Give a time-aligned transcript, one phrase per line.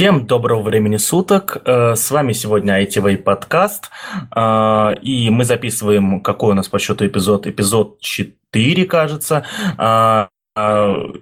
[0.00, 1.58] Всем доброго времени суток.
[1.66, 3.90] Э, с вами сегодня ITV подкаст.
[4.34, 7.46] Э, и мы записываем, какой у нас по счету эпизод?
[7.46, 9.44] Эпизод 4, кажется.
[9.78, 10.28] Э,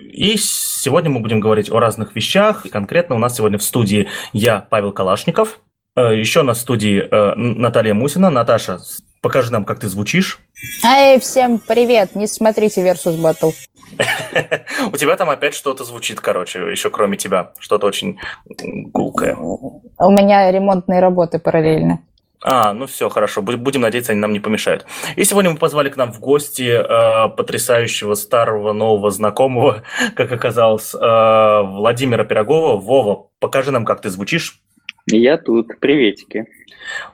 [0.01, 2.67] и сегодня мы будем говорить о разных вещах.
[2.71, 5.58] Конкретно у нас сегодня в студии я, Павел Калашников.
[5.97, 7.03] Еще на студии
[7.35, 8.31] Наталья Мусина.
[8.31, 8.79] Наташа,
[9.21, 10.40] покажи нам, как ты звучишь.
[10.84, 12.14] Эй, всем привет!
[12.14, 13.54] Не смотрите Versus Battle.
[14.92, 17.52] У тебя там опять что-то звучит, короче, еще кроме тебя.
[17.59, 19.37] Что-то очень гулкое.
[19.37, 22.01] У меня ремонтные работы параллельно.
[22.41, 23.43] А, ну все, хорошо.
[23.43, 24.87] Будем надеяться, они нам не помешают.
[25.16, 29.82] И сегодня мы позвали к нам в гости э, потрясающего старого нового знакомого,
[30.15, 32.77] как оказалось, э, Владимира Пирогова.
[32.79, 34.60] Вова, покажи нам, как ты звучишь.
[35.07, 35.80] Я тут.
[35.80, 36.46] Приветики.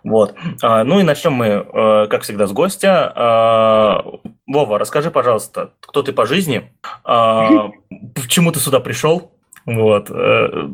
[0.03, 0.35] Вот.
[0.63, 3.13] А, ну и начнем мы, э, как всегда, с гостя.
[3.15, 4.05] А,
[4.47, 6.73] Вова, расскажи, пожалуйста, кто ты по жизни,
[7.05, 7.71] а,
[8.15, 9.33] почему ты сюда пришел,
[9.67, 10.69] вот, э,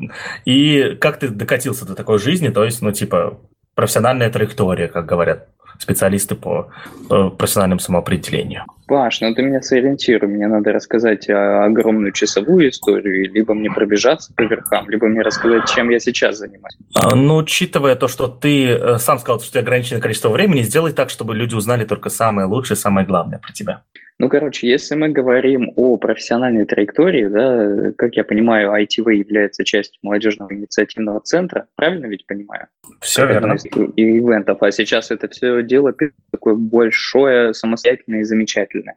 [0.45, 3.39] и как ты докатился до такой жизни, то есть, ну, типа,
[3.75, 5.49] профессиональная траектория, как говорят
[5.81, 6.71] специалисты по
[7.11, 8.65] э, профессиональному самоопределению.
[8.87, 14.43] Паш, ну ты меня сориентируй, мне надо рассказать огромную часовую историю, либо мне пробежаться по
[14.43, 16.77] верхам, либо мне рассказать, чем я сейчас занимаюсь.
[16.95, 20.63] А, ну, учитывая то, что ты э, сам сказал, что у тебя ограниченное количество времени,
[20.63, 23.83] сделай так, чтобы люди узнали только самое лучшее, самое главное про тебя.
[24.21, 29.99] Ну, короче, если мы говорим о профессиональной траектории, да, как я понимаю, ITV является частью
[30.03, 32.67] молодежного инициативного центра, правильно ведь понимаю?
[33.01, 33.57] Все верно.
[33.97, 35.95] И ивентов, а сейчас это все дело
[36.31, 38.97] такое большое, самостоятельное и замечательное.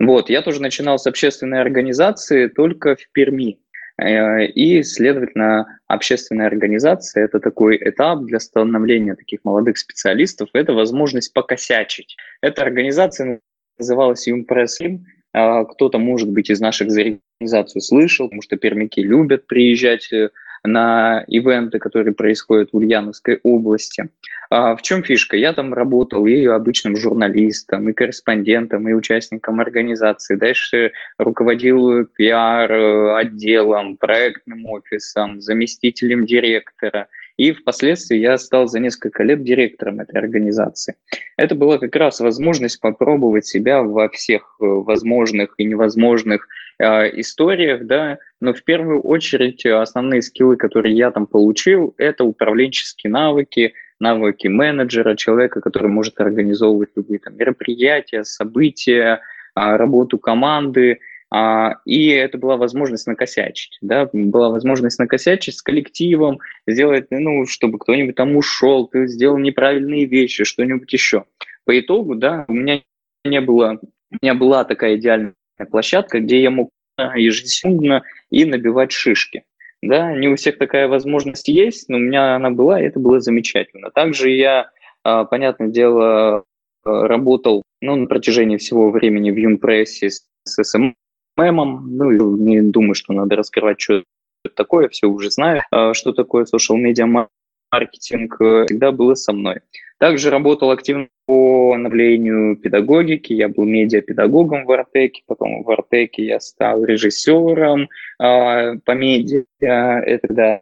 [0.00, 3.58] Вот, я тоже начинал с общественной организации только в Перми.
[4.00, 11.32] Э, и, следовательно, общественная организация– это такой этап для становления таких молодых специалистов, это возможность
[11.32, 12.16] покосячить.
[12.40, 13.40] Эта организация
[13.78, 15.04] называлась Юмпресс-Рим.
[15.32, 20.30] А, кто-то, может быть, из наших за организацию слышал, потому что пермяки любят приезжать э,
[20.72, 24.08] на ивенты, которые происходят в Ульяновской области.
[24.50, 25.36] А в чем фишка?
[25.36, 30.36] Я там работал и обычным журналистом, и корреспондентом, и участником организации.
[30.36, 37.08] Дальше руководил пиар-отделом, проектным офисом, заместителем директора–
[37.38, 40.96] и впоследствии я стал за несколько лет директором этой организации.
[41.36, 47.86] Это была как раз возможность попробовать себя во всех э, возможных и невозможных э, историях,
[47.86, 54.48] да, но в первую очередь основные скиллы, которые я там получил, это управленческие навыки, навыки
[54.48, 59.20] менеджера, человека, который может организовывать любые там мероприятия, события,
[59.54, 60.98] а, работу команды,
[61.30, 68.14] и это была возможность накосячить, да, была возможность накосячить с коллективом, сделать, ну, чтобы кто-нибудь
[68.14, 71.24] там ушел, ты сделал неправильные вещи, что-нибудь еще.
[71.66, 72.80] По итогу, да, у меня
[73.24, 73.78] не было,
[74.10, 75.34] у меня была такая идеальная
[75.70, 79.44] площадка, где я мог ежесекундно и набивать шишки.
[79.82, 83.20] Да, не у всех такая возможность есть, но у меня она была, и это было
[83.20, 83.90] замечательно.
[83.90, 84.70] Также я,
[85.04, 86.44] а, понятное дело,
[86.84, 90.94] работал ну, на протяжении всего времени в Юнпрессе с СМ
[91.38, 91.96] мемом.
[91.96, 94.02] Ну, не думаю, что надо раскрывать, что
[94.44, 97.28] это такое, все уже знаю, а, что такое social media
[97.70, 99.60] маркетинг, э, всегда было со мной.
[99.98, 106.40] Также работал активно по направлению педагогики, я был медиапедагогом в Артеке, потом в Артеке я
[106.40, 107.88] стал режиссером э,
[108.18, 110.60] по медиа, это да,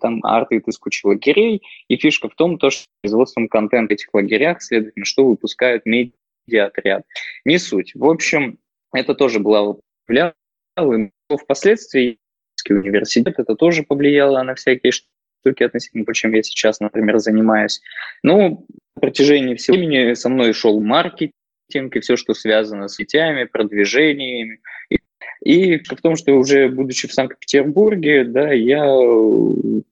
[0.00, 4.62] там арты и тысячи лагерей, и фишка в том, то, что производством контента этих лагерях,
[4.62, 7.04] следовательно, что выпускают медиа-отряд.
[7.44, 7.92] Не суть.
[7.94, 8.58] В общем,
[8.92, 10.34] это тоже было повлияло.
[11.28, 12.18] Впоследствии
[12.70, 17.80] университет это тоже повлияло на всякие штуки относительно чем я сейчас, например, занимаюсь.
[18.22, 18.66] Ну,
[18.96, 21.34] на протяжении всего времени со мной шел маркетинг
[21.74, 24.60] и все, что связано с сетями, продвижениями.
[25.44, 28.84] И в том, что уже будучи в Санкт-Петербурге, да, я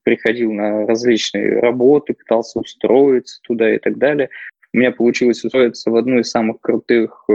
[0.05, 4.31] приходил на различные работы, пытался устроиться туда и так далее.
[4.73, 7.27] У меня получилось устроиться в одну из самых крутых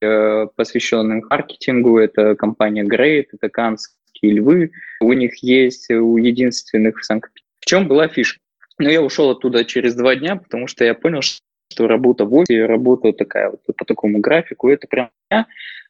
[0.00, 1.98] э, посвященным маркетингу.
[1.98, 4.70] Это компания Great, это Канские львы.
[5.00, 7.44] У них есть у единственных в Санкт-Петербурге.
[7.60, 8.40] В чем была фишка?
[8.78, 12.66] Но я ушел оттуда через два дня, потому что я понял, что работа в офисе,
[12.66, 15.10] работа такая вот по такому графику, это прям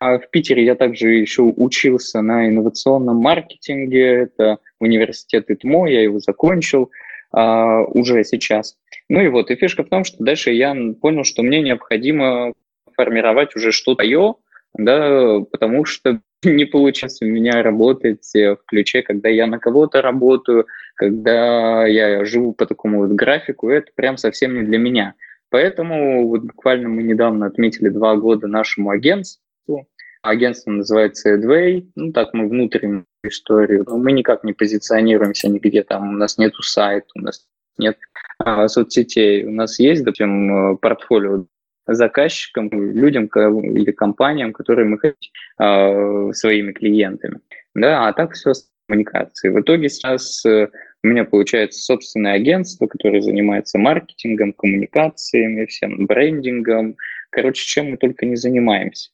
[0.00, 6.20] а в Питере я также еще учился на инновационном маркетинге, это университет ИТМО, я его
[6.20, 6.90] закончил
[7.32, 8.76] а, уже сейчас.
[9.08, 12.52] Ну и вот, и фишка в том, что дальше я понял, что мне необходимо
[12.98, 14.34] формировать уже что-то свое,
[14.74, 20.66] да, потому что не получается у меня работать в ключе, когда я на кого-то работаю,
[20.94, 25.14] когда я живу по такому вот графику, это прям совсем не для меня.
[25.50, 29.88] Поэтому вот буквально мы недавно отметили два года нашему агентству.
[30.20, 31.86] Агентство называется Edway.
[31.94, 33.86] Ну, так мы внутренне историю.
[33.88, 37.46] Мы никак не позиционируемся нигде, там у нас нету сайта, у нас
[37.78, 37.96] нет
[38.38, 39.44] а, соцсетей.
[39.44, 41.46] У нас есть, допустим, портфолио
[41.94, 47.40] заказчикам, людям или компаниям, которые мы хотим а, своими клиентами.
[47.74, 49.54] Да, а так все с коммуникацией.
[49.54, 50.68] В итоге сейчас э,
[51.04, 56.96] у меня получается собственное агентство, которое занимается маркетингом, коммуникациями, всем брендингом.
[57.30, 59.10] Короче, чем мы только не занимаемся.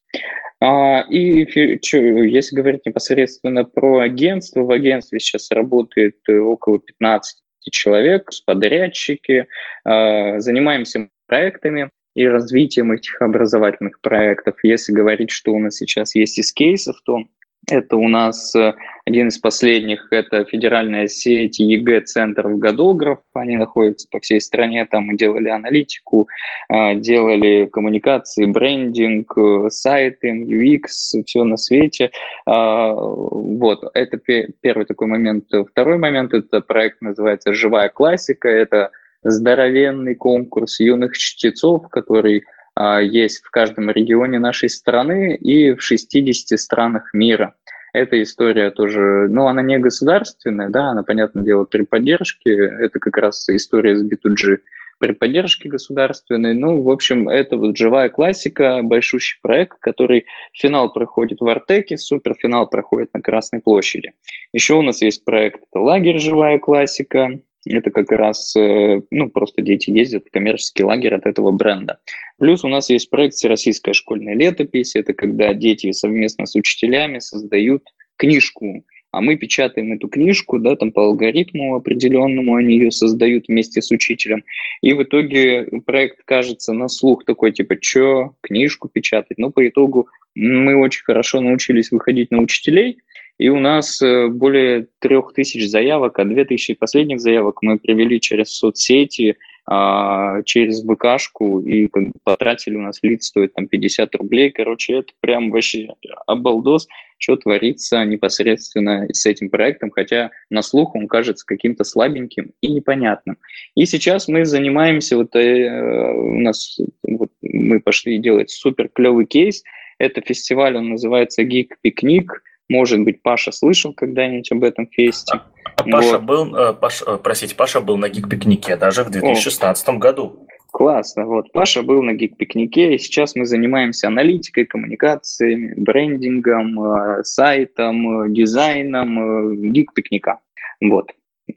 [0.60, 8.30] А, и если говорить непосредственно про агентство, в агентстве сейчас работает э, около 15 человек,
[8.46, 9.46] подрядчики,
[9.84, 14.56] а, занимаемся проектами и развитием этих образовательных проектов.
[14.62, 17.24] Если говорить, что у нас сейчас есть из кейсов, то
[17.70, 18.74] это у нас э,
[19.06, 23.20] один из последних, это федеральная сеть ЕГЭ-центров Годограф.
[23.32, 26.28] Они находятся по всей стране, там мы делали аналитику,
[26.68, 32.10] э, делали коммуникации, брендинг, э, сайты, UX, все на свете.
[32.46, 34.18] Вот, это
[34.60, 35.46] первый такой момент.
[35.70, 38.48] Второй момент, это проект называется «Живая классика».
[38.48, 38.90] Это
[39.24, 42.44] здоровенный конкурс юных чтецов, который
[42.74, 47.54] а, есть в каждом регионе нашей страны и в 60 странах мира.
[47.92, 53.16] Эта история тоже, ну, она не государственная, да, она, понятное дело, при поддержке, это как
[53.16, 54.58] раз история с B2G,
[54.98, 56.54] при поддержке государственной.
[56.54, 62.68] Ну, в общем, это вот живая классика, большущий проект, который финал проходит в Артеке, суперфинал
[62.68, 64.12] проходит на Красной площади.
[64.52, 66.18] Еще у нас есть проект «Лагерь.
[66.18, 71.50] Живая классика», это как раз, э, ну, просто дети ездят в коммерческий лагерь от этого
[71.50, 71.98] бренда.
[72.38, 74.96] Плюс у нас есть проект «Российская школьная летопись».
[74.96, 77.82] Это когда дети совместно с учителями создают
[78.16, 83.80] книжку, а мы печатаем эту книжку, да, там по алгоритму определенному они ее создают вместе
[83.80, 84.44] с учителем.
[84.82, 89.38] И в итоге проект кажется на слух такой, типа, что, книжку печатать?
[89.38, 92.98] Но по итогу мы очень хорошо научились выходить на учителей–
[93.38, 98.20] и у нас э, более трех тысяч заявок, а две тысячи последних заявок мы привели
[98.20, 99.36] через соцсети,
[99.66, 101.88] а, через ВКшку, и
[102.22, 104.50] потратили у нас лид стоит там 50 рублей.
[104.50, 105.88] Короче, это прям вообще
[106.26, 106.86] обалдос,
[107.16, 113.38] что творится непосредственно с этим проектом, хотя на слух он кажется каким-то слабеньким и непонятным.
[113.74, 119.62] И сейчас мы занимаемся, вот э, у нас вот, мы пошли делать супер клевый кейс.
[119.98, 122.26] Это фестиваль, он называется Picnic.
[122.68, 125.40] Может быть, Паша слышал когда-нибудь об этом фесте.
[125.76, 126.22] А Паша вот.
[126.22, 130.46] был, э, Паша, э, простите, Паша был на гик-пикнике даже в 2016 О, году.
[130.70, 131.52] Классно, вот.
[131.52, 140.40] Паша был на гик-пикнике, и сейчас мы занимаемся аналитикой, коммуникациями, брендингом, э, сайтом, дизайном гик-пикника.
[140.80, 141.12] Вот.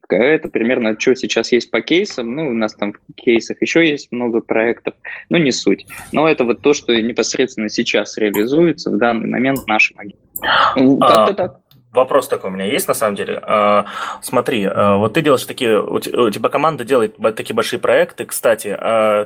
[0.09, 2.35] Это примерно, что сейчас есть по кейсам.
[2.35, 4.93] Ну, у нас там в кейсах еще есть много проектов,
[5.29, 5.85] но не суть.
[6.11, 10.49] Но это вот то, что непосредственно сейчас реализуется в данный момент в нашем агентстве.
[10.75, 11.59] Ну, а, так.
[11.91, 13.39] Вопрос такой у меня есть, на самом деле.
[13.41, 13.85] А,
[14.21, 18.25] смотри, а, вот ты делаешь такие, у тебя команда делает такие большие проекты.
[18.25, 18.77] Кстати,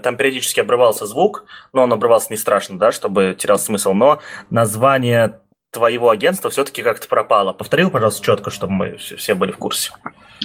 [0.03, 3.93] там периодически обрывался звук, но он обрывался не страшно, да, чтобы терял смысл.
[3.93, 4.19] Но
[4.49, 5.39] название
[5.71, 7.53] твоего агентства все-таки как-то пропало.
[7.53, 9.91] Повторил, пожалуйста, четко, чтобы мы все были в курсе.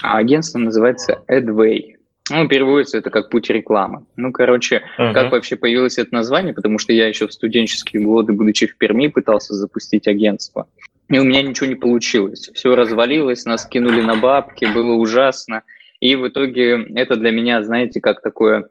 [0.03, 1.97] А агентство называется Adway.
[2.31, 4.05] Ну, переводится это как путь рекламы.
[4.17, 5.13] Ну, короче, uh-huh.
[5.13, 9.07] как вообще появилось это название, потому что я еще в студенческие годы, будучи в Перми,
[9.07, 10.67] пытался запустить агентство.
[11.09, 12.51] И у меня ничего не получилось.
[12.53, 15.63] Все развалилось, нас кинули на бабки, было ужасно.
[16.01, 18.69] И в итоге это для меня, знаете, как такое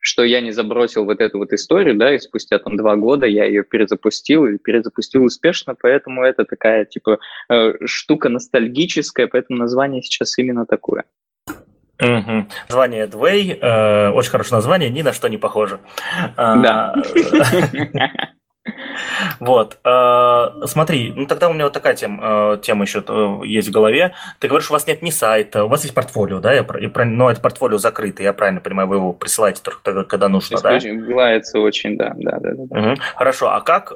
[0.00, 3.44] что я не забросил вот эту вот историю, да, и спустя там два года я
[3.44, 7.18] ее перезапустил, и перезапустил успешно, поэтому это такая, типа,
[7.50, 11.04] э, штука ностальгическая, поэтому название сейчас именно такое.
[12.00, 12.46] Угу.
[12.68, 15.80] Название Edway, э, очень хорошее название, ни на что не похоже.
[16.36, 16.94] А, да.
[19.40, 19.78] Вот.
[19.84, 23.72] Э, смотри, ну тогда у меня вот такая тема, э, тема еще э, есть в
[23.72, 24.14] голове.
[24.38, 26.52] Ты говоришь, у вас нет ни сайта, у вас есть портфолио, да?
[26.52, 26.66] Я,
[27.04, 30.74] но это портфолио закрыто, я правильно понимаю, вы его присылаете только тогда, когда нужно, да?
[30.74, 31.12] Очень,
[31.54, 32.50] очень, да, да, да.
[32.54, 32.80] да.
[32.80, 33.00] Угу.
[33.14, 33.92] Хорошо, а как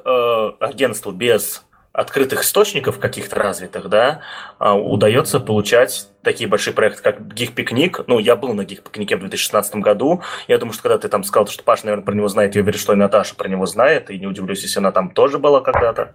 [0.59, 4.21] агентству без открытых источников каких-то развитых, да,
[4.57, 8.05] а, удается получать такие большие проекты, как Гик-пикник.
[8.07, 10.21] Ну, я был на Гик-пикнике в 2016 году.
[10.47, 12.79] Я думаю, что когда ты там сказал, что Паша, наверное, про него знает, я уверен,
[12.79, 16.13] что и Наташа про него знает, и не удивлюсь, если она там тоже была когда-то.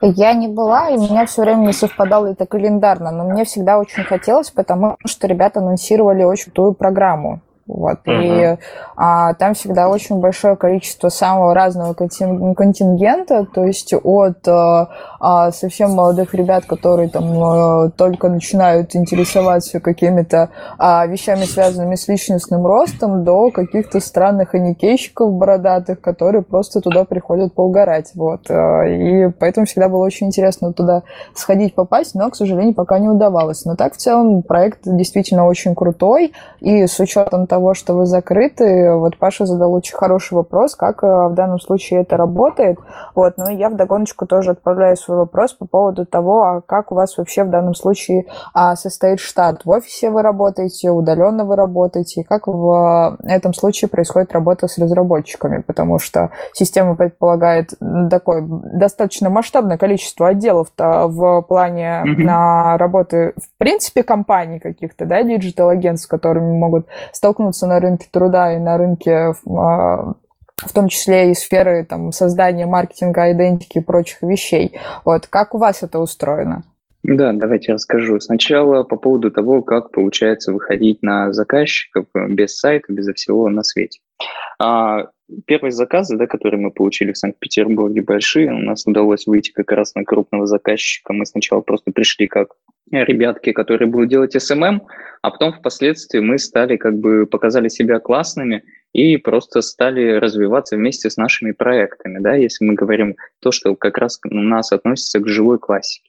[0.00, 4.04] Я не была, и меня все время не совпадало это календарно, но мне всегда очень
[4.04, 7.98] хотелось, потому что ребята анонсировали очень крутую программу Вот.
[8.06, 8.56] Uh-huh.
[8.56, 8.58] И
[8.96, 14.88] а, там всегда очень большое количество самого разного контингента, то есть от а,
[15.20, 22.08] а, совсем молодых ребят, которые там а, только начинают интересоваться какими-то а, вещами, связанными с
[22.08, 28.10] личностным ростом, до каких-то странных аникейщиков бородатых, которые просто туда приходят поугарать.
[28.14, 28.50] Вот.
[28.50, 31.02] А, и поэтому всегда было очень интересно туда
[31.34, 33.64] сходить, попасть, но, к сожалению, пока не удавалось.
[33.64, 38.92] Но так в целом проект действительно очень крутой, и с учетом того, что вы закрыты,
[38.94, 42.78] вот Паша задал очень хороший вопрос, как э, в данном случае это работает.
[43.14, 46.94] Вот, ну и я вдогоночку тоже отправляю свой вопрос по поводу того, а как у
[46.94, 49.64] вас вообще в данном случае а, состоит штат.
[49.64, 54.78] В офисе вы работаете, удаленно вы работаете, и как в этом случае происходит работа с
[54.78, 57.74] разработчиками, потому что система предполагает
[58.10, 62.24] такое достаточно масштабное количество отделов в плане mm-hmm.
[62.24, 68.08] на работы в принципе компаний каких-то, да, digital -агентств, с которыми могут столкнуться на рынке
[68.10, 70.14] труда и на рынке а,
[70.56, 74.78] в том числе и сферы там, создания маркетинга, идентики и прочих вещей.
[75.04, 76.64] Вот как у вас это устроено?
[77.02, 78.20] Да, давайте расскажу.
[78.20, 84.00] Сначала по поводу того, как получается выходить на заказчиков без сайта, безо всего на свете.
[84.58, 85.08] А,
[85.46, 89.94] первые заказы, да, которые мы получили в Санкт-Петербурге, большие, у нас удалось выйти как раз
[89.94, 91.14] на крупного заказчика.
[91.14, 92.50] Мы сначала просто пришли как
[92.90, 94.80] ребятки, которые будут делать SMM,
[95.22, 101.10] а потом впоследствии мы стали как бы показали себя классными и просто стали развиваться вместе
[101.10, 105.28] с нашими проектами, да, если мы говорим то, что как раз у нас относится к
[105.28, 106.08] живой классике.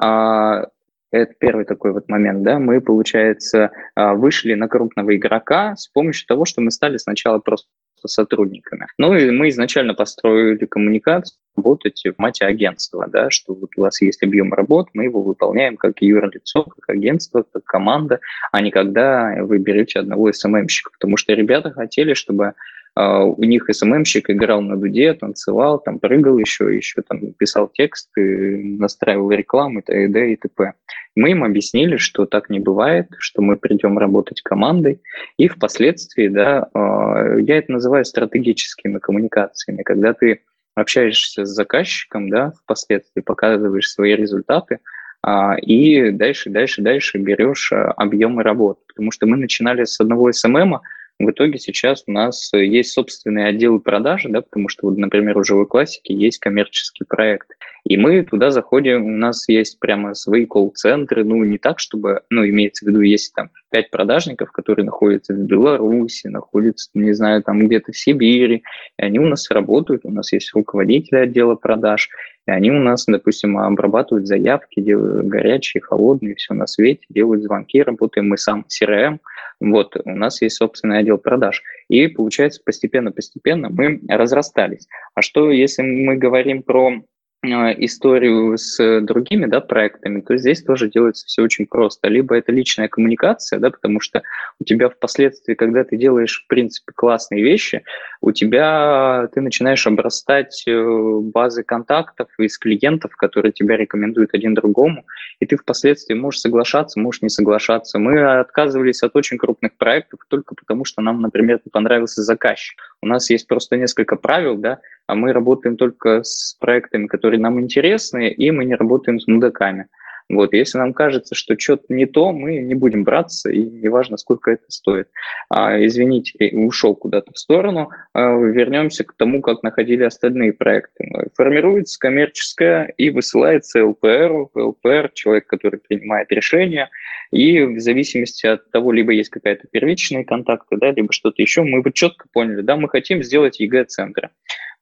[0.00, 0.66] А,
[1.10, 6.26] это первый такой вот момент, да, мы, получается, а, вышли на крупного игрока с помощью
[6.28, 7.68] того, что мы стали сначала просто
[8.08, 8.86] сотрудниками.
[8.98, 14.00] Ну и мы изначально построили коммуникацию, работать в мате агентства, да, что вот у вас
[14.00, 18.20] есть объем работ, мы его выполняем как юрлицо, как агентство, как команда,
[18.52, 22.54] а не когда вы берете одного СММщика, потому что ребята хотели, чтобы
[22.96, 29.30] у них СММщик играл на дуде, танцевал, там прыгал еще, еще там писал тексты, настраивал
[29.30, 30.32] рекламу и т.д.
[30.32, 30.74] и т.п.
[31.14, 35.00] Мы им объяснили, что так не бывает, что мы придем работать командой,
[35.38, 40.40] и впоследствии, да, uh, я это называю стратегическими коммуникациями, когда ты
[40.74, 44.78] общаешься с заказчиком, да, впоследствии показываешь свои результаты,
[45.22, 48.78] а, и дальше, дальше, дальше берешь а, объемы работ.
[48.88, 50.80] Потому что мы начинали с одного СММа,
[51.20, 55.44] в итоге сейчас у нас есть собственные отделы продажи, да, потому что, вот, например, у
[55.44, 57.50] живой классики есть коммерческий проект.
[57.84, 62.46] И мы туда заходим, у нас есть прямо свои колл-центры, ну, не так, чтобы, ну,
[62.46, 67.66] имеется в виду, есть там пять продажников, которые находятся в Беларуси, находятся, не знаю, там
[67.66, 68.62] где-то в Сибири,
[68.98, 72.08] и они у нас работают, у нас есть руководители отдела продаж,
[72.46, 77.82] и они у нас, допустим, обрабатывают заявки, делают горячие, холодные, все на свете, делают звонки,
[77.82, 79.18] работаем мы сам CRM,
[79.60, 81.62] вот, у нас есть собственный отдел продаж.
[81.88, 84.88] И получается, постепенно-постепенно мы разрастались.
[85.14, 87.02] А что, если мы говорим про
[87.42, 92.08] историю с другими да, проектами, то здесь тоже делается все очень просто.
[92.08, 94.22] Либо это личная коммуникация, да, потому что
[94.60, 97.82] у тебя впоследствии, когда ты делаешь, в принципе, классные вещи,
[98.20, 105.06] у тебя ты начинаешь обрастать э, базы контактов из клиентов, которые тебя рекомендуют один другому,
[105.38, 107.98] и ты впоследствии можешь соглашаться, можешь не соглашаться.
[107.98, 112.78] Мы отказывались от очень крупных проектов только потому, что нам, например, не понравился заказчик.
[113.00, 114.80] У нас есть просто несколько правил, да,
[115.10, 119.86] а мы работаем только с проектами, которые нам интересны, и мы не работаем с мудаками.
[120.28, 124.52] Вот, если нам кажется, что что-то не то, мы не будем браться, и неважно, сколько
[124.52, 125.08] это стоит.
[125.48, 127.90] А, извините, ушел куда-то в сторону.
[128.12, 131.10] А, вернемся к тому, как находили остальные проекты.
[131.34, 134.50] Формируется коммерческая и высылается ЛПР.
[134.54, 136.88] ЛПР– человек, который принимает решения,
[137.32, 141.82] и в зависимости от того, либо есть какая-то первичные контакты, да, либо что-то еще, мы
[141.82, 144.30] бы четко поняли, да, мы хотим сделать ЕГЭ-центры.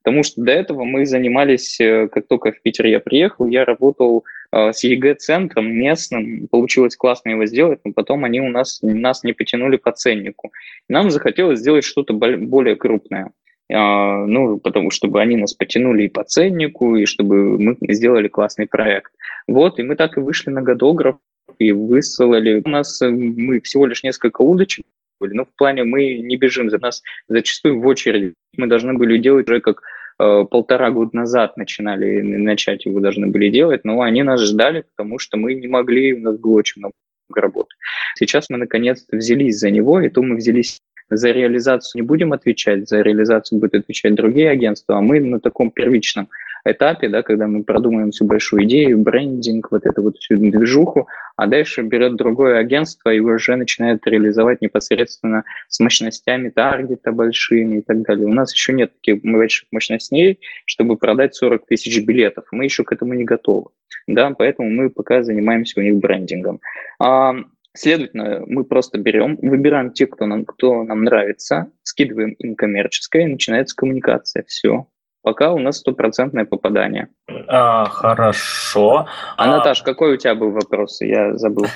[0.09, 4.25] Потому что до этого мы занимались, э, как только в Питер я приехал, я работал
[4.53, 9.35] э, с ЕГЭ-центром местным, получилось классно его сделать, но потом они у нас, нас не
[9.35, 10.51] потянули по ценнику.
[10.89, 13.33] Нам захотелось сделать что-то более крупное.
[13.71, 18.67] А, ну, потому чтобы они нас потянули и по ценнику, и чтобы мы сделали классный
[18.67, 19.13] проект.
[19.47, 21.17] Вот, и мы так и вышли на годограф,
[21.59, 22.63] и высылали.
[22.65, 24.87] У нас э, мы всего лишь несколько удочек
[25.21, 28.33] были, но в плане мы не бежим за нас зачастую в очереди.
[28.57, 29.83] Мы должны были делать уже как
[30.19, 35.37] полтора года назад начинали, начать его должны были делать, но они нас ждали, потому что
[35.37, 36.95] мы не могли, у нас было очень много
[37.35, 37.75] работы.
[38.17, 42.89] Сейчас мы наконец-то взялись за него, и то мы взялись за реализацию не будем отвечать,
[42.89, 46.29] за реализацию будут отвечать другие агентства, а мы на таком первичном
[46.71, 51.47] этапе, да, когда мы продумаем всю большую идею, брендинг, вот эту вот всю движуху, а
[51.47, 58.03] дальше берет другое агентство и уже начинает реализовать непосредственно с мощностями таргета большими и так
[58.03, 58.27] далее.
[58.27, 62.47] У нас еще нет таких больших мощностей, чтобы продать 40 тысяч билетов.
[62.51, 63.71] Мы еще к этому не готовы.
[64.07, 66.61] Да, поэтому мы пока занимаемся у них брендингом.
[67.01, 67.35] А,
[67.75, 73.27] Следовательно, мы просто берем, выбираем те, кто нам, кто нам нравится, скидываем им коммерческое, и
[73.27, 74.43] начинается коммуникация.
[74.49, 74.89] Все.
[75.29, 77.09] Пока у нас стопроцентное попадание.
[77.49, 79.05] А, хорошо.
[79.37, 81.03] А, а, Наташ, какой у тебя был вопрос?
[81.03, 81.67] Я забыл.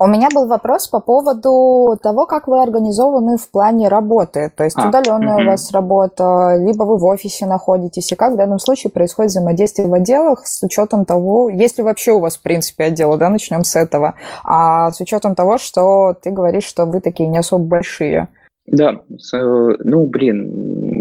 [0.00, 4.50] У меня был вопрос по поводу того, как вы организованы в плане работы.
[4.56, 5.42] То есть а, удаленная угу.
[5.44, 9.86] у вас работа, либо вы в офисе находитесь, и как в данном случае происходит взаимодействие
[9.86, 13.76] в отделах с учетом того, если вообще у вас, в принципе, отделы, да, начнем с
[13.76, 18.26] этого, а с учетом того, что ты говоришь, что вы такие не особо большие.
[18.66, 19.00] Да,
[19.32, 20.93] ну, блин,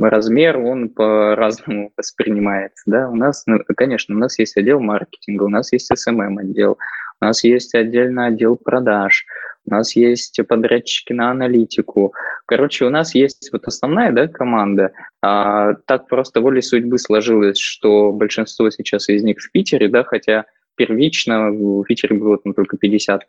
[0.00, 5.48] размер, он по-разному воспринимается, да, у нас, ну, конечно, у нас есть отдел маркетинга, у
[5.48, 6.78] нас есть SMM отдел,
[7.20, 9.24] у нас есть отдельно отдел продаж,
[9.64, 12.14] у нас есть подрядчики на аналитику.
[12.46, 14.92] Короче, у нас есть вот основная да, команда.
[15.22, 20.46] А, так просто волей судьбы сложилось, что большинство сейчас из них в Питере, да, хотя
[20.74, 23.20] первично в Питере было там только 50%,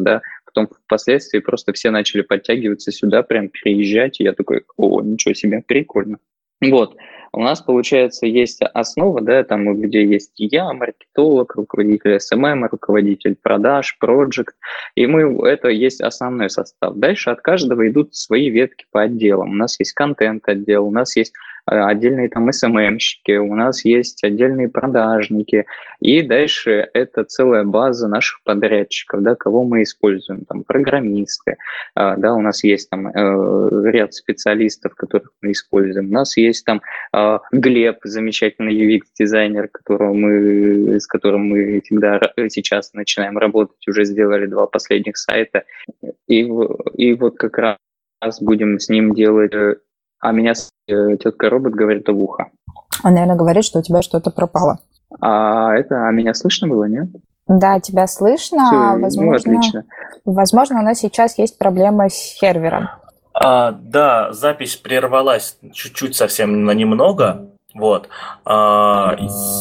[0.00, 0.20] да,
[0.52, 5.62] потом впоследствии просто все начали подтягиваться сюда, прям переезжать, и я такой, о, ничего себе,
[5.66, 6.18] прикольно.
[6.60, 6.96] Вот,
[7.32, 13.96] у нас, получается, есть основа, да, там, где есть я, маркетолог, руководитель SMM, руководитель продаж,
[13.98, 14.56] проект,
[14.94, 16.94] и мы, это есть основной состав.
[16.96, 19.50] Дальше от каждого идут свои ветки по отделам.
[19.50, 21.32] У нас есть контент-отдел, у нас есть
[21.70, 25.66] Э, отдельные там СММщики, у нас есть отдельные продажники,
[26.00, 31.56] и дальше это целая база наших подрядчиков, да, кого мы используем, там, программисты,
[31.96, 36.64] э, да, у нас есть там э, ряд специалистов, которых мы используем, у нас есть
[36.64, 36.82] там
[37.52, 44.66] Глеб, замечательный UX-дизайнер, которого мы, с которым мы всегда сейчас начинаем работать, уже сделали два
[44.66, 45.64] последних сайта,
[46.26, 46.40] и,
[46.94, 49.52] и вот как раз будем с ним делать
[50.20, 50.52] а меня
[50.86, 52.50] э, тетка робот говорит в ухо.
[53.02, 54.78] Он, наверное, говорит, что у тебя что-то пропало.
[55.20, 57.08] А это, а меня слышно было, нет?
[57.48, 58.66] Да, тебя слышно.
[58.66, 59.84] Все, ну, возможно, ну, отлично.
[60.24, 62.88] Возможно, у нас сейчас есть проблема с сервером.
[63.42, 67.48] А, да, запись прервалась чуть-чуть совсем на немного.
[67.74, 68.08] Вот.
[68.44, 69.16] А,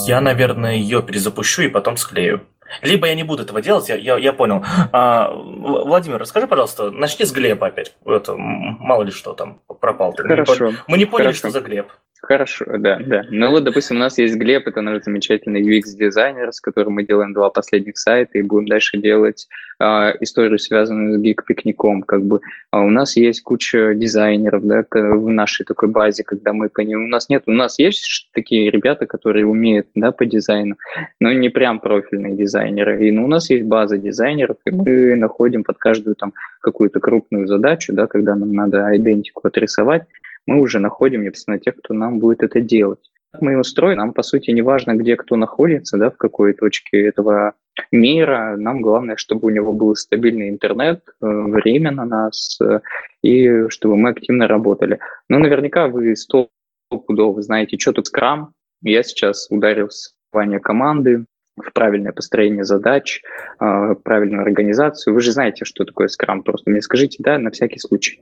[0.05, 2.45] я, наверное, ее перезапущу и потом склею.
[2.81, 4.63] Либо я не буду этого делать, я, я, я понял.
[4.91, 7.95] А, Владимир, расскажи, пожалуйста, начни с Глеба опять.
[8.05, 10.13] Это, мало ли что там пропал.
[10.15, 10.73] Хорошо.
[10.87, 11.39] Мы не поняли, Хорошо.
[11.39, 11.87] что за Глеб.
[12.21, 13.23] Хорошо, да, да.
[13.29, 17.33] Ну вот, допустим, у нас есть Глеб, это наш замечательный UX-дизайнер, с которым мы делаем
[17.33, 19.47] два последних сайта и будем дальше делать
[19.79, 19.83] э,
[20.19, 22.03] историю, связанную с гик-пикником.
[22.03, 22.41] Как бы.
[22.71, 27.05] А у нас есть куча дизайнеров да, в нашей такой базе, когда мы по ним...
[27.05, 30.75] У нас нет, у нас есть такие ребята, которые умеют да, по дизайну,
[31.21, 33.07] но не прям профильные дизайнеры.
[33.07, 37.47] И ну, у нас есть база дизайнеров, и мы находим под каждую там какую-то крупную
[37.47, 40.03] задачу, да, когда нам надо идентику отрисовать,
[40.49, 43.11] мы уже находим непосредственно тех, кто нам будет это делать.
[43.39, 47.05] Мы его строим, нам, по сути, не важно, где кто находится, да, в какой точке
[47.05, 47.53] этого
[47.91, 48.55] мира.
[48.57, 52.79] Нам главное, чтобы у него был стабильный интернет, э, время на нас, э,
[53.21, 54.97] и чтобы мы активно работали.
[55.29, 56.49] Но наверняка вы сто
[56.89, 58.53] пудов знаете, что тут скрам.
[58.81, 59.89] Я сейчас ударил
[60.31, 61.25] в команды,
[61.57, 63.21] в правильное построение задач,
[63.59, 65.13] э, правильную организацию.
[65.13, 66.41] Вы же знаете, что такое скрам.
[66.41, 68.19] Просто мне скажите, да, на всякий случай.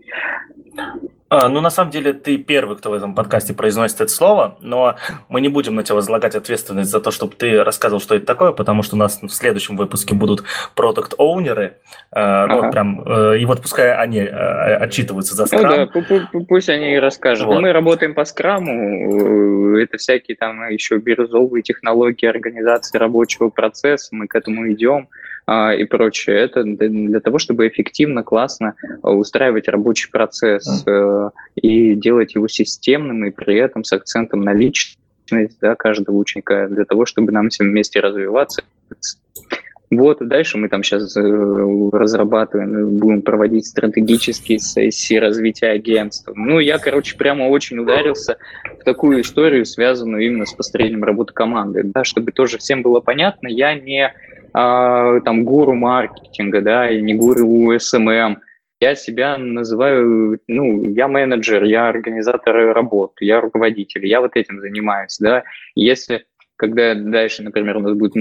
[1.30, 4.96] А, ну, на самом деле, ты первый, кто в этом подкасте произносит это слово, но
[5.28, 8.54] мы не будем на тебя возлагать ответственность за то, чтобы ты рассказывал, что это такое,
[8.54, 10.44] потому что у нас в следующем выпуске будут
[10.76, 11.78] продукт-оунеры,
[12.12, 12.56] ага.
[12.56, 15.90] ну, прям, э, и вот пускай они э, отчитываются за скрам.
[15.94, 17.48] Ну да, пусть они и расскажут.
[17.48, 17.62] Вот.
[17.62, 24.28] Мы работаем по скраму, э, это всякие там еще бирюзовые технологии организации рабочего процесса, мы
[24.28, 25.10] к этому идем.
[25.50, 26.36] А, и прочее.
[26.36, 33.26] Это для того, чтобы эффективно, классно а, устраивать рабочий процесс э, и делать его системным
[33.26, 35.00] и при этом с акцентом на личность
[35.62, 38.64] да, каждого ученика, для того, чтобы нам всем вместе развиваться.
[39.90, 46.34] Вот, и дальше мы там сейчас э, разрабатываем, будем проводить стратегические сессии развития агентства.
[46.36, 48.38] Ну, я, короче, прямо очень ударился
[48.80, 51.84] в такую историю, связанную именно с построением работы команды.
[51.84, 54.14] Да, чтобы тоже всем было понятно, я не
[54.54, 58.38] а, там гуру маркетинга, да, и не гуру SMM.
[58.82, 65.18] Я себя называю, ну, я менеджер, я организатор работ, я руководитель, я вот этим занимаюсь,
[65.20, 65.44] да.
[65.76, 66.26] Если
[66.58, 68.16] когда дальше, например, у нас будет,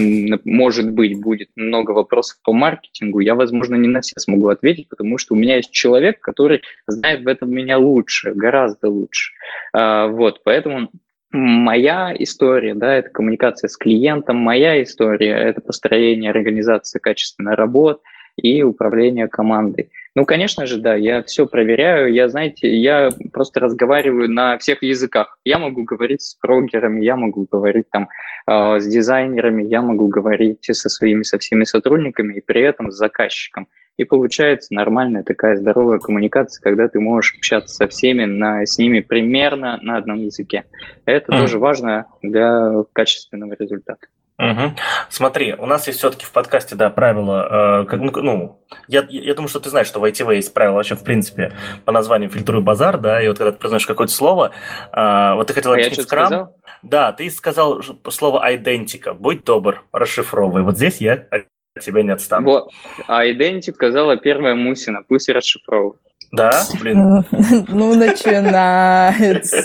[0.44, 5.18] может быть, будет много вопросов по маркетингу, я, возможно, не на все смогу ответить, потому
[5.18, 9.32] что у меня есть человек, который знает в этом меня лучше, гораздо лучше.
[9.72, 10.90] А, вот, поэтому
[11.32, 18.00] моя история, да, это коммуникация с клиентом, моя история– это построение организации качественной работы
[18.36, 19.90] и управление командой.
[20.14, 25.38] Ну, конечно же, да, я все проверяю, я, знаете, я просто разговариваю на всех языках.
[25.44, 28.08] Я могу говорить с прогерами, я могу говорить там
[28.46, 32.96] э, с дизайнерами, я могу говорить со своими, со всеми сотрудниками и при этом с
[32.96, 33.68] заказчиком.
[33.98, 39.00] И получается нормальная такая здоровая коммуникация, когда ты можешь общаться со всеми, на, с ними
[39.00, 40.64] примерно на одном языке.
[41.04, 41.40] Это mm.
[41.40, 44.06] тоже важно для качественного результата.
[44.38, 44.76] Угу.
[45.08, 49.34] Смотри, у нас есть все-таки в подкасте, да, правило, э, как, ну, ну я, я
[49.34, 51.52] думаю, что ты знаешь, что в ITV есть правило вообще, в принципе,
[51.86, 54.52] по названию «фильтруй базар», да, и вот когда ты произносишь какое-то слово,
[54.92, 56.56] э, вот ты хотел а объяснить скрам, сказал?
[56.82, 61.46] да, ты сказал слово «айдентика», будь добр, расшифровывай, вот здесь я от
[61.80, 62.44] тебя не отстану.
[62.44, 62.70] Вот,
[63.06, 66.00] а «идентик» сказала первая Мусина, пусть расшифровывает.
[66.32, 67.24] Да, блин.
[67.68, 69.62] Ну, начинается.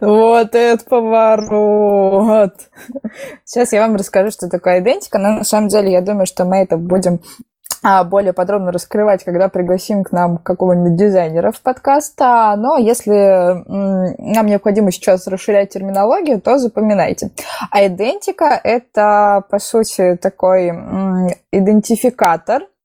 [0.00, 2.54] Вот этот поворот.
[3.44, 5.18] Сейчас я вам расскажу, что такое идентика.
[5.18, 7.20] Но на самом деле, я думаю, что мы это будем
[7.82, 12.20] а, более подробно раскрывать, когда пригласим к нам какого-нибудь дизайнера в подкаст.
[12.20, 17.30] А, но если нам необходимо сейчас расширять терминологию, то запоминайте.
[17.70, 20.70] А идентика– это, по сути, такой
[21.52, 22.62] идентификатор–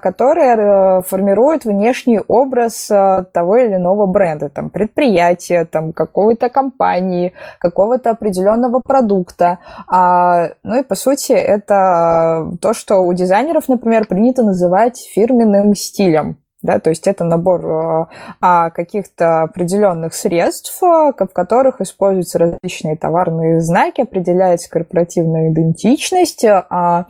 [0.00, 7.32] которые э, формируют внешний образ э, того или иного бренда, там, предприятия, там, какой-то компании,
[7.58, 9.58] какого-то определенного продукта.
[9.88, 16.38] А, ну и, по сути, это то, что у дизайнеров, например, принято называть фирменным стилем
[16.60, 18.06] да, то есть это набор э,
[18.40, 27.06] а, каких-то определенных средств, э, в которых используются различные товарные знаки, определяется корпоративная идентичность, а,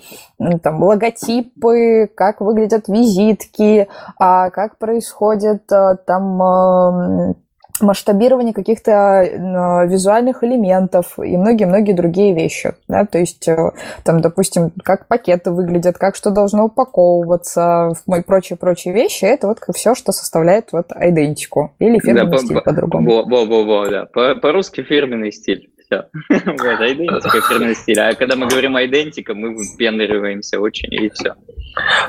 [0.63, 7.35] там, логотипы, как выглядят визитки, а, как происходит там
[7.81, 12.75] масштабирование каких-то э, визуальных элементов и многие-многие другие вещи.
[12.89, 13.05] Да?
[13.05, 13.71] То есть, э,
[14.05, 19.95] там, допустим, как пакеты выглядят, как что должно упаковываться и прочие-прочие вещи, это вот все,
[19.95, 23.25] что составляет вот идентику или фирменный да, стиль по-другому.
[23.25, 24.07] Во-во-во, да.
[24.07, 25.71] По-русски фирменный стиль.
[25.89, 26.05] Все.
[26.29, 27.99] Вот, идентика, фирменный стиль.
[28.01, 31.35] А когда мы говорим идентика, мы пенариваемся очень, и все.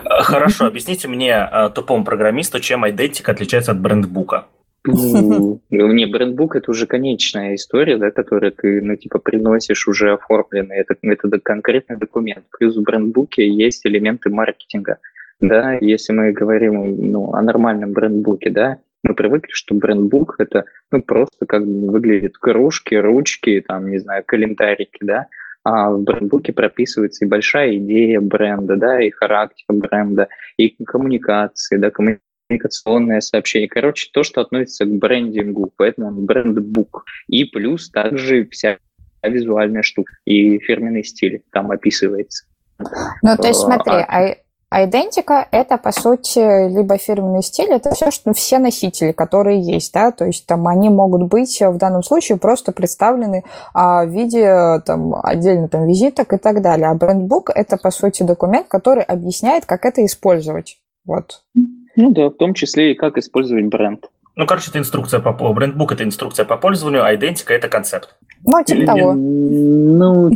[0.03, 4.45] Хорошо, объясните мне, э, тупому программисту, чем идентика отличается от брендбука.
[4.91, 10.77] Ну, не, брендбук это уже конечная история, да, которую ты, ну, типа, приносишь уже оформленный.
[10.77, 12.45] Это, это конкретный документ.
[12.57, 14.97] Плюс в брендбуке есть элементы маркетинга.
[15.39, 21.01] Да, если мы говорим ну, о нормальном брендбуке, да, мы привыкли, что брендбук это ну,
[21.01, 25.27] просто как выглядит кружки, ручки, там, не знаю, календарики, да,
[25.63, 31.89] а в брендбуке прописывается и большая идея бренда, да, и характер бренда, и коммуникации, да,
[31.89, 33.69] коммуникации коммуникационное сообщение.
[33.69, 37.05] Короче, то, что относится к брендингу, поэтому брендбук.
[37.27, 38.77] И плюс также вся
[39.21, 42.45] визуальная штука и фирменный стиль там описывается.
[42.79, 44.35] Ну, то есть смотри, а...
[44.71, 46.37] Идентика– это, по сути,
[46.69, 50.89] либо фирменный стиль, это все, что все носители, которые есть, да, то есть там они
[50.89, 56.37] могут быть в данном случае просто представлены а, в виде там, отдельно там визиток и
[56.37, 56.87] так далее.
[56.87, 60.77] А брендбук– это, по сути, документ, который объясняет, как это использовать.
[61.03, 61.41] Вот.
[61.95, 64.09] Ну да, в том числе и как использовать бренд.
[64.35, 68.15] Ну, короче, это инструкция по брендбук это инструкция по пользованию, а идентика это концепт.
[68.45, 69.13] Ну, типа того.
[69.13, 70.31] Ну,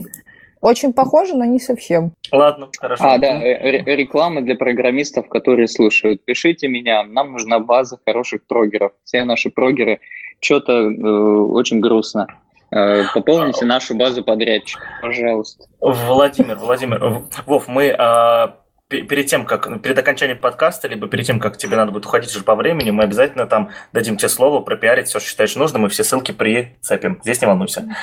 [0.60, 2.14] очень похоже, но не совсем.
[2.32, 3.04] Ладно, хорошо.
[3.04, 6.24] А, да, реклама для программистов, которые слушают.
[6.24, 8.94] Пишите меня, нам нужна база хороших прогеров.
[9.04, 10.00] Все наши прогеры
[10.40, 12.28] что-то э, очень грустно.
[12.72, 15.66] Э, пополните нашу базу подрядчиков, пожалуйста.
[15.80, 18.48] Владимир, Владимир, Вов, мы э,
[19.02, 22.44] перед тем, как перед окончанием подкаста, либо перед тем, как тебе надо будет уходить уже
[22.44, 26.04] по времени, мы обязательно там дадим тебе слово, пропиарить все, что считаешь нужным, и все
[26.04, 27.20] ссылки прицепим.
[27.24, 27.96] Здесь не волнуйся.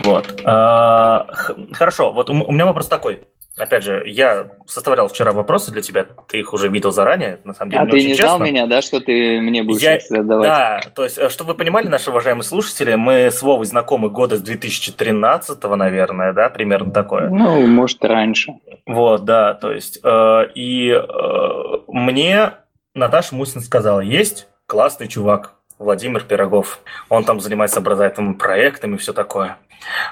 [0.00, 0.42] Вот.
[0.44, 1.26] А,
[1.72, 3.22] хорошо, вот у меня вопрос такой.
[3.56, 7.70] Опять же, я составлял вчера вопросы для тебя, ты их уже видел заранее, на самом
[7.70, 7.82] деле.
[7.84, 8.24] А ты не честно.
[8.24, 10.00] знал меня, да, что ты мне будешь я...
[10.00, 10.48] задавать?
[10.48, 14.36] Да, то есть, э, чтобы вы понимали, наши уважаемые слушатели, мы с Вовой знакомы года
[14.38, 17.28] с 2013, наверное, да, примерно такое.
[17.30, 18.54] Ну, может, раньше.
[18.86, 22.54] Вот, да, то есть, э, и э, мне
[22.94, 26.80] Наташа Мусин сказала, есть классный чувак, Владимир Пирогов.
[27.08, 29.58] Он там занимается образовательными проектами и все такое.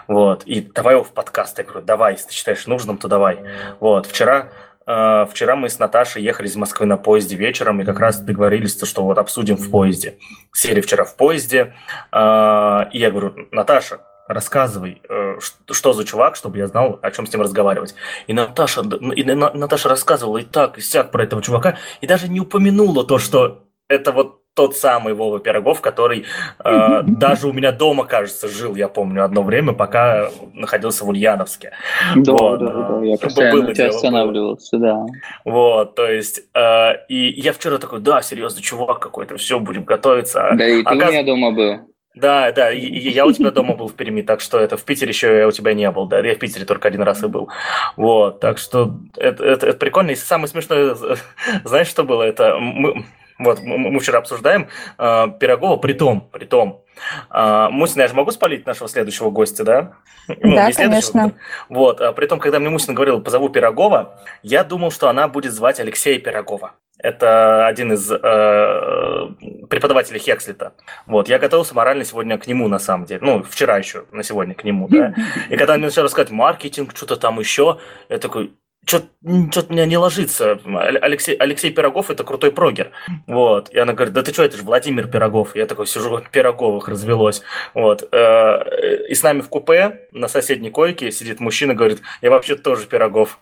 [0.08, 0.44] Вот.
[0.44, 1.58] И давай его в подкаст.
[1.58, 3.38] Я говорю, давай, если ты считаешь нужным, то давай.
[3.80, 4.06] Вот.
[4.06, 4.50] Вчера
[4.85, 8.82] Uh, вчера мы с Наташей ехали из Москвы на поезде вечером и как раз договорились,
[8.82, 10.18] что вот обсудим в поезде.
[10.52, 11.72] Сели вчера в поезде,
[12.11, 15.38] uh, и я говорю, Наташа, рассказывай, uh,
[15.70, 17.94] что за чувак, чтобы я знал, о чем с ним разговаривать.
[18.26, 22.40] И Наташа, и Наташа рассказывала и так, и сяк про этого чувака, и даже не
[22.40, 26.25] упомянула то, что это вот тот самый Вова Пирогов, который
[26.65, 31.73] э, даже у меня дома, кажется, жил, я помню, одно время, пока находился в Ульяновске.
[32.17, 32.61] Да, вот.
[32.61, 35.07] да, да, я постоянно было тебя останавливался, да.
[35.45, 40.51] Вот, то есть, э, и я вчера такой, да, серьезно, чувак какой-то, все, будем готовиться.
[40.55, 41.09] Да, и ты Оказ...
[41.09, 41.93] у меня дома был.
[42.15, 45.35] Да, да, я у тебя дома был в Перми, так что это в Питере еще
[45.35, 47.49] я у тебя не был, да, я в Питере только один раз и был.
[47.97, 50.11] Вот, так что это, это, это прикольно.
[50.11, 50.95] И самое смешное,
[51.65, 52.23] знаешь, что было?
[52.23, 53.07] Это мы,
[53.44, 56.85] вот, мы вчера обсуждаем э, Пирогова, при том, при том,
[57.31, 59.92] э, Мусина, я же могу спалить нашего следующего гостя, да?
[60.28, 61.33] Ну, да, конечно.
[61.68, 65.52] Вот, а при том, когда мне Мусина говорила, позову Пирогова, я думал, что она будет
[65.52, 66.72] звать Алексея Пирогова.
[66.98, 69.28] Это один из э,
[69.68, 70.74] преподавателей Хекслита.
[71.07, 73.20] Вот, я готовился морально сегодня к нему, на самом деле.
[73.22, 75.12] Ну, вчера еще, на сегодня к нему, да.
[75.50, 77.78] И когда мне начали рассказывать маркетинг, что-то там еще,
[78.09, 78.52] я такой,
[78.85, 79.07] что-то
[79.53, 80.59] что меня не ложится.
[80.64, 82.90] Алексей, Алексей Пирогов– это крутой прогер.
[83.27, 83.71] Вот.
[83.71, 85.55] И она говорит, да ты что, это же Владимир Пирогов.
[85.55, 87.42] Я такой сижу, Пироговых развелось.
[87.75, 88.09] Вот.
[88.12, 92.87] Э, и с нами в купе на соседней койке сидит мужчина, говорит, я вообще тоже
[92.87, 93.38] Пирогов.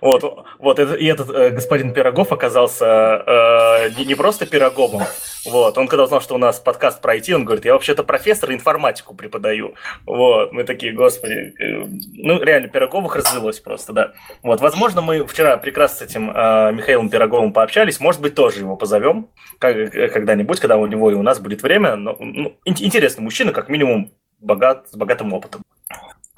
[0.00, 2.86] Вот, вот, и этот э, господин Пирогов оказался
[3.26, 5.02] э, не, не просто Пироговым,
[5.44, 9.14] вот, он когда узнал, что у нас подкаст пройти, он говорит, я вообще-то профессор информатику
[9.14, 9.74] преподаю,
[10.06, 14.12] вот, мы такие, господи, э, ну, реально, Пироговых развелось просто, да,
[14.42, 18.76] вот, возможно, мы вчера прекрасно с этим э, Михаилом Пироговым пообщались, может быть, тоже его
[18.76, 19.28] позовем
[19.60, 23.68] э, когда-нибудь, когда у него и у нас будет время, но, ну, интересный мужчина, как
[23.68, 25.62] минимум, богат, с богатым опытом.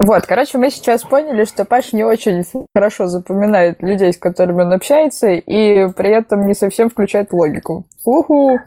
[0.03, 2.43] Вот, короче, мы сейчас поняли, что Паша не очень
[2.75, 7.85] хорошо запоминает людей, с которыми он общается, и при этом не совсем включает логику.
[8.03, 8.59] Уху!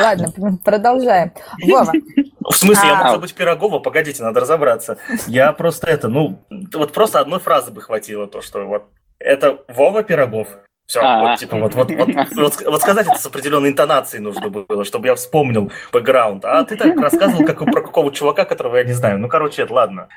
[0.00, 0.32] Ладно,
[0.64, 1.30] продолжаем.
[1.64, 1.92] Вова.
[2.40, 3.12] В смысле, я мог а.
[3.12, 3.78] забыть Пирогова?
[3.78, 4.98] Погодите, надо разобраться.
[5.28, 6.40] Я просто это, ну,
[6.74, 8.88] вот просто одной фразы бы хватило, то, что вот
[9.20, 10.48] это Вова Пирогов.
[10.90, 14.48] Все, а, вот, типа, вот, вот, вот, вот, вот сказать это с определенной интонацией нужно
[14.48, 16.44] было, чтобы я вспомнил бэкграунд.
[16.44, 19.20] А ты так рассказывал как, про какого чувака, которого я не знаю.
[19.20, 20.08] Ну, короче, это ладно.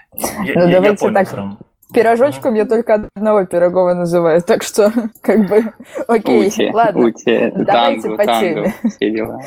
[0.43, 1.57] Я, ну, я, давайте я понял, так.
[1.93, 5.73] Пирожочком я только одного Пирогова называю, так что, как бы,
[6.07, 7.05] окей, ути, ладно.
[7.05, 8.73] Ути, давайте тангу, по теме.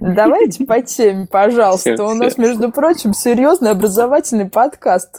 [0.00, 1.94] Давайте по теме, пожалуйста.
[1.94, 2.42] Все, У нас, все.
[2.42, 5.18] между прочим, серьезный образовательный подкаст.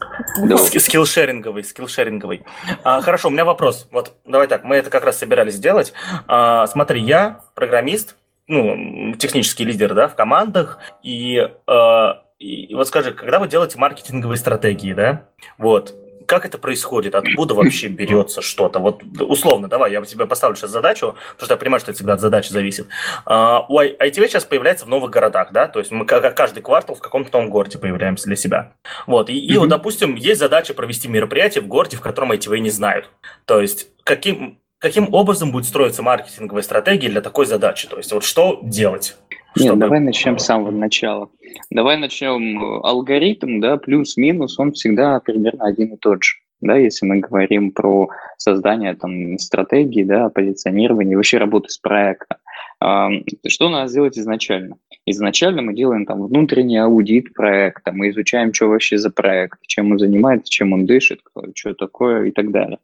[0.78, 2.44] Скиллшеринговый, скиллшеринговый.
[2.84, 3.88] А, хорошо, у меня вопрос.
[3.92, 5.94] Вот, давай так, мы это как раз собирались сделать.
[6.28, 8.16] А, смотри, я программист,
[8.48, 12.08] ну, технический лидер, да, в командах, и, э,
[12.40, 15.24] и вот скажи, когда вы делаете маркетинговые стратегии, да,
[15.58, 15.94] вот,
[16.30, 17.16] как это происходит?
[17.16, 18.78] Откуда вообще берется что-то?
[18.78, 22.14] Вот условно, давай, я тебе поставлю сейчас задачу, потому что я понимаю, что это всегда
[22.14, 22.88] от задачи зависит.
[23.26, 27.00] Uh, у ITV сейчас появляется в новых городах, да, то есть мы каждый квартал в
[27.00, 28.74] каком-то новом городе появляемся для себя.
[29.08, 32.70] Вот, и, и вот, допустим, есть задача провести мероприятие в городе, в котором ITV не
[32.70, 33.10] знают.
[33.46, 37.88] То есть каким, каким образом будет строиться маркетинговая стратегия для такой задачи?
[37.88, 39.18] То есть вот что делать?
[39.60, 39.82] Нет, чтобы...
[39.82, 41.30] давай начнем с самого начала.
[41.70, 46.38] Давай начнем э, алгоритм, да, плюс-минус, он всегда примерно один и тот же.
[46.62, 52.38] Да, если мы говорим про создание там, стратегии, да, позиционирование, вообще работы с проектом.
[53.48, 54.76] Что надо сделать изначально?
[55.06, 60.00] Изначально мы делаем там внутренний аудит проекта, мы изучаем, что вообще за проект, чем он
[60.00, 61.22] занимается, чем он дышит,
[61.56, 62.78] что такое и так далее.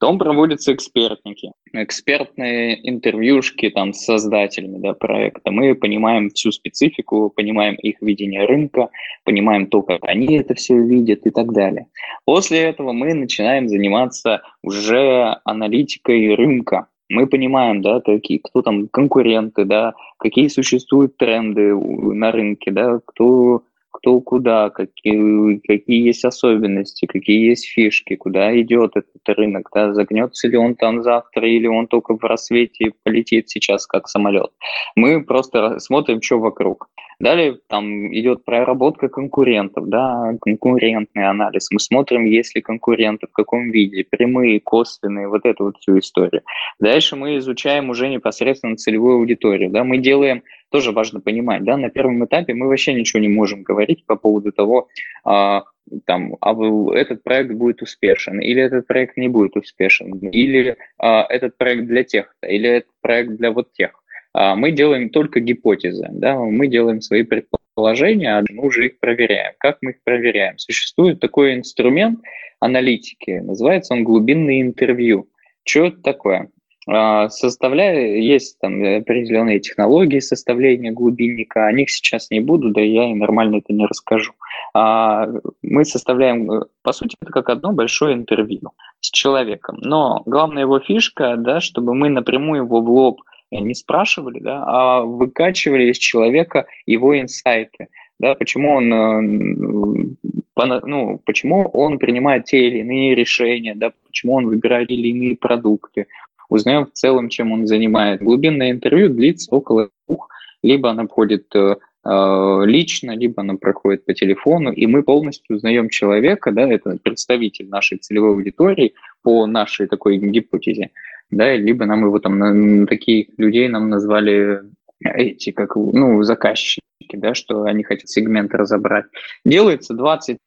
[0.00, 5.50] Потом проводятся экспертники, экспертные интервьюшки там с создателями да, проекта.
[5.50, 8.88] Мы понимаем всю специфику, понимаем их видение рынка,
[9.24, 11.86] понимаем то, как они это все видят и так далее.
[12.24, 19.64] После этого мы начинаем заниматься уже аналитикой рынка, мы понимаем, да, какие, кто там конкуренты,
[19.64, 27.50] да, какие существуют тренды на рынке, да, кто, кто куда, какие, какие есть особенности, какие
[27.50, 32.16] есть фишки, куда идет этот рынок, да, загнется ли он там завтра или он только
[32.16, 34.50] в рассвете полетит сейчас как самолет.
[34.94, 36.88] Мы просто смотрим, что вокруг.
[37.20, 41.70] Далее там идет проработка конкурентов, да, конкурентный анализ.
[41.70, 46.42] Мы смотрим, есть ли конкуренты, в каком виде, прямые, косвенные, вот эту вот всю историю.
[46.78, 51.90] Дальше мы изучаем уже непосредственно целевую аудиторию, да, мы делаем, тоже важно понимать, да, на
[51.90, 54.88] первом этапе мы вообще ничего не можем говорить по поводу того,
[55.24, 55.64] а,
[56.06, 56.54] там, а
[56.94, 62.02] этот проект будет успешен, или этот проект не будет успешен, или а, этот проект для
[62.02, 63.90] тех-то, или этот проект для вот тех.
[64.32, 69.54] А мы делаем только гипотезы, да, мы делаем свои предположения, а мы уже их проверяем.
[69.58, 70.58] Как мы их проверяем?
[70.58, 72.20] Существует такой инструмент
[72.60, 75.28] аналитики, называется он глубинное интервью.
[75.64, 76.50] Что это такое?
[76.88, 83.10] А, составляя, есть там определенные технологии составления глубинника, о них сейчас не буду, да я
[83.10, 84.32] и нормально это не расскажу.
[84.74, 85.28] А,
[85.62, 91.36] мы составляем, по сути, это как одно большое интервью с человеком, но главная его фишка,
[91.36, 97.18] да, чтобы мы напрямую его в лоб не спрашивали, да, а выкачивали из человека его
[97.18, 104.34] инсайты, да, почему он, э, ну, почему он принимает те или иные решения, да, почему
[104.34, 106.06] он выбирает те или иные продукты,
[106.50, 108.22] узнаем в целом, чем он занимает.
[108.22, 110.28] Глубинное интервью длится около двух,
[110.62, 115.88] либо она входит э, э, лично, либо она проходит по телефону, и мы полностью узнаем
[115.88, 120.90] человека, да, это представитель нашей целевой аудитории по нашей такой гипотезе,
[121.30, 124.60] да, либо нам его там, таких людей нам назвали
[125.02, 129.06] эти, как, ну, заказчики, да, что они хотят сегмент разобрать.
[129.44, 130.38] Делается 20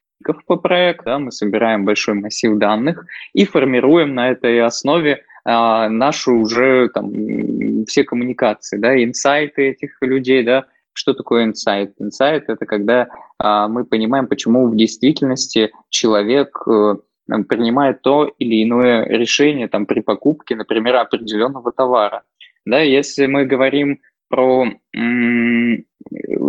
[0.46, 6.30] по проекту, да, мы собираем большой массив данных и формируем на этой основе а, наши
[6.30, 11.92] уже там все коммуникации, да, инсайты этих людей, да, что такое инсайт?
[11.98, 19.04] Инсайт– это когда а, мы понимаем, почему в действительности человек а, принимает то или иное
[19.06, 22.22] решение там, при покупке, например, определенного товара.
[22.66, 24.66] Да, если мы говорим про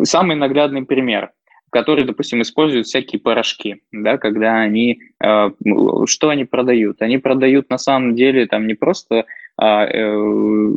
[0.04, 1.32] самый наглядный пример–
[1.76, 5.50] которые, допустим, используют всякие порошки, да, когда они, э,
[6.06, 7.02] что они продают?
[7.02, 9.26] Они продают на самом деле там не просто
[9.58, 10.72] а, э,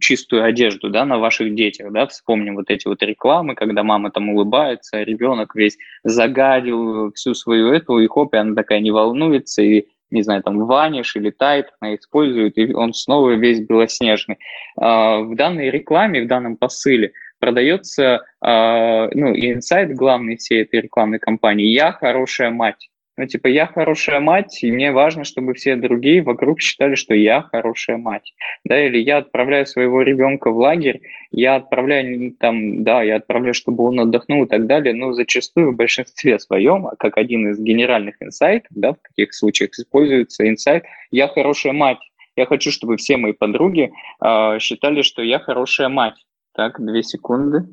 [0.00, 4.30] чистую одежду, да, на ваших детях, да, вспомним вот эти вот рекламы, когда мама там
[4.30, 9.62] улыбается, а ребенок весь загадил всю свою эту, и хоп, и она такая не волнуется,
[9.62, 14.38] и не знаю, там ваниш или тайт она использует, и он снова весь белоснежный.
[14.76, 21.18] А, в данной рекламе, в данном посыле продается, э, ну, инсайт главный всей этой рекламной
[21.18, 22.88] кампании «Я хорошая мать».
[23.22, 27.42] Ну, типа, я хорошая мать, и мне важно, чтобы все другие вокруг считали, что я
[27.42, 28.34] хорошая мать.
[28.64, 33.84] Да, или я отправляю своего ребенка в лагерь, я отправляю там, да, я отправляю, чтобы
[33.84, 38.72] он отдохнул и так далее, но зачастую в большинстве своем, как один из генеральных инсайтов,
[38.74, 40.82] да, в таких случаях используется инсайт
[41.12, 42.00] «я хорошая мать».
[42.34, 46.16] Я хочу, чтобы все мои подруги э, считали, что я хорошая мать.
[46.56, 47.68] Так, две секунды.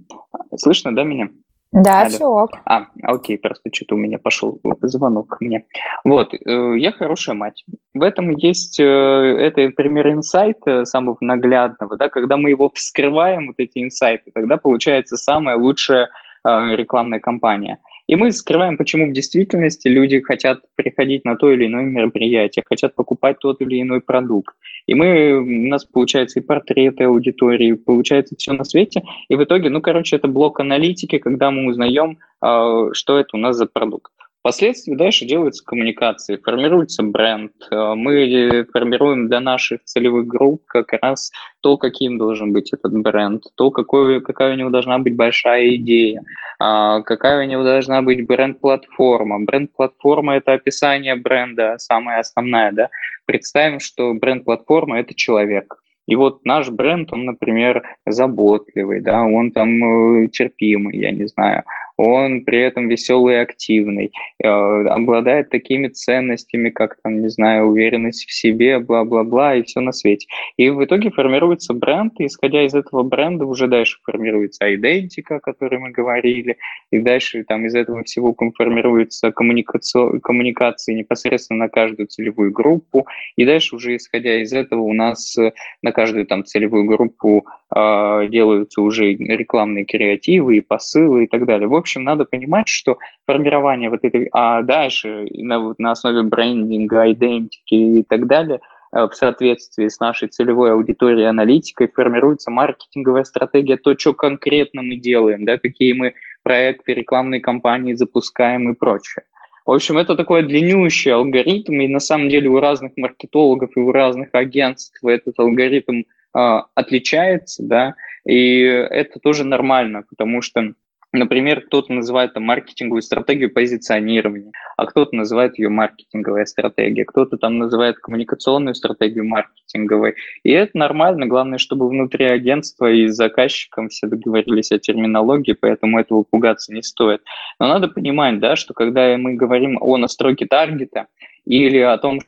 [0.58, 1.30] Слышно, да, меня?
[1.72, 2.10] Да, Алло.
[2.10, 2.52] все ок.
[2.66, 5.66] А, окей, просто что-то у меня пошел звонок ко мне.
[6.04, 7.64] Вот, э, я хорошая мать.
[7.94, 13.56] В этом есть, э, это пример инсайта самого наглядного, да, когда мы его вскрываем, вот
[13.60, 16.10] эти инсайты, тогда получается самая лучшая
[16.44, 17.78] э, рекламная кампания.
[18.10, 22.96] И мы скрываем, почему в действительности люди хотят приходить на то или иное мероприятие, хотят
[22.96, 24.56] покупать тот или иной продукт.
[24.88, 29.04] И мы, у нас получается и портреты аудитории, получается все на свете.
[29.28, 33.40] И в итоге, ну, короче, это блок аналитики, когда мы узнаем, а, что это у
[33.40, 34.12] нас за продукт.
[34.42, 37.52] Впоследствии дальше делаются коммуникации, формируется бренд.
[37.72, 43.44] Э, мы формируем для наших целевых групп как раз то, каким должен быть этот бренд,
[43.56, 46.24] то, какой, какая у него должна быть большая идея,
[46.58, 49.40] а, какая у него должна быть бренд-платформа.
[49.40, 52.72] Бренд-платформа– это описание бренда, самая основная.
[52.72, 52.90] Да?
[53.26, 55.76] Представим, что бренд-платформа– это человек–
[56.10, 61.64] и вот наш бренд, он, например, заботливый, да, он там э, терпимый, я не знаю,
[62.00, 68.26] он при этом веселый и активный, э, обладает такими ценностями, как, там, не знаю, уверенность
[68.26, 70.28] в себе, бла-бла-бла, и все на свете.
[70.56, 75.40] И в итоге формируется бренд, и исходя из этого бренда уже дальше формируется идентика, о
[75.42, 76.56] которой мы говорили,
[76.90, 83.46] и дальше там из этого всего формируются коммуникации, коммуникации непосредственно на каждую целевую группу, и
[83.46, 85.36] дальше уже исходя из этого у нас
[85.82, 91.68] на каждую там целевую группу делаются уже рекламные креативы и посылы и так далее.
[91.68, 97.76] В общем, надо понимать, что формирование вот этой, а дальше на, на основе брендинга, идентики
[97.76, 98.60] и так далее
[98.92, 104.96] э, в соответствии с нашей целевой аудиторией аналитикой формируется маркетинговая стратегия, то, что конкретно мы
[104.96, 109.26] делаем, да, какие мы проекты, рекламные кампании запускаем и прочее.
[109.68, 113.92] В общем, это такой длиннющий алгоритм, и на самом деле у разных маркетологов и у
[113.92, 116.02] разных агентств этот алгоритм
[116.34, 120.74] отличается, да, и это тоже нормально, потому что
[121.12, 127.58] Например, кто-то называет там маркетинговую стратегию позиционирования, а кто-то называет ее маркетинговая стратегия, кто-то там
[127.58, 130.16] называет коммуникационную стратегию маркетинговой.
[130.44, 136.00] И это нормально, главное, чтобы внутри агентства и с заказчиком все договорились о терминологии, поэтому
[136.00, 137.24] этого пугаться не стоит.
[137.60, 141.08] Но надо понимать, да, что когда мы говорим о настройке таргета
[141.44, 142.20] или о том,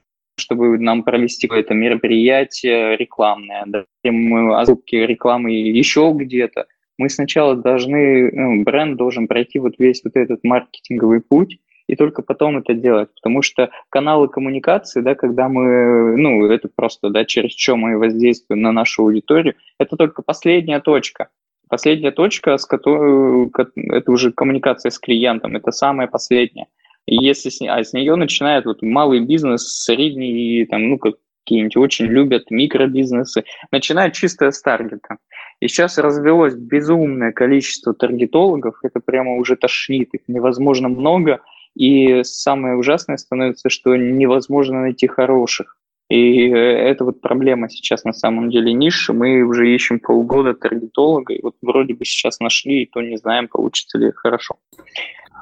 [0.42, 6.66] чтобы нам провести какое-то мероприятие рекламное, да, о закупке рекламы еще где-то,
[6.98, 12.22] мы сначала должны, ну, бренд должен пройти вот весь вот этот маркетинговый путь, и только
[12.22, 17.54] потом это делать, потому что каналы коммуникации, да, когда мы, ну, это просто, да, через
[17.54, 21.30] что мы воздействуем на нашу аудиторию, это только последняя точка.
[21.70, 26.68] Последняя точка, с которой, это уже коммуникация с клиентом, это самая последняя.
[27.08, 31.78] И если с, а с нее начинает вот малый бизнес, средний, там, ну, как какие-нибудь
[31.78, 35.18] очень любят микробизнесы, начинают чисто с таргета.
[35.60, 41.42] И сейчас развелось безумное количество таргетологов, это прямо уже тошнит, их невозможно много,
[41.76, 45.78] и самое ужасное становится, что невозможно найти хороших.
[46.10, 49.14] И э, это вот проблема сейчас на самом деле ниши.
[49.14, 53.48] Мы уже ищем полгода таргетолога, и вот вроде бы сейчас нашли, и то не знаем,
[53.48, 54.58] получится ли хорошо.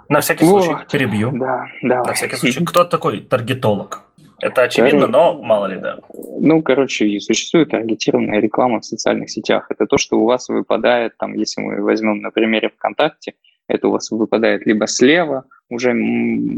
[0.09, 0.63] На всякий вот.
[0.63, 1.31] случай перебью.
[1.33, 2.03] Да, да.
[2.03, 2.65] На всякий случай.
[2.65, 4.01] Кто такой таргетолог?
[4.41, 5.09] Это очевидно, Кор...
[5.09, 5.99] но мало ли, да.
[6.39, 9.67] Ну, короче, существует таргетированная реклама в социальных сетях.
[9.69, 13.33] Это то, что у вас выпадает, там, если мы возьмем на примере ВКонтакте,
[13.67, 15.93] это у вас выпадает либо слева, уже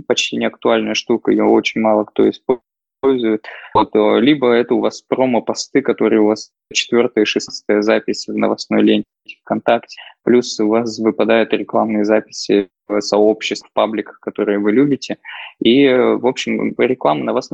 [0.07, 3.45] почти не актуальная штука, ее очень мало кто использует.
[3.73, 8.37] Вот, э, либо это у вас промо-посты, которые у вас четвертая и шестая запись в
[8.37, 9.05] новостной ленте
[9.41, 9.99] ВКонтакте.
[10.23, 15.17] Плюс у вас выпадают рекламные записи сообществ, в пабликах, которые вы любите.
[15.59, 17.49] И, э, в общем, реклама на вас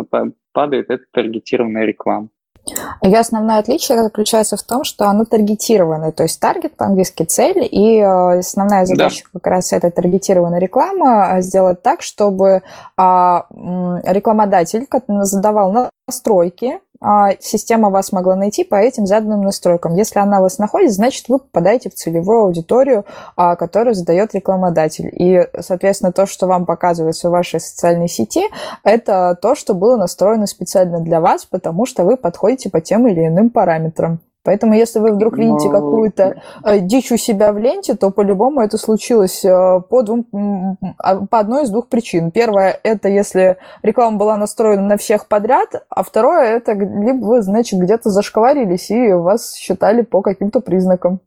[0.51, 2.29] падает, это таргетированная реклама.
[3.01, 7.99] Ее основное отличие заключается в том, что оно таргетированное, то есть таргет по-английски цель, и
[7.99, 9.39] э, основная задача да.
[9.39, 12.63] как раз этой таргетированной рекламы э, сделать так, чтобы
[12.97, 13.45] а,
[14.03, 16.79] рекламодатель задавал настройки
[17.39, 19.95] система вас могла найти по этим заданным настройкам.
[19.95, 25.11] Если она вас находит, значит, вы попадаете в целевую аудиторию, а, которую задает рекламодатель.
[25.13, 28.43] И, соответственно, то, что вам показывается в вашей социальной сети,
[28.83, 33.27] это то, что было настроено специально для вас, потому что вы подходите по тем или
[33.27, 34.19] иным параметрам.
[34.47, 38.77] Поэтому, если вы вдруг видите какую-то э, дичь у себя в ленте, то по-любому это
[38.77, 40.25] случилось э, по, двум,
[40.99, 42.31] а, по одной из двух причин.
[42.31, 47.77] Первое– это если реклама была настроена на всех подряд, а второе– это либо вы, значит,
[47.77, 51.19] где-то зашковарились и вас считали по каким-то признакам.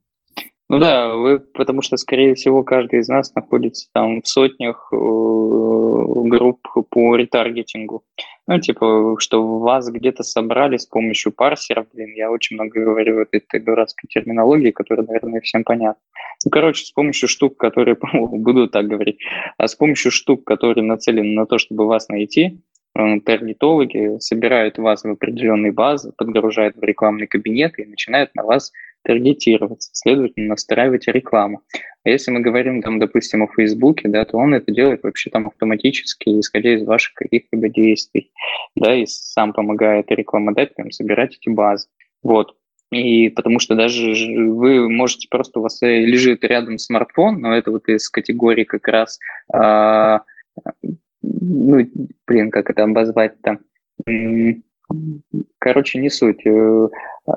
[0.71, 4.97] Ну да, вы, потому что, скорее всего, каждый из нас находится там в сотнях э,
[4.97, 6.61] групп
[6.91, 8.05] по ретаргетингу.
[8.47, 13.31] Ну, типа, что вас где-то собрали с помощью парсеров, блин, я очень много говорю вот
[13.33, 16.01] этой дурацкой терминологии, которая, наверное, всем понятна.
[16.45, 19.19] Ну, короче, с помощью штук, которые, буду так говорить,
[19.59, 22.61] а с помощью штук, которые нацелены на то, чтобы вас найти,
[22.95, 28.71] э, таргетологи собирают вас в определенные базы, подгружают в рекламный кабинет и начинают на вас
[29.03, 31.63] таргетироваться, следовательно, настраивать рекламу.
[32.05, 35.47] А если мы говорим, там, допустим, о Фейсбуке, да, то он это делает вообще там
[35.47, 38.33] автоматически, исходя из ваших каких-либо действий,
[38.75, 41.89] да, и сам помогает рекламодателям собирать эти базы.
[42.23, 42.57] Вот.
[42.91, 44.13] И потому что даже
[44.51, 49.19] вы можете просто, у вас лежит рядом смартфон, но это вот из категории как раз,
[49.53, 50.23] а,
[51.23, 51.89] ну,
[52.27, 53.61] блин, как это обозвать там,
[55.59, 56.45] Короче, не суть.
[56.47, 56.89] Э,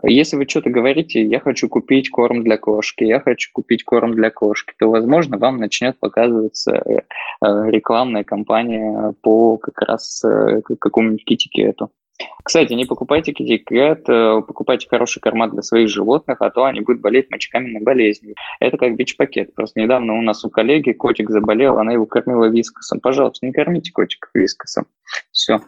[0.03, 4.31] если вы что-то говорите, я хочу купить корм для кошки, я хочу купить корм для
[4.31, 7.01] кошки, то, возможно, вам начнет показываться э,
[7.45, 10.23] э, рекламная кампания по как раз
[10.63, 11.91] какому-нибудь китикету.
[12.43, 17.31] Кстати, не покупайте китикет, покупайте хороший корма для своих животных, а то они будут болеть
[17.31, 18.35] мочекаменной болезнью.
[18.59, 19.53] Это как бич-пакет.
[19.55, 22.99] Просто недавно у нас у коллеги котик заболел, она его кормила вискосом.
[22.99, 24.85] Пожалуйста, не кормите котика вискосом.
[25.31, 25.59] Все.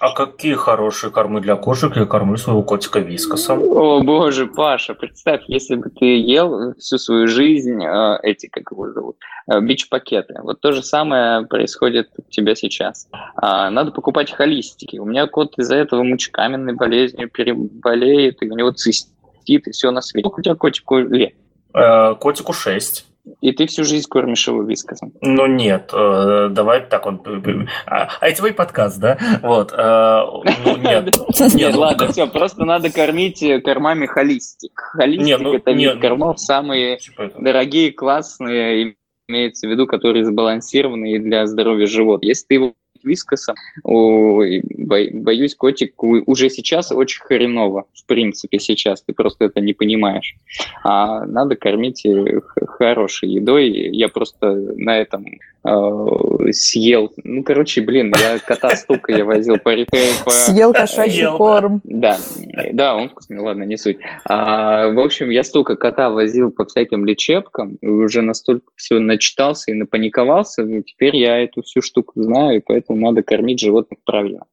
[0.00, 1.96] А какие хорошие кормы для кошек?
[1.96, 3.60] Я кормлю своего котика вискосом.
[3.62, 8.92] О, боже, Паша, представь, если бы ты ел всю свою жизнь э, эти, как его
[8.92, 9.16] зовут,
[9.50, 10.34] э, бич-пакеты.
[10.42, 13.08] Вот то же самое происходит у тебя сейчас.
[13.34, 14.98] А, надо покупать холистики.
[14.98, 19.12] У меня кот из-за этого мочекаменной болезнью переболеет, и у него цистит,
[19.46, 20.28] и все на свете.
[20.28, 21.34] Сколько у тебя котику лет?
[21.74, 23.06] Э, котику 6.
[23.40, 25.12] И ты всю жизнь кормишь его вискосом?
[25.20, 27.22] Ну нет, э, давай так он...
[27.86, 29.16] А, а это твой подкаст, да?
[29.42, 29.72] Вот.
[29.72, 30.22] Э,
[30.64, 31.14] ну, нет.
[31.54, 34.72] Нет, ладно, все, просто надо кормить кормами холистик.
[34.94, 36.98] Холистик ну,– это вид кормов самые
[37.38, 38.96] дорогие, классные,
[39.28, 42.28] имеется в виду, которые сбалансированные для здоровья животных.
[42.28, 42.74] Если ты его
[43.04, 50.34] вискосом, боюсь, котик уже сейчас очень хреново, в принципе, сейчас, ты просто это не понимаешь.
[50.84, 53.70] А надо кормить э, хорошей едой.
[53.70, 55.26] Я просто на этом
[55.64, 57.12] э, съел.
[57.22, 59.72] Ну, короче, блин, я кота столько я возил по.
[60.24, 60.30] По...
[60.30, 61.80] Съел кошачий корм.
[61.84, 62.18] Да,
[62.72, 63.98] да, он вкусный, ладно, не суть.
[64.24, 69.74] А, в общем, я столько кота возил по всяким лечебкам, уже настолько все начитался и
[69.74, 74.44] напаниковался, ну, теперь я эту всю штуку знаю, и поэтому надо кормить животных правильно.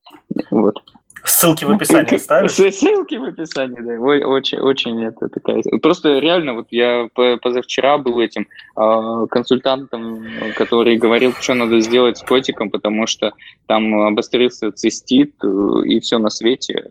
[0.51, 0.81] Вот.
[1.23, 2.51] Ссылки в описании ставишь?
[2.51, 3.93] Ссылки в описании, да.
[3.99, 5.61] Ой, очень, очень это такая...
[5.81, 10.25] Просто реально, вот я позавчера был этим э, консультантом,
[10.55, 13.33] который говорил, что надо сделать с котиком, потому что
[13.67, 15.47] там обострился цистит э,
[15.85, 16.89] и все на свете.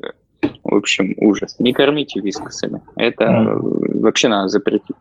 [0.62, 1.56] В общем, ужас.
[1.58, 2.80] Не кормите вискосами.
[2.96, 4.00] Это mm.
[4.00, 4.96] вообще надо запретить.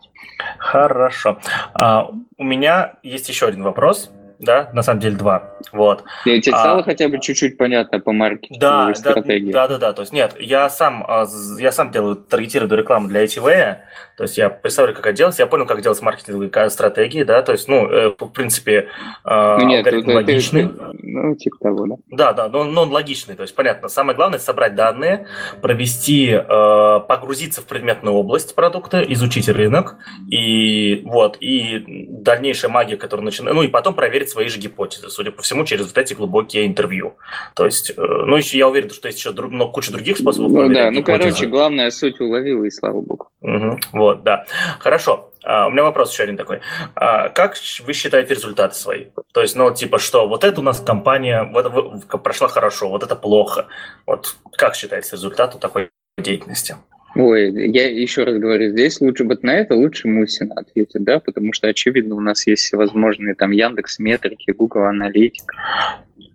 [0.57, 1.37] Хорошо.
[1.73, 4.09] А, у меня есть еще один вопрос.
[4.39, 5.53] Да, на самом деле два.
[5.71, 6.03] Вот.
[6.25, 9.51] И тебе а, стало хотя бы чуть-чуть понятно по маркетингу да, стратегии?
[9.51, 11.25] Да, да, да, то есть нет, я сам, а,
[11.59, 13.77] я сам делаю таргетированную рекламу для ITV,
[14.17, 17.51] то есть я представляю, как это делать, я понял, как делать маркетинговые стратегии, да, то
[17.51, 18.87] есть, ну, э, в принципе,
[19.23, 20.69] а, ну, нет, алгоритм логичный.
[20.69, 20.73] Ты,
[21.03, 21.95] ну, типа того, да.
[22.07, 25.27] Да, да, но, но он логичный, то есть, понятно, самое главное– собрать данные,
[25.61, 29.97] провести, э, погрузиться в предметную область продукта, изучить рынок,
[30.31, 35.31] и вот, и дальнейшая магия, которая начинает, ну, и потом проверить свои же гипотезы, судя
[35.31, 37.17] по всему, через вот эти глубокие интервью.
[37.55, 40.51] То есть, э, ну, еще я уверен, что есть еще друг, ну, куча других способов
[40.51, 43.29] Ну, да, ну, короче, главное, суть уловила, и слава богу.
[43.41, 44.45] Угу, вот, да.
[44.79, 45.31] Хорошо.
[45.47, 46.59] Uh, у меня вопрос еще один такой.
[46.95, 47.55] Uh, как
[47.85, 49.05] вы считаете результаты свои?
[49.33, 53.15] То есть, ну, типа, что вот это у нас компания вот, прошла хорошо, вот это
[53.15, 53.67] плохо.
[54.05, 56.75] Вот как считается результат у такой деятельности?
[57.17, 61.51] Ой, я еще раз говорю, здесь лучше вот на это лучше Мусина ответит, да, потому
[61.51, 65.51] что, очевидно, у нас есть всевозможные там Яндекс Метрики, Google Аналитик,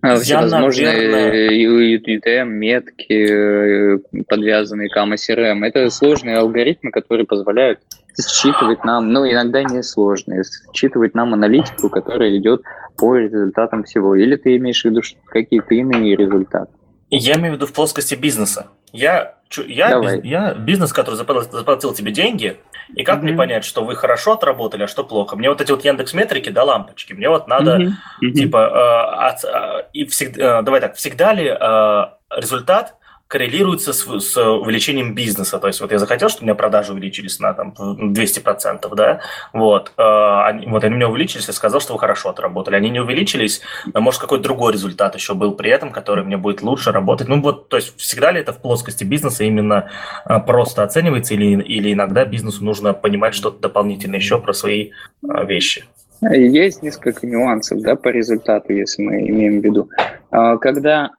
[0.00, 5.16] а, всевозможные UTM, метки, э, подвязанные к AMA
[5.62, 7.78] Это сложные алгоритмы, которые позволяют
[8.20, 10.42] считывать нам, ну, иногда не сложные,
[10.74, 12.62] считывать нам аналитику, которая идет
[12.98, 14.16] по результатам всего.
[14.16, 16.72] Или ты имеешь в виду какие-то иные результаты?
[17.08, 18.66] Я имею в виду в плоскости бизнеса.
[18.92, 22.56] Я, я, биз, я бизнес, который заплатил, заплатил тебе деньги,
[22.94, 23.22] и как mm-hmm.
[23.22, 25.36] мне понять, что вы хорошо отработали, а что плохо?
[25.36, 28.30] Мне вот эти вот Яндекс Метрики, да, лампочки, мне вот надо, mm-hmm.
[28.32, 32.04] типа, э, от, э, и всегда, э, давай так, всегда ли э,
[32.36, 32.94] результат
[33.32, 35.58] коррелируется с, с увеличением бизнеса.
[35.58, 39.20] То есть вот я захотел, чтобы у меня продажи увеличились на там, 200%, да,
[39.54, 42.76] вот, э, они, вот они у меня увеличились, я сказал, что вы хорошо отработали.
[42.76, 43.62] Они не увеличились,
[43.94, 47.26] может, какой-то другой результат еще был при этом, который мне будет лучше работать.
[47.26, 49.88] Ну вот, то есть всегда ли это в плоскости бизнеса именно
[50.26, 54.90] э, просто оценивается или, или иногда бизнесу нужно понимать что-то дополнительное еще про свои
[55.22, 55.86] э, вещи?
[56.20, 59.88] Есть несколько нюансов да, по результату, если мы имеем в виду.
[60.30, 61.12] А, когда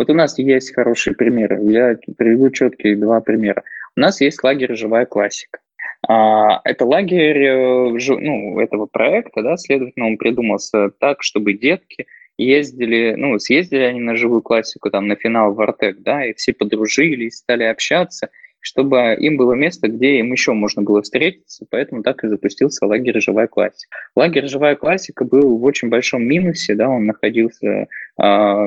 [0.00, 1.60] вот у нас есть хорошие примеры.
[1.62, 3.64] Я приведу четкие два примера.
[3.94, 5.58] У нас есть лагерь «Живая классика».
[6.08, 12.06] А, это лагерь э, ну, этого проекта, да, следовательно, он придумался так, чтобы детки
[12.38, 16.54] ездили, ну, съездили они на живую классику, там, на финал в Артек, да, и все
[16.54, 18.30] подружились, стали общаться,
[18.60, 23.20] чтобы им было место, где им еще можно было встретиться, поэтому так и запустился лагерь
[23.20, 23.96] «Живая классика».
[24.14, 27.86] Лагерь «Живая классика» был в очень большом минусе, да, он находился, э,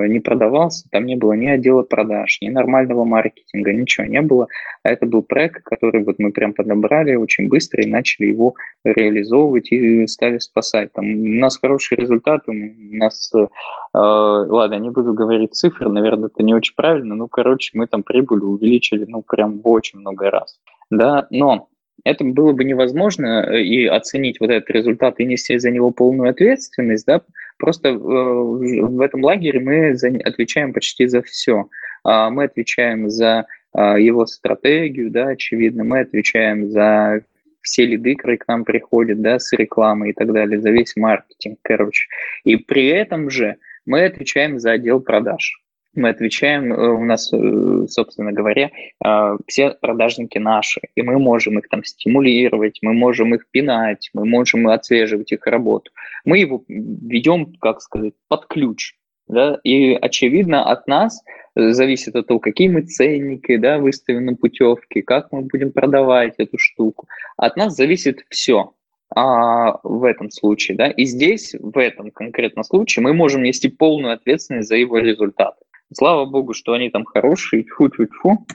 [0.08, 4.48] не продавался, там не было ни отдела продаж, ни нормального маркетинга, ничего не было.
[4.84, 9.72] А это был проект, который вот мы прям подобрали очень быстро и начали его реализовывать
[9.72, 10.91] и стали спасать.
[10.94, 13.48] Там у нас хорошие результаты, у нас, э,
[13.94, 18.39] ладно, не буду говорить цифры, наверное, это не очень правильно, ну, короче, мы там прибыль
[18.39, 20.59] увеличили, ну, прям в очень много раз,
[20.89, 21.69] да, но
[22.05, 26.29] это было бы невозможно э, и оценить вот этот результат и нести за него полную
[26.29, 27.21] ответственность, да,
[27.57, 29.91] просто э, в этом лагере мы
[30.23, 31.67] отвечаем почти за все.
[32.05, 37.21] А, мы отвечаем за а, его стратегию, да, очевидно, мы отвечаем за
[37.61, 41.59] все лиды, которые к нам приходят, да, с рекламой и так далее, за весь маркетинг,
[41.61, 42.07] короче.
[42.43, 43.55] И при этом же
[43.86, 45.62] мы отвечаем за отдел продаж
[45.96, 48.72] мы отвечаем, э, у нас, э, собственно говоря,
[49.04, 54.26] э, все продажники наши, и мы можем их там стимулировать, мы можем их пинать, мы
[54.26, 55.91] можем отслеживать их работу.
[56.26, 58.96] Мы его ведем, как сказать, под ключ.
[59.28, 59.60] Да?
[59.64, 61.24] И, очевидно, от нас
[61.56, 66.58] зависит от того, какие мы ценники да, выставим на путевке, как мы будем продавать эту
[66.58, 67.08] штуку.
[67.38, 68.74] От нас зависит все
[69.16, 70.76] а, в этом случае.
[70.76, 70.88] Да?
[70.88, 75.64] И здесь, в этом конкретном случае, мы можем нести полную ответственность за его результаты.
[75.94, 78.46] Слава богу, что они там хорошие, тьфу-тьфу-тьфу.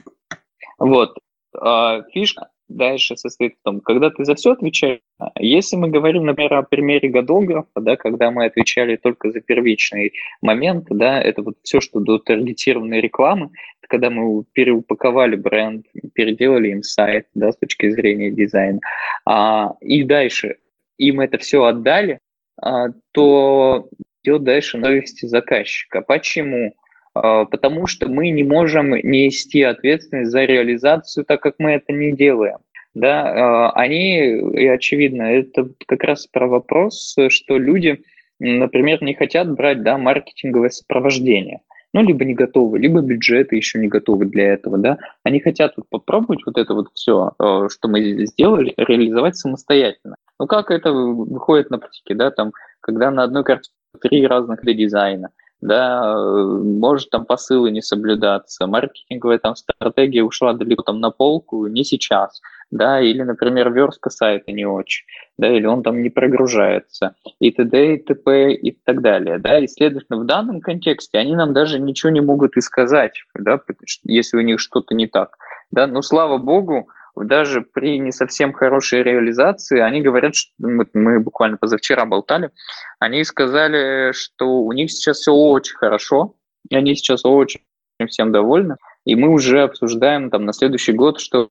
[0.77, 1.17] Вот.
[1.53, 4.99] А фишка дальше состоит в том, когда ты за все отвечаешь,
[5.37, 10.85] если мы говорим, например, о примере годографа, да, когда мы отвечали только за первичный момент,
[10.89, 13.49] да, это вот все, что до таргетированной рекламы,
[13.81, 18.79] когда мы переупаковали бренд, переделали им сайт, да, с точки зрения дизайна,
[19.25, 20.57] а, и дальше
[20.97, 22.19] им это все отдали,
[22.61, 23.89] а, то
[24.23, 26.01] идет дальше новости заказчика.
[26.01, 26.75] Почему?
[27.13, 32.11] А, потому что мы не можем нести ответственность за реализацию, так как мы это не
[32.11, 32.57] делаем.
[32.95, 38.01] Да, а, они, и очевидно, это как раз про вопрос, что люди,
[38.39, 41.61] например, не хотят брать да, маркетинговое сопровождение.
[41.91, 44.99] Ну, либо не готовы, либо бюджеты еще не готовы для этого, да.
[45.23, 50.15] Они хотят вот попробовать вот это вот все, а, что мы сделали, реализовать самостоятельно.
[50.39, 55.29] Ну, как это выходит на практике, да, там, когда на одной карте три разных дизайна,
[55.61, 61.83] да, может там посылы не соблюдаться, маркетинговая там стратегия ушла далеко там на полку, не
[61.83, 62.41] сейчас,
[62.71, 65.05] да, или, например, верстка сайта не очень,
[65.37, 69.67] да, или он там не прогружается, и т.д., и т.п., и так далее, да, и,
[69.67, 73.59] следовательно, в данном контексте они нам даже ничего не могут и сказать, да,
[74.03, 75.35] если у них что-то не так,
[75.71, 76.89] да, но, слава богу,
[77.25, 82.51] даже при не совсем хорошей реализации, они говорят, что мы, мы буквально позавчера болтали,
[82.99, 86.35] они сказали, что у них сейчас все очень хорошо,
[86.69, 87.61] и они сейчас очень
[88.07, 91.49] всем довольны, и мы уже обсуждаем там на следующий год, что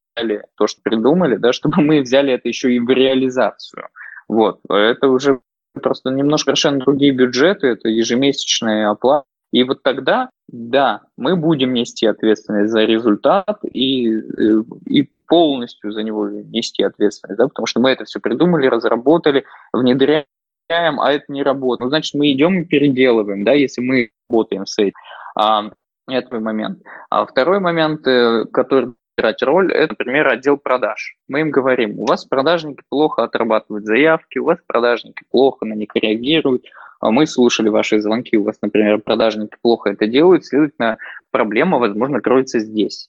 [0.56, 3.88] то, что придумали, да, чтобы мы взяли это еще и в реализацию.
[4.28, 5.40] Вот, это уже
[5.82, 9.26] просто немножко совершенно другие бюджеты, это ежемесячная оплата.
[9.52, 16.02] И вот тогда, да, мы будем нести ответственность за результат и, э, и полностью за
[16.02, 20.26] него нести ответственность, да, потому что мы это все придумали, разработали, внедряем,
[20.68, 21.80] а это не работает.
[21.80, 24.94] Ну, значит, мы идем и переделываем, да, если мы работаем с этим.
[25.34, 25.70] А,
[26.08, 26.82] это момент.
[27.10, 31.16] А второй момент, э, который играть роль, это, например, отдел продаж.
[31.28, 35.88] Мы им говорим, у вас продажники плохо отрабатывают заявки, у вас продажники плохо на них
[35.94, 36.64] реагируют,
[37.00, 40.98] мы слушали ваши звонки, у вас, например, продажники плохо это делают, следовательно,
[41.30, 43.08] проблема, возможно, кроется здесь.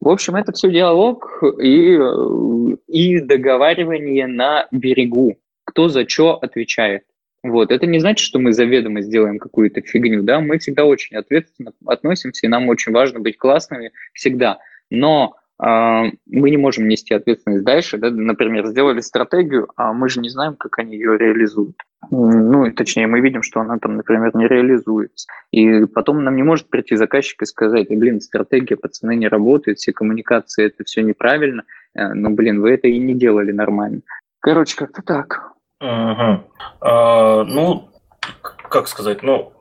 [0.00, 1.98] В общем, это все диалог и,
[2.88, 7.04] и договаривание на берегу, кто за что отвечает.
[7.42, 7.70] Вот.
[7.70, 12.46] Это не значит, что мы заведомо сделаем какую-то фигню, да, мы всегда очень ответственно относимся,
[12.46, 14.58] и нам очень важно быть классными всегда.
[14.90, 20.20] Но а, мы не можем нести ответственность дальше, да, например, сделали стратегию, а мы же
[20.20, 21.76] не знаем, как они ее реализуют.
[22.10, 25.26] Ну, точнее, мы видим, что она там, например, не реализуется.
[25.50, 29.92] И потом нам не может прийти заказчик и сказать, блин, стратегия, пацаны, не работает, все
[29.92, 34.02] коммуникации, это все неправильно, э, но, блин, вы это и не делали нормально.
[34.40, 35.52] Короче, как-то так.
[35.80, 36.44] Угу.
[36.80, 37.88] А, ну,
[38.68, 39.52] как сказать, ну,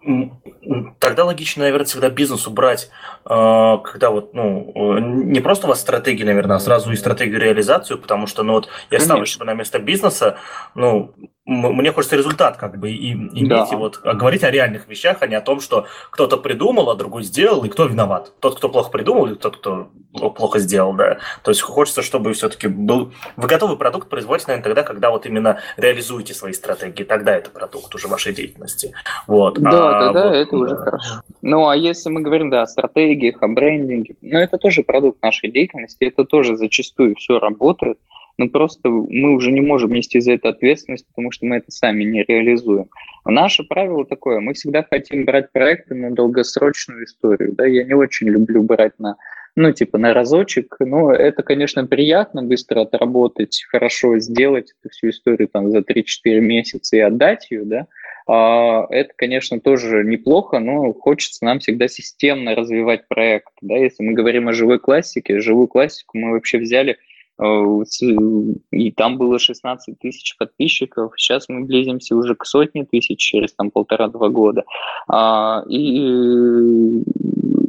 [0.99, 2.89] тогда логично, наверное, всегда бизнесу брать,
[3.25, 7.99] а, когда вот, ну, не просто у вас стратегия, наверное, а сразу и стратегию реализацию,
[7.99, 10.37] потому что, ну, вот я ставлю себе на место бизнеса,
[10.75, 11.13] ну,
[11.47, 13.67] мне хочется результат как бы и иметь, да.
[13.71, 16.95] и вот а говорить о реальных вещах, а не о том, что кто-то придумал, а
[16.95, 18.33] другой сделал, и кто виноват.
[18.41, 21.19] Тот, кто плохо придумал, или тот, кто плохо сделал, да.
[21.43, 23.13] То есть хочется, чтобы все-таки был...
[23.37, 27.95] Вы готовый продукт производите, наверное, тогда, когда вот именно реализуете свои стратегии, тогда это продукт
[27.95, 28.93] уже вашей деятельности.
[29.25, 29.57] Вот.
[29.57, 30.57] Да, а, да, да, вот, это да.
[30.57, 31.21] уже хорошо.
[31.41, 35.51] Ну, а если мы говорим, да, о стратегиях, о брендинге, ну, это тоже продукт нашей
[35.51, 37.97] деятельности, это тоже зачастую все работает,
[38.37, 42.03] но просто мы уже не можем нести за это ответственность, потому что мы это сами
[42.03, 42.85] не реализуем.
[43.25, 47.53] Наше правило такое, мы всегда хотим брать проекты на долгосрочную историю.
[47.53, 47.65] Да?
[47.65, 49.17] Я не очень люблю брать на
[49.57, 55.47] ну, типа на разочек, но это, конечно, приятно быстро отработать, хорошо сделать эту всю историю
[55.47, 57.85] там за 3-4 месяца и отдать ее, да, а,
[58.27, 64.47] это, конечно, тоже неплохо, но хочется нам всегда системно развивать проект, да, если мы говорим
[64.47, 66.97] о живой классике, живую классику мы вообще взяли
[67.39, 67.83] Э,
[68.71, 73.69] и там было 16 тысяч подписчиков, сейчас мы близимся уже к сотне тысяч через там
[73.69, 74.63] полтора-два года.
[75.07, 77.03] А, и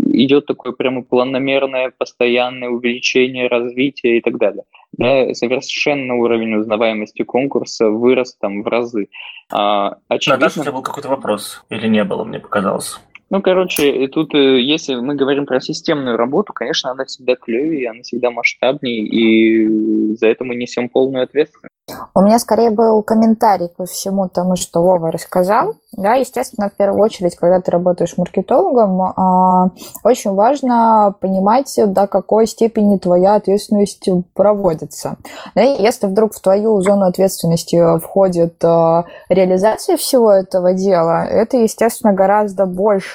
[0.08, 4.64] идет такое прямо планомерное, постоянное увеличение развития и так далее.
[4.92, 9.08] Да, совершенно уровень узнаваемости конкурса вырос там в разы.
[9.50, 10.40] А, очевидно...
[10.40, 13.00] Наташа, у тебя был какой-то вопрос или не было, мне показалось?
[13.30, 18.02] Ну, короче, тут, э, если мы говорим про системную работу, конечно, она всегда клевее, она
[18.02, 21.68] всегда масштабнее, и за это мы несем полную ответственность.
[22.14, 25.74] У меня скорее был комментарий ко всему тому, что Вова рассказал.
[25.92, 29.70] Да, естественно, в первую очередь, когда ты работаешь маркетологом, а,
[30.04, 35.16] очень важно понимать, до какой степени твоя ответственность проводится.
[35.54, 42.12] Да, если вдруг в твою зону ответственности входит а, реализация всего этого дела, это, естественно,
[42.12, 42.66] гораздо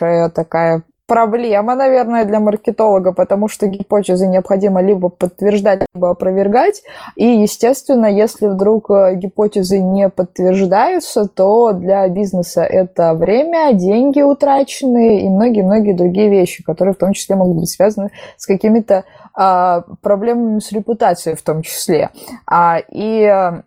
[0.04, 6.82] большая такая проблема, наверное, для маркетолога, потому что гипотезы необходимо либо подтверждать, либо опровергать.
[7.18, 15.26] И, естественно, если вдруг э, гипотезы не подтверждаются, то для бизнеса это время, деньги утраченные
[15.26, 19.04] и многие-многие другие вещи, которые в том числе могут быть связаны с какими-то
[19.36, 22.12] а, проблемами с репутацией в том числе.
[22.48, 23.62] А, и Э,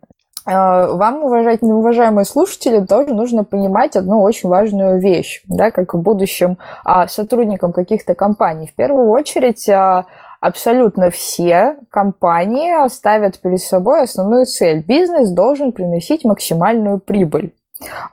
[0.46, 7.72] вам, уважаемые слушатели, тоже нужно понимать одну очень важную вещь, да, как будущим а, сотрудникам
[7.72, 8.68] каких-то компаний.
[8.68, 10.06] В первую очередь, а,
[10.40, 14.84] абсолютно все компании ставят перед собой основную цель.
[14.84, 17.52] Бизнес должен приносить максимальную прибыль.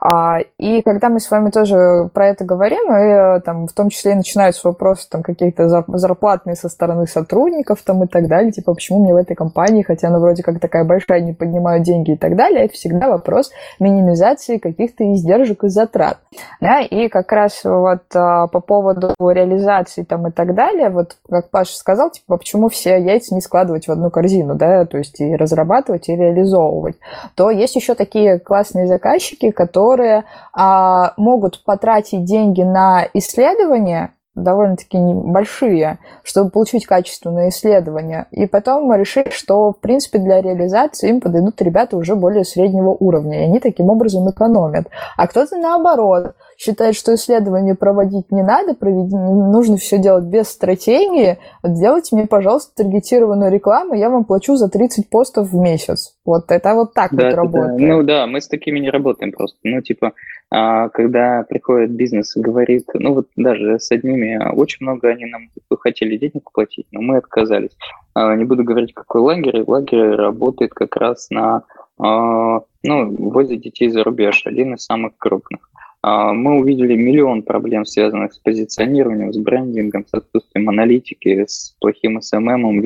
[0.00, 4.12] А, и когда мы с вами тоже про это говорим, и, там, в том числе
[4.12, 9.02] и начинаются вопросы там, какие-то зарплатные со стороны сотрудников там, и так далее, типа, почему
[9.02, 12.36] мне в этой компании, хотя она вроде как такая большая, не поднимают деньги и так
[12.36, 13.50] далее, это всегда вопрос
[13.80, 16.18] минимизации каких-то издержек и затрат.
[16.60, 16.80] Да?
[16.80, 21.76] И как раз вот а, по поводу реализации там, и так далее, вот как Паша
[21.76, 26.08] сказал, типа, почему все яйца не складывать в одну корзину, да, то есть и разрабатывать,
[26.08, 26.96] и реализовывать,
[27.34, 35.98] то есть еще такие классные заказчики, которые а, могут потратить деньги на исследования, довольно-таки большие,
[36.22, 38.26] чтобы получить качественное исследование.
[38.32, 42.90] И потом мы решили, что, в принципе, для реализации им подойдут ребята уже более среднего
[42.90, 44.88] уровня, и они таким образом экономят.
[45.16, 52.16] А кто-то, наоборот, считает, что исследования проводить не надо, нужно все делать без стратегии, сделайте
[52.16, 56.16] мне, пожалуйста, таргетированную рекламу, я вам плачу за 30 постов в месяц.
[56.24, 57.76] Вот это вот так да, вот работает.
[57.76, 57.86] Да.
[57.86, 59.58] Ну да, мы с такими не работаем просто.
[59.62, 60.12] Ну, типа,
[60.50, 65.48] а, когда приходит бизнес и говорит, ну вот даже с одними, очень много они нам
[65.78, 67.76] хотели денег платить, но мы отказались.
[68.14, 69.64] А, не буду говорить, какой лагерь.
[69.66, 71.64] Лагерь работает как раз на,
[71.98, 75.68] а, ну, возят детей за рубеж, один из самых крупных.
[76.06, 82.78] Мы увидели миллион проблем, связанных с позиционированием, с брендингом, с отсутствием аналитики, с плохим SMM,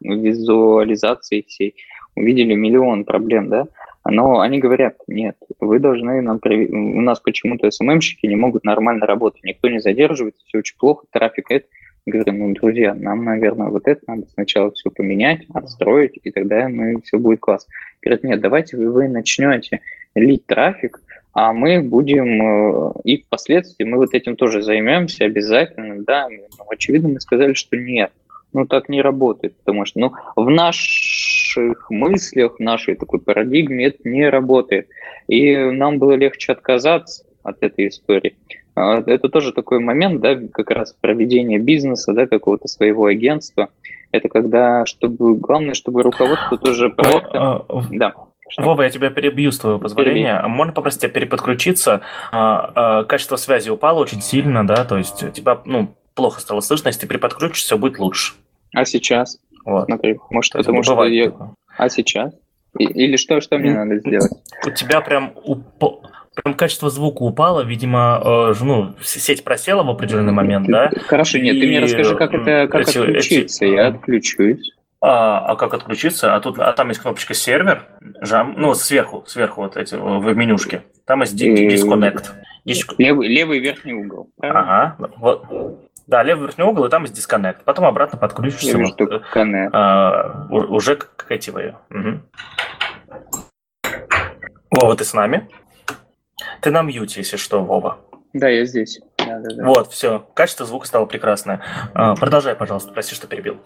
[0.00, 1.74] визуализацией всей.
[2.16, 3.66] Увидели миллион проблем, да?
[4.06, 6.40] Но они говорят, нет, вы должны нам...
[6.42, 11.50] У нас почему-то СММщики не могут нормально работать, никто не задерживается, все очень плохо, трафик
[11.50, 11.66] это.
[12.06, 17.02] Говорю, ну, друзья, нам, наверное, вот это надо сначала все поменять, отстроить, и тогда мы,
[17.02, 17.68] все будет класс.
[18.00, 19.82] Говорят, нет, давайте вы, вы начнете
[20.14, 26.28] лить трафик, а мы будем, э, и впоследствии мы вот этим тоже займемся обязательно, да,
[26.28, 28.12] ну, очевидно, мы сказали, что нет,
[28.52, 34.08] ну, так не работает, потому что, ну, в наших мыслях, в нашей такой парадигме это
[34.08, 34.88] не работает.
[35.28, 38.36] И нам было легче отказаться от этой истории.
[38.74, 43.68] А, это тоже такой момент, да, как раз проведение бизнеса, да, какого-то своего агентства.
[44.12, 47.64] Это когда, чтобы, главное, чтобы руководство тоже проекта...
[47.92, 48.14] Да.
[48.58, 50.36] Вова, я тебя перебью с твоего позволения.
[50.36, 50.48] Перебей.
[50.48, 52.02] Можно попросить тебя переподключиться?
[52.32, 57.02] А, качество связи упало очень сильно, да, то есть тебя, ну, плохо стало слышно, если
[57.02, 58.34] ты переподключишь, все будет лучше.
[58.74, 59.38] А сейчас?
[59.64, 59.86] Вот.
[59.86, 61.32] Смотри, может, это потому что я...
[61.76, 62.32] А сейчас?
[62.78, 64.30] И, или что, что мне надо сделать?
[64.64, 65.64] У тебя прям уп...
[66.34, 70.90] прям качество звука упало, видимо, э, ну, сеть просела в определенный момент, да?
[71.06, 73.72] Хорошо, нет, ты мне расскажи, как это, как эти, отключиться, эти...
[73.72, 74.72] я отключусь.
[75.02, 76.34] А, а как отключиться?
[76.34, 77.86] А тут, а там есть кнопочка сервер,
[78.20, 80.84] жам, ну сверху, сверху вот эти в менюшке.
[81.06, 82.32] Там есть disconnect.
[82.98, 84.30] Левый, левый верхний угол.
[84.36, 84.60] Правильно?
[84.60, 85.46] Ага, вот.
[86.06, 87.64] Да, левый верхний угол, и там есть дисконнект.
[87.64, 91.76] Потом обратно подключишься вот, э, а, уже к, к ATV.
[91.88, 92.20] Угу.
[94.72, 95.48] Вова, ты с нами?
[96.60, 97.98] Ты на мьюте, если что, Вова.
[98.32, 99.00] Да, я здесь.
[99.18, 99.64] Да, да, да.
[99.64, 100.26] Вот, все.
[100.34, 101.62] Качество звука стало прекрасное.
[101.94, 102.92] А, продолжай, пожалуйста.
[102.92, 103.60] Прости, что перебил.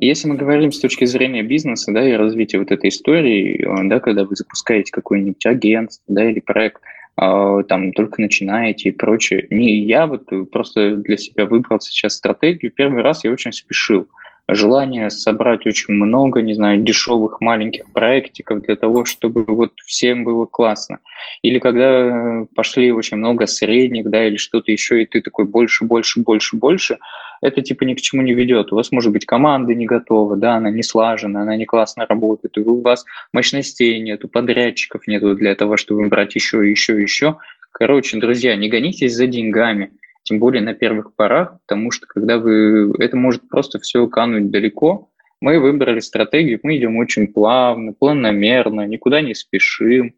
[0.00, 4.24] Если мы говорим с точки зрения бизнеса, да, и развития вот этой истории, да, когда
[4.24, 6.82] вы запускаете какой-нибудь агентство, да, или проект,
[7.16, 9.46] а, там только начинаете и прочее.
[9.50, 12.72] Не я вот просто для себя выбрал сейчас стратегию.
[12.72, 14.08] Первый раз я очень спешил.
[14.46, 20.44] Желание собрать очень много, не знаю, дешевых маленьких проектиков для того, чтобы вот всем было
[20.44, 20.98] классно.
[21.40, 26.20] Или когда пошли очень много средних, да, или что-то еще, и ты такой больше, больше,
[26.20, 26.98] больше, больше,
[27.44, 28.72] это типа ни к чему не ведет.
[28.72, 32.56] У вас может быть команда не готова, да, она не слажена, она не классно работает,
[32.56, 37.36] у вас мощностей нету, подрядчиков нету для того, чтобы брать еще, еще, еще.
[37.70, 39.92] Короче, друзья, не гонитесь за деньгами,
[40.22, 42.94] тем более на первых порах, потому что когда вы...
[42.98, 45.10] Это может просто все кануть далеко.
[45.42, 50.14] Мы выбрали стратегию, мы идем очень плавно, планомерно, никуда не спешим,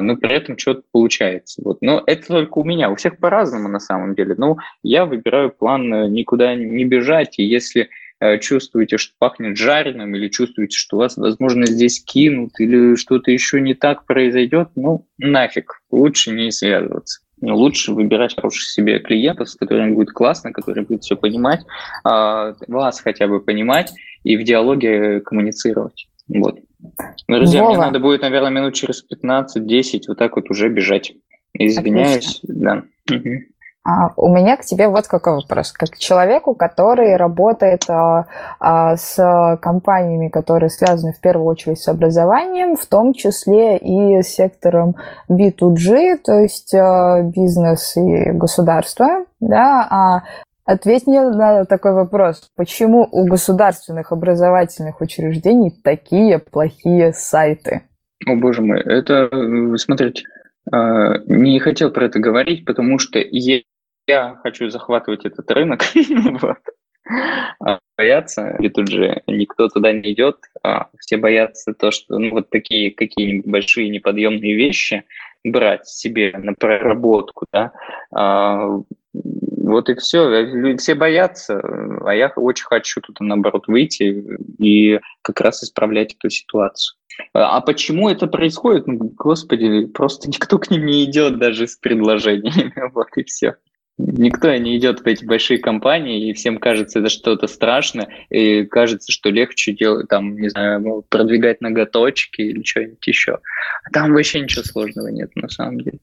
[0.00, 1.60] но при этом что-то получается.
[1.64, 1.78] Вот.
[1.80, 4.36] Но это только у меня, у всех по-разному на самом деле.
[4.38, 7.88] Но я выбираю план э, никуда не бежать, и если
[8.20, 13.60] э, чувствуете, что пахнет жареным, или чувствуете, что вас, возможно, здесь кинут, или что-то еще
[13.60, 17.20] не так произойдет, ну, нафиг, лучше не связываться.
[17.40, 21.60] Ну, лучше выбирать хороших себе клиентов, с которыми будет классно, которые будут все понимать,
[22.04, 26.06] а, вас хотя бы понимать и в диалоге коммуницировать.
[26.28, 26.60] Вот.
[27.28, 27.74] Ну, друзья, Вова.
[27.74, 31.12] мне надо будет, наверное, минут через 15-10 вот так вот уже бежать.
[31.56, 32.40] Извиняюсь.
[32.42, 32.82] Да.
[33.10, 33.30] Угу.
[33.86, 35.72] А, у меня к тебе вот какой вопрос.
[35.72, 38.26] Как к человеку, который работает а,
[38.58, 44.28] а, с компаниями, которые связаны в первую очередь с образованием, в том числе и с
[44.28, 44.96] сектором
[45.30, 50.22] B2G, то есть а, бизнес и государство, да, а
[50.64, 52.50] Ответь мне на такой вопрос.
[52.56, 57.82] Почему у государственных образовательных учреждений такие плохие сайты?
[58.26, 59.28] О, боже мой, это,
[59.76, 60.24] смотрите,
[60.72, 63.18] Э, не хотел про это говорить, потому что
[64.06, 65.82] я хочу захватывать этот рынок.
[67.60, 70.38] А боятся, и тут же никто туда не идет.
[70.62, 75.04] А все боятся то, что ну, вот такие какие-нибудь большие неподъемные вещи
[75.44, 77.72] брать себе на проработку, да,
[78.10, 78.80] а,
[79.64, 80.76] вот и все.
[80.76, 81.60] Все боятся,
[82.04, 84.24] а я очень хочу тут, наоборот, выйти
[84.58, 86.96] и как раз исправлять эту ситуацию.
[87.32, 88.86] А почему это происходит?
[88.86, 93.56] Ну, господи, просто никто к ним не идет даже с предложениями, вот и все.
[93.96, 99.12] Никто не идет в эти большие компании, и всем кажется, это что-то страшно, и кажется,
[99.12, 103.38] что легче делать, там, не знаю, ну, продвигать ноготочки или что-нибудь еще.
[103.84, 106.00] А там вообще ничего сложного нет, на самом деле.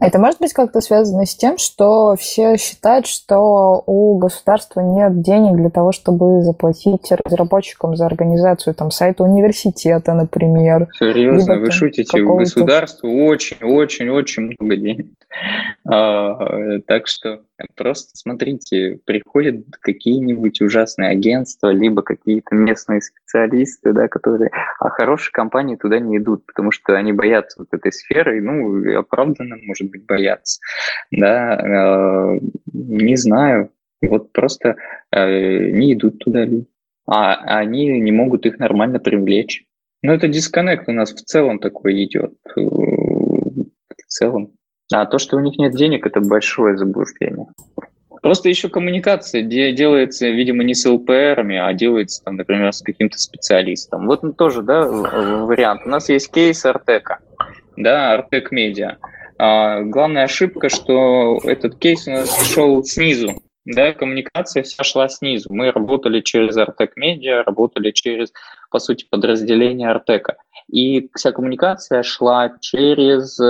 [0.00, 5.56] Это может быть как-то связано с тем, что все считают, что у государства нет денег
[5.56, 10.88] для того, чтобы заплатить разработчикам за организацию там, сайта университета, например.
[10.98, 12.20] Серьезно, вы шутите?
[12.20, 15.06] У государства очень-очень-очень много денег.
[15.84, 17.42] А, так что
[17.76, 25.76] просто смотрите, приходят какие-нибудь ужасные агентства, либо какие-то местные специалисты, да, которые, а хорошие компании
[25.76, 30.60] туда не идут, потому что они боятся вот этой сферы, ну, оправданно, может быть, боятся,
[31.10, 32.40] да, э,
[32.72, 33.70] не знаю,
[34.02, 34.76] вот просто
[35.10, 36.66] э, не идут туда люди,
[37.06, 39.64] а они не могут их нормально привлечь.
[40.02, 44.52] Ну, это дисконнект у нас в целом такой идет, э, в целом.
[44.92, 47.46] А то, что у них нет денег, это большое заблуждение.
[48.22, 54.06] Просто еще коммуникация делается, видимо, не с ЛПРами, а делается, там, например, с каким-то специалистом.
[54.06, 55.82] Вот ну, тоже, да, вариант.
[55.86, 57.20] У нас есть кейс Артека,
[57.76, 58.98] да, Артек Медиа.
[59.38, 65.48] А, главная ошибка, что этот кейс у нас шел снизу, да, коммуникация вся шла снизу.
[65.50, 68.32] Мы работали через Артек Медиа, работали через,
[68.70, 70.36] по сути, подразделение Артека.
[70.70, 73.40] И вся коммуникация шла через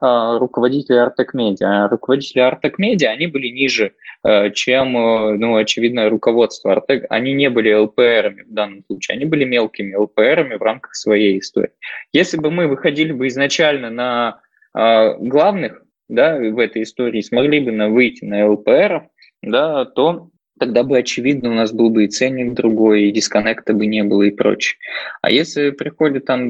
[0.00, 1.88] а, руководители Артек Медиа.
[1.88, 3.94] Руководители Артек Медиа, они были ниже,
[4.24, 7.06] э, чем, э, ну, очевидно, руководство Артек.
[7.10, 11.72] Они не были ЛПРами в данном случае, они были мелкими ЛПРами в рамках своей истории.
[12.12, 14.40] Если бы мы выходили бы изначально на
[14.72, 19.02] а, главных, да, в этой истории, смогли бы на выйти на ЛПРов,
[19.42, 20.30] да, то
[20.60, 24.22] тогда бы, очевидно, у нас был бы и ценник другой, и дисконнекта бы не было
[24.22, 24.78] и прочее.
[25.22, 26.48] А если приходят там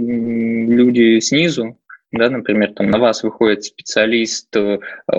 [0.70, 1.78] люди снизу,
[2.10, 4.78] да, например, там на вас выходит специалист, э,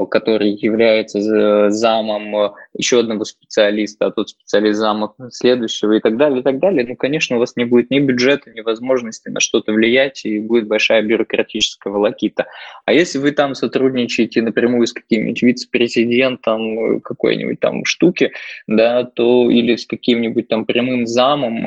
[0.10, 6.42] который является замом э, еще одного специалиста, а тот специалист замом следующего и так далее,
[6.42, 9.74] и так далее, ну, конечно, у вас не будет ни бюджета, ни возможности на что-то
[9.74, 12.48] влиять, и будет большая бюрократическая волокита.
[12.86, 18.32] А если вы там сотрудничаете напрямую с каким-нибудь вице-президентом э, какой-нибудь там штуки,
[18.68, 21.64] да, то или с каким-нибудь там прямым замом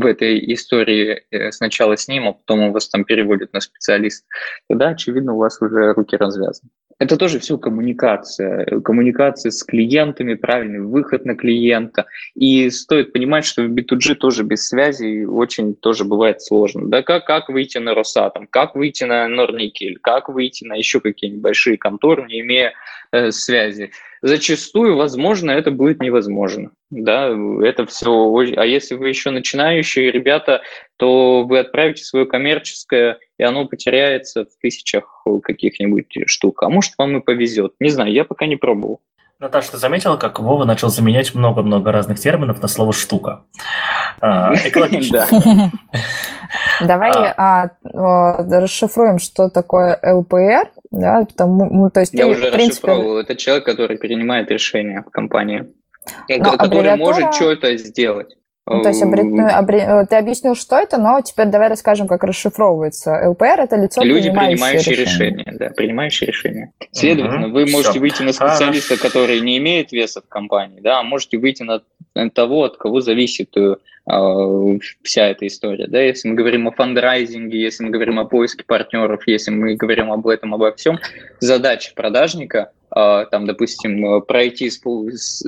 [0.00, 4.24] в этой истории сначала с ним, а потом он вас там переводит на специалист,
[4.68, 6.70] тогда, очевидно, у вас уже руки развязаны.
[6.98, 12.06] Это тоже все коммуникация, коммуникация с клиентами, правильный выход на клиента.
[12.34, 16.88] И стоит понимать, что в B2G тоже без связи очень тоже бывает сложно.
[16.88, 21.42] Да как, как выйти на Росатом, как выйти на Норникель, как выйти на еще какие-нибудь
[21.42, 22.72] большие конторы, не имея
[23.12, 23.90] э, связи
[24.24, 26.70] зачастую, возможно, это будет невозможно.
[26.88, 27.28] Да,
[27.62, 28.10] это все.
[28.56, 30.62] А если вы еще начинающие ребята,
[30.96, 36.62] то вы отправите свое коммерческое, и оно потеряется в тысячах каких-нибудь штук.
[36.62, 37.74] А может, вам и повезет.
[37.80, 39.02] Не знаю, я пока не пробовал.
[39.40, 43.44] Наташа, ты заметила, как Вова начал заменять много-много разных терминов на слово «штука»?
[44.20, 45.26] А, экологично.
[46.80, 47.70] Давай а.
[47.92, 50.70] а, расшифруем, что такое ЛПР.
[50.90, 53.18] Да, потому, ну, то есть Я уже расшифровал.
[53.18, 55.66] Это человек, который принимает решения в компании.
[56.28, 58.36] Который может что-то сделать.
[58.66, 59.24] Ну, то есть обре...
[59.24, 59.80] Ну, обре...
[59.80, 63.28] Э, ты объяснил, что это, но теперь давай расскажем, как расшифровывается.
[63.28, 65.42] ЛПР– это лицо, Люди, принимающие решения.
[65.42, 65.58] решения.
[65.58, 66.72] Да, принимающие решения.
[66.90, 68.00] Следовательно, угу, вы можете все.
[68.00, 71.82] выйти на специалиста, который не имеет веса в компании, да, а можете выйти на
[72.32, 73.76] того, от кого зависит э,
[75.02, 75.86] вся эта история.
[75.86, 76.00] Да?
[76.00, 80.26] Если мы говорим о фандрайзинге, если мы говорим о поиске партнеров, если мы говорим об
[80.26, 80.98] этом, обо всем,
[81.40, 85.42] задача продажника– а, там, допустим, пройти сквозь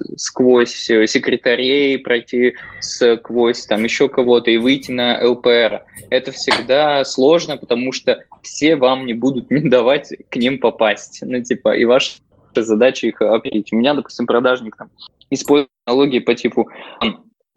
[0.75, 5.85] секретарей, пройти сквозь там еще кого-то и выйти на ЛПР.
[6.11, 11.21] Это всегда сложно, потому что все вам не будут не давать к ним попасть.
[11.23, 12.17] Ну, типа, и ваша
[12.63, 13.73] задача их оперить.
[13.73, 14.91] У меня, допустим, продажник там
[15.31, 16.69] использует аналогии по типу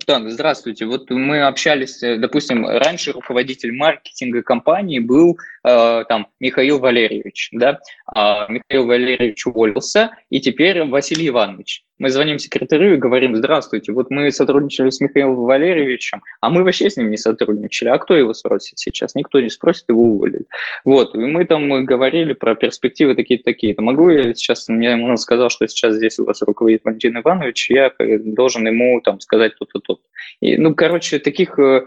[0.06, 0.86] так, здравствуйте.
[0.86, 8.47] Вот мы общались, допустим, раньше руководитель маркетинга компании был э, там Михаил Валерьевич, да, а
[8.50, 11.84] Михаил Валерьевич уволился, и теперь Василий Иванович.
[12.00, 16.89] Мы звоним секретарю и говорим, здравствуйте, вот мы сотрудничали с Михаилом Валерьевичем, а мы вообще
[16.89, 17.89] с ним не сотрудничали.
[17.89, 19.16] А кто его спросит сейчас?
[19.16, 20.45] Никто не спросит, его уволили.
[20.86, 23.76] Вот, и мы там говорили про перспективы такие-такие.
[23.78, 27.91] Могу я сейчас, мне он сказал, что сейчас здесь у вас руководит Валентин Иванович, я
[28.00, 30.02] должен ему там сказать то-то, то-то.
[30.39, 31.82] И, ну, короче, таких э,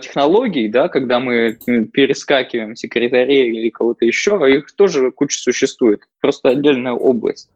[0.00, 1.58] технологий, да, когда мы
[1.92, 7.50] перескакиваем секретарей или кого-то еще, а их тоже куча существует, просто отдельная область.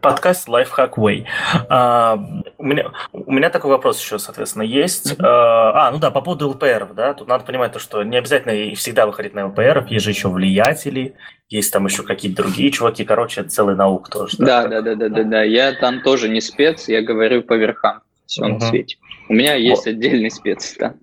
[0.00, 1.24] Подкаст Lifehack Way.
[1.68, 2.18] А,
[2.56, 5.12] у, меня, у меня такой вопрос еще, соответственно, есть.
[5.12, 5.24] Mm-hmm.
[5.24, 8.74] А, ну да, по поводу ЛПР, да, тут надо понимать то, что не обязательно и
[8.74, 11.14] всегда выходить на ЛПР, есть же еще влиятели,
[11.48, 14.36] есть там еще какие-то другие чуваки, короче, это целая наука тоже.
[14.38, 18.00] Да, да, да, да, да, да, я там тоже не спец, я говорю по верхам,
[18.26, 18.52] все mm-hmm.
[18.52, 18.96] на свете.
[19.28, 19.92] У меня есть вот.
[19.92, 20.94] отдельный спец, да.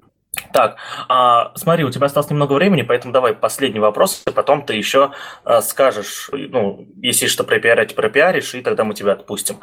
[0.53, 0.77] Так,
[1.09, 5.11] а, смотри, у тебя осталось немного времени, поэтому давай последний вопрос, и потом ты еще
[5.43, 9.59] а, скажешь, ну, если что пропиарить, пропиаришь, и тогда мы тебя отпустим.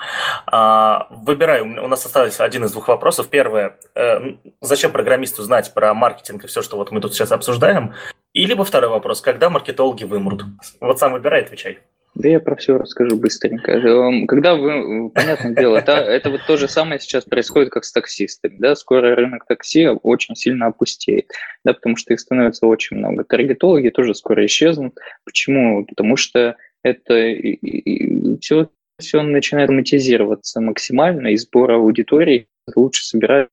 [0.47, 3.29] А, выбирай, у нас осталось один из двух вопросов.
[3.29, 7.95] Первое, э, зачем программисту знать про маркетинг и все, что вот мы тут сейчас обсуждаем?
[8.33, 10.45] И либо второй вопрос, когда маркетологи вымрут?
[10.81, 11.81] Вот сам выбирай, отвечай.
[12.15, 13.73] Да я про все расскажу быстренько.
[13.73, 17.93] Эм, когда вы, понятное дело, это, это вот то же самое сейчас происходит, как с
[17.93, 18.57] таксистами.
[18.59, 18.77] Да?
[18.77, 21.31] Скоро рынок такси очень сильно опустеет,
[21.65, 23.25] да, потому что их становится очень много.
[23.25, 24.99] Таргетологи тоже скоро исчезнут.
[25.25, 25.87] Почему?
[25.87, 32.47] Потому что это и, и, все, все начинает монетизироваться максимально, и сбор аудитории
[32.77, 33.49] лучше собирать,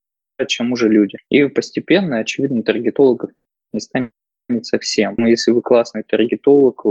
[0.47, 1.18] чем уже люди.
[1.30, 3.32] И постепенно, очевидно, таргетологов
[3.72, 4.12] не станет
[4.64, 5.16] совсем.
[5.18, 6.86] Но если вы классный таргетолог,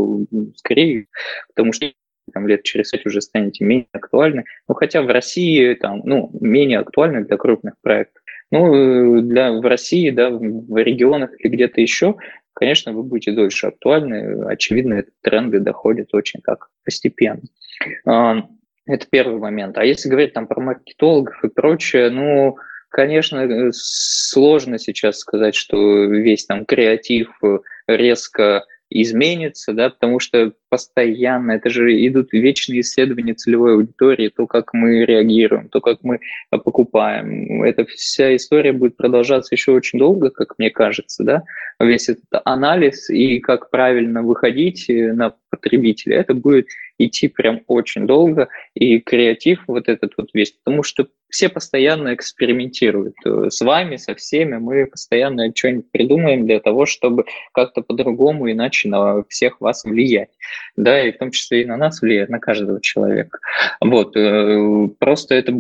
[0.56, 1.06] скорее,
[1.48, 1.92] потому что
[2.32, 4.44] там, лет через пять уже станете менее актуальны.
[4.68, 8.22] Ну, хотя в России там, ну, менее актуальны для крупных проектов.
[8.50, 12.16] Ну, для, в России, да, в регионах или где-то еще,
[12.54, 14.44] конечно, вы будете дольше актуальны.
[14.46, 17.42] Очевидно, тренды доходят очень так постепенно.
[18.06, 18.48] А,
[18.86, 19.76] это первый момент.
[19.78, 22.56] А если говорить там про маркетологов и прочее, ну,
[22.88, 30.54] Конечно, э, сложно сейчас сказать, что весь там креатив э, резко изменится, да, потому что
[30.70, 36.16] постоянно, это же идут вечные исследования целевой аудитории, то, как мы реагируем, то, как мы
[36.16, 37.62] э, покупаем.
[37.62, 41.42] Эта вся история будет продолжаться еще очень долго, как мне кажется, да,
[41.78, 46.68] весь этот анализ и как правильно выходить на потребителя, это будет
[46.98, 53.14] идти прям очень долго, и креатив вот этот вот весь, потому что все постоянно экспериментируют
[53.24, 58.88] э, с вами, со всеми, мы постоянно что-нибудь придумаем для того, чтобы как-то по-другому, иначе
[58.88, 60.30] на всех вас влиять,
[60.76, 63.38] да, и в том числе и на нас влияет, на каждого человека.
[63.80, 65.52] Вот, э, просто это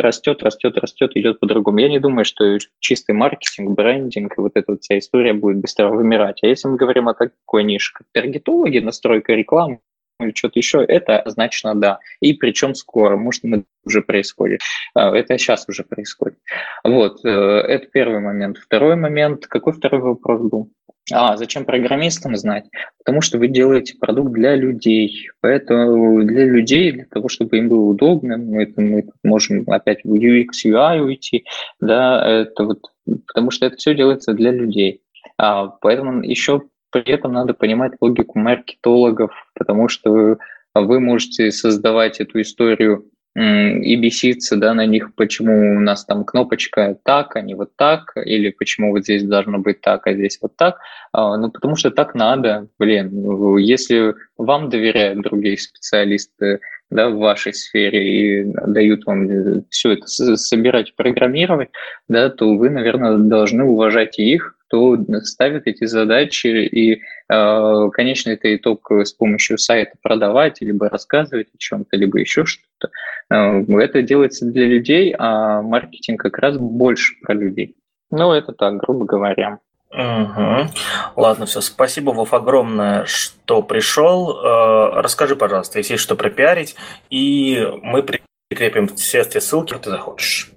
[0.00, 1.78] растет, растет, растет, идет по-другому.
[1.78, 5.88] Я не думаю, что чистый маркетинг, брендинг и вот эта вот вся история будет быстро
[5.88, 6.40] вымирать.
[6.42, 9.80] А если мы говорим о такой нише, как таргетологи, настройка рекламы,
[10.20, 11.98] или что-то еще, это однозначно да.
[12.20, 14.60] И причем скоро, может, это уже происходит.
[14.94, 16.38] А, это сейчас уже происходит.
[16.84, 18.58] Вот, э, это первый момент.
[18.58, 20.70] Второй момент, какой второй вопрос был?
[21.12, 22.64] А, зачем программистам знать?
[22.98, 25.28] Потому что вы делаете продукт для людей.
[25.40, 30.48] Поэтому для людей, для того, чтобы им было удобно, мы, мы можем опять в UX,
[30.66, 31.44] UI уйти,
[31.80, 32.80] да, это вот,
[33.28, 35.02] потому что это все делается для людей.
[35.38, 36.62] А, поэтому еще
[37.02, 40.38] при этом надо понимать логику маркетологов, потому что
[40.74, 46.96] вы можете создавать эту историю и беситься да, на них, почему у нас там кнопочка
[47.02, 50.56] так, а не вот так, или почему вот здесь должно быть так, а здесь вот
[50.56, 50.78] так.
[51.12, 52.68] А, ну, потому что так надо.
[52.78, 59.92] Блин, если вам доверяют другие специалисты да, в вашей сфере и дают вам э, все
[59.92, 61.68] это собирать, программировать,
[62.08, 68.54] да, то вы, наверное, должны уважать их, кто ставит эти задачи и, э, конечно, это
[68.54, 72.90] итог с помощью сайта продавать, либо рассказывать о чем-то, либо еще что-то.
[73.30, 77.76] Э, это делается для людей, а маркетинг как раз больше про людей.
[78.10, 79.58] Ну, это так, грубо говоря.
[79.90, 80.68] Угу.
[81.16, 81.60] Ладно, все.
[81.60, 84.38] Спасибо, Вов, огромное, что пришел.
[84.38, 86.76] Э, расскажи, пожалуйста, если есть что пропиарить,
[87.08, 88.04] и мы
[88.50, 90.50] прикрепим все эти ссылки, ты захочешь.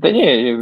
[0.00, 0.52] Да не,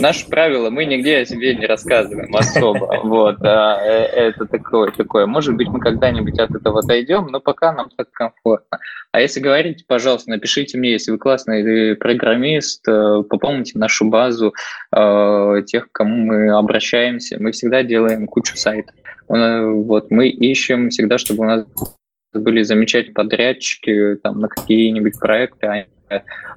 [0.00, 2.98] наше правило, мы нигде о себе не рассказываем особо.
[3.04, 5.26] Вот, а это такое, такое.
[5.26, 8.78] Может быть, мы когда-нибудь от этого дойдем, но пока нам так комфортно.
[9.12, 14.54] А если говорить, пожалуйста, напишите мне, если вы классный программист, э, пополните нашу базу
[14.96, 17.36] э, тех, к кому мы обращаемся.
[17.38, 18.94] Мы всегда делаем кучу сайтов.
[19.28, 21.66] Вот, мы ищем всегда, чтобы у нас
[22.32, 25.66] были замечательные подрядчики там, на какие-нибудь проекты,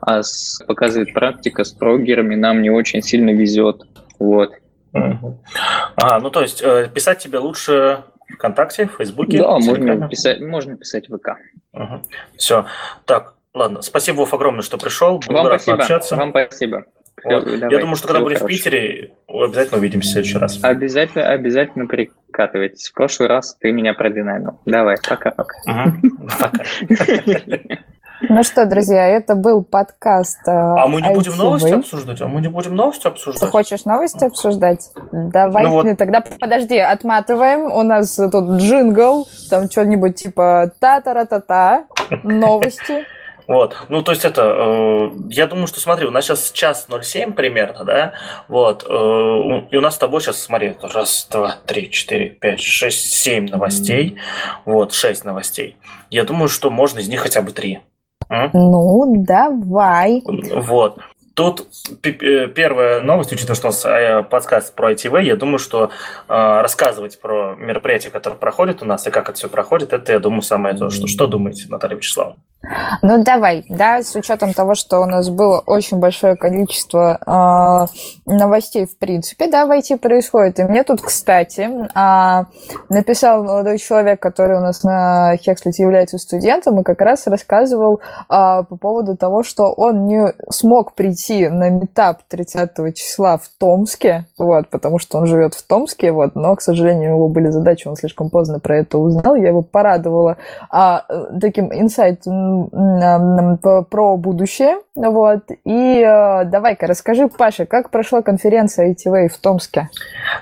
[0.02, 3.84] а с, показывает практика с прогерами нам не очень сильно везет.
[4.20, 4.54] Вот.
[4.94, 9.40] А, ну то есть э, писать тебе лучше ВКонтакте, в Фейсбуке?
[9.40, 11.38] Да, можно писать, можно писать в ВК.
[11.74, 12.02] Угу.
[12.38, 12.66] Все.
[13.06, 13.82] Так, ладно.
[13.82, 15.20] Спасибо, Вов, огромное, что пришел.
[15.20, 15.78] Был Вам спасибо.
[15.78, 16.16] Пообщаться.
[16.16, 16.86] Вам спасибо.
[17.24, 17.48] Вот.
[17.48, 20.60] Я думаю, что когда будешь в Питере, обязательно увидимся в следующий раз.
[20.62, 22.90] Обязательно, обязательно прикатывайтесь.
[22.90, 24.60] В прошлый раз ты меня продинамил.
[24.66, 25.56] Давай, пока-пока.
[26.40, 26.64] Пока.
[28.30, 30.40] Ну что, друзья, это был подкаст.
[30.48, 31.14] Э, а мы не ITV.
[31.14, 32.22] будем новости обсуждать?
[32.22, 33.42] А мы не будем новости обсуждать?
[33.42, 34.92] Ты хочешь новости обсуждать?
[35.12, 35.98] Давай, ну, вот.
[35.98, 37.72] тогда подожди, отматываем.
[37.72, 41.86] У нас тут джингл, там что-нибудь типа та-та-ра-та-та,
[42.24, 43.06] новости.
[43.46, 47.34] Вот, ну, то есть это, э, я думаю, что, смотри, у нас сейчас час 07
[47.34, 48.14] примерно, да,
[48.48, 53.12] вот, э, и у нас с тобой сейчас, смотри, раз, два, три, четыре, пять, шесть,
[53.12, 54.16] семь новостей,
[54.64, 55.76] вот, шесть новостей.
[56.10, 57.82] Я думаю, что можно из них хотя бы три.
[58.30, 60.24] Ну, давай.
[60.26, 60.98] Вот.
[61.34, 61.68] Тут
[62.04, 65.90] э, первая новость, учитывая, что у нас э, подкаст про ITV, я думаю, что э,
[66.28, 70.44] рассказывать про мероприятия, которые проходят у нас, и как это все проходит, это, я думаю,
[70.44, 72.38] самое то, что, что думаете, Наталья Вячеславовна?
[73.02, 78.86] Ну, давай, да, с учетом того, что у нас было очень большое количество э, новостей,
[78.86, 80.60] в принципе, да, в IT происходит.
[80.60, 82.46] И мне тут, кстати, э,
[82.88, 88.30] написал молодой человек, который у нас на Хекслите является студентом, и как раз рассказывал э,
[88.30, 94.26] по поводу того, что он не смог прийти прийти на метап 30 числа в Томске,
[94.38, 97.88] вот, потому что он живет в Томске, вот, но, к сожалению, у него были задачи,
[97.88, 100.38] он слишком поздно про это узнал, я его порадовала
[100.70, 101.06] а,
[101.40, 102.70] таким инсайтом
[103.90, 109.90] про будущее, вот, и а, давай-ка расскажи, Паша, как прошла конференция ITV в Томске?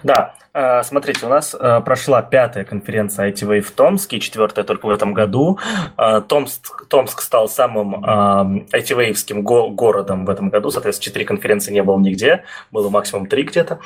[0.04, 0.51] Да, Э,
[0.84, 5.60] смотрите, у нас э, прошла пятая конференция ITV в Томске, четвертая только в этом году.
[5.98, 12.00] Э, Томск, Томск стал самым ITV-евским городом в этом году, соответственно, четыре конференции не было
[12.00, 13.80] нигде, было максимум три где-то.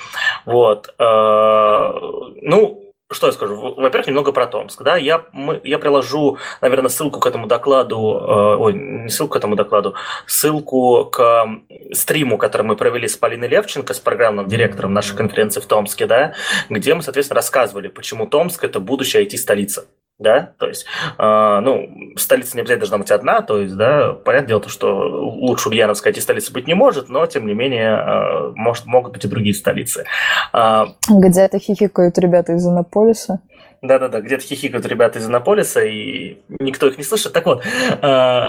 [0.46, 0.94] Вот.
[0.98, 3.56] Ну, что я скажу?
[3.76, 4.82] Во-первых, немного про Томск.
[4.82, 4.98] Да?
[4.98, 9.56] Я, мы, я приложу, наверное, ссылку к этому докладу, э, ой, не ссылку к этому
[9.56, 9.94] докладу,
[10.26, 11.48] ссылку к
[11.94, 16.34] стриму, который мы провели с Полиной Левченко, с программным директором нашей конференции в Томске, да,
[16.70, 19.86] где мы, соответственно, рассказывали, почему Томск– это будущая IT-столица
[20.18, 20.86] да, то есть,
[21.18, 24.96] э, ну, столица не обязательно должна быть одна, то есть, да, понятное дело, то, что
[24.96, 29.26] лучше Ульяновская эти столицы быть не может, но, тем не менее, э, может, могут быть
[29.26, 30.06] и другие столицы.
[30.54, 33.42] Э, Где-то хихикают ребята из Иннополиса.
[33.82, 37.34] Да-да-да, где-то хихикают ребята из Иннополиса, и никто их не слышит.
[37.34, 38.48] Так вот, э,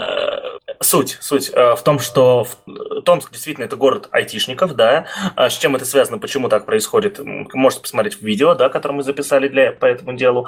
[0.80, 2.46] суть, суть э, в том, что
[3.04, 5.06] Томск действительно это город айтишников, да.
[5.34, 7.20] А с чем это связано, почему так происходит,
[7.52, 10.46] можете посмотреть в видео, да, которое мы записали для, по этому делу.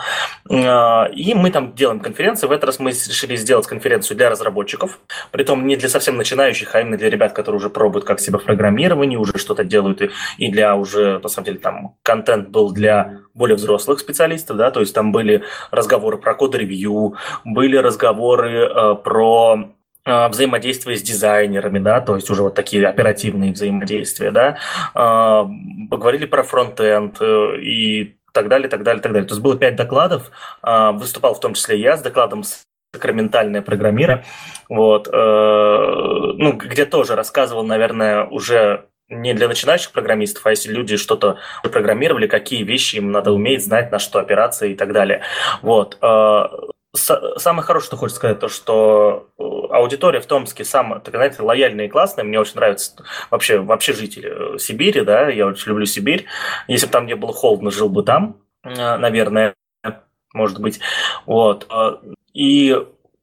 [0.50, 2.46] Э, и мы там делаем конференции.
[2.46, 4.98] В этот раз мы решили сделать конференцию для разработчиков,
[5.30, 8.44] притом не для совсем начинающих, а именно для ребят, которые уже пробуют как себя в
[8.44, 13.20] программировании, уже что-то делают, и, и для уже, на самом деле, там контент был для
[13.34, 17.14] более взрослых специалистов, да, то есть там были разговоры про код-ревью,
[17.44, 19.77] были разговоры э, про э,
[20.08, 24.58] взаимодействие с дизайнерами, да, то есть уже вот такие оперативные взаимодействия, да,
[24.94, 29.28] э, поговорили про фронтенд э, и так далее, так далее, так далее.
[29.28, 30.30] То есть было пять докладов,
[30.62, 32.42] э, выступал в том числе я с докладом
[32.94, 34.24] сакраментальное программирование,
[34.68, 40.96] вот, э, ну, где тоже рассказывал, наверное, уже не для начинающих программистов, а если люди
[40.96, 45.22] что-то программировали, какие вещи им надо уметь, знать, на что операции и так далее.
[45.62, 45.98] Вот.
[46.94, 51.42] Э, самое хорошее, что хочется сказать, то, что э, аудитория в Томске самая, так, знаете,
[51.42, 52.24] лояльная и классная.
[52.24, 56.26] Мне очень нравится вообще, вообще жители э, Сибири, да, я очень люблю Сибирь.
[56.66, 59.54] Если бы там не было холодно, жил бы там, наверное,
[60.32, 60.80] может быть.
[61.26, 61.70] Вот.
[62.34, 62.76] И,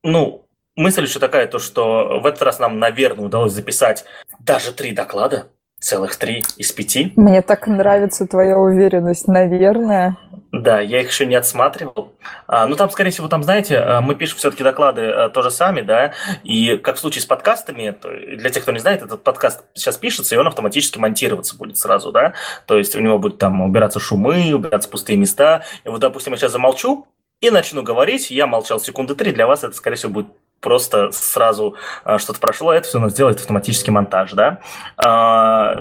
[0.03, 4.05] ну, мысль еще такая, то, что в этот раз нам, наверное, удалось записать
[4.39, 5.47] даже три доклада
[5.79, 7.13] целых три из пяти.
[7.15, 10.17] Мне так нравится твоя уверенность, наверное.
[10.51, 12.13] Да, я их еще не отсматривал.
[12.47, 15.81] А, ну, там, скорее всего, там, знаете, а, мы пишем все-таки доклады а, тоже сами,
[15.81, 19.63] да, и как в случае с подкастами, то, для тех, кто не знает, этот подкаст
[19.73, 22.33] сейчас пишется, и он автоматически монтироваться будет сразу, да,
[22.67, 26.37] то есть у него будет там убираться шумы, убираться пустые места, и вот, допустим, я
[26.37, 27.07] сейчас замолчу,
[27.41, 30.27] и начну говорить, я молчал секунды три, для вас это, скорее всего, будет
[30.59, 34.59] просто сразу а, что-то прошло, это все у нас делает автоматический монтаж, да.
[34.97, 35.75] А,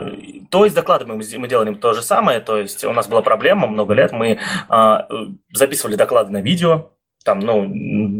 [0.50, 3.66] то есть докладами мы, мы делаем то же самое, то есть у нас была проблема
[3.66, 5.08] много лет, мы а,
[5.52, 6.90] записывали доклады на видео,
[7.24, 7.66] там, ну,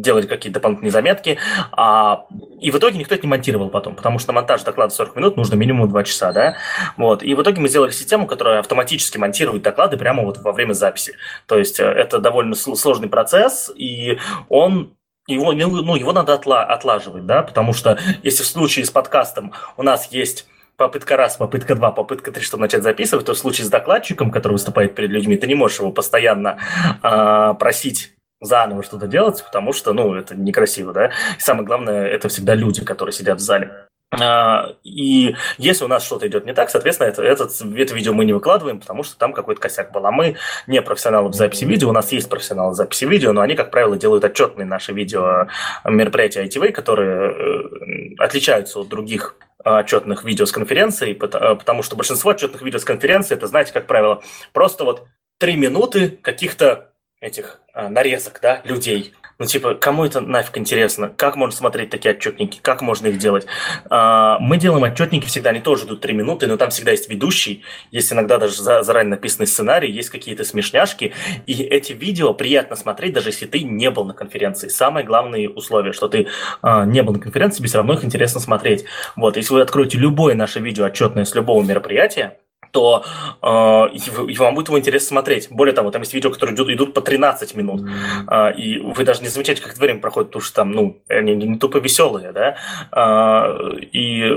[0.01, 1.39] делали какие-то дополнительные заметки,
[1.73, 2.27] а,
[2.61, 5.57] и в итоге никто это не монтировал потом, потому что монтаж доклада 40 минут нужно
[5.57, 6.57] минимум 2 часа, да,
[6.97, 10.73] вот, и в итоге мы сделали систему, которая автоматически монтирует доклады прямо вот во время
[10.73, 11.15] записи,
[11.47, 14.95] то есть э, это довольно сложный процесс, и он
[15.27, 19.83] его, ну, его надо отла- отлаживать, да, потому что если в случае с подкастом у
[19.83, 20.47] нас есть
[20.77, 24.55] попытка раз, попытка два, попытка три, чтобы начать записывать, то в случае с докладчиком, который
[24.55, 26.59] выступает перед людьми, ты не можешь его постоянно
[27.03, 31.07] э, просить заново что-то делать, потому что, ну, это некрасиво, да.
[31.07, 33.84] И самое главное, это всегда люди, которые сидят в зале.
[34.21, 38.25] А, и если у нас что-то идет не так, соответственно, это, этот, это видео мы
[38.25, 40.07] не выкладываем, потому что там какой-то косяк был.
[40.07, 40.37] А мы
[40.67, 43.71] не профессионалы в записи видео, у нас есть профессионалы в записи видео, но они, как
[43.71, 45.49] правило, делают отчетные наши видео
[45.85, 52.61] мероприятия ITV, которые э, отличаются от других отчетных видео с конференции, потому что большинство отчетных
[52.61, 54.23] видео с конференции, это, знаете, как правило,
[54.53, 55.07] просто вот
[55.39, 59.15] три минуты каких-то этих а, нарезок, да, людей.
[59.39, 61.09] Ну, типа, кому это нафиг интересно?
[61.09, 62.61] Как можно смотреть такие отчетники?
[62.63, 63.47] Как можно их делать?
[63.91, 67.65] А, мы делаем отчетники всегда, они тоже идут 3 минуты, но там всегда есть ведущий,
[67.91, 71.13] есть иногда даже заранее написанный сценарий, есть какие-то смешняшки,
[71.47, 74.69] и эти видео приятно смотреть, даже если ты не был на конференции.
[74.69, 76.29] Самое главное условие, что ты
[76.63, 78.85] а, не был на конференции, тебе все равно их интересно смотреть.
[79.17, 82.39] Вот, если вы откроете любое наше видео отчетное с любого мероприятия,
[82.75, 83.05] то
[83.41, 85.47] э, вам будет его интересно смотреть.
[85.49, 87.83] Более того, там есть видео, которые идут, идут по 13 минут,
[88.29, 91.37] э, и вы даже не замечаете, как это время проходит, потому что там, ну, они
[91.37, 92.57] не, не тупо веселые, да,
[92.91, 94.29] э, и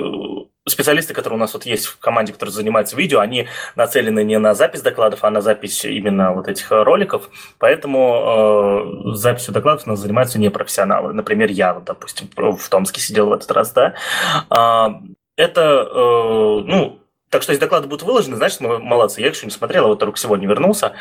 [0.68, 4.54] специалисты, которые у нас вот есть в команде, которые занимаются видео, они нацелены не на
[4.54, 10.00] запись докладов, а на запись именно вот этих роликов, поэтому э, записью докладов у нас
[10.00, 11.12] занимаются непрофессионалы.
[11.12, 13.96] Например, я, вот, допустим, в Томске сидел в этот раз, да.
[14.52, 14.90] Э,
[15.38, 19.22] это, э, ну, так что если доклады будут выложены, значит, мы молодцы.
[19.22, 20.94] Я их еще не смотрел, а вот только сегодня вернулся.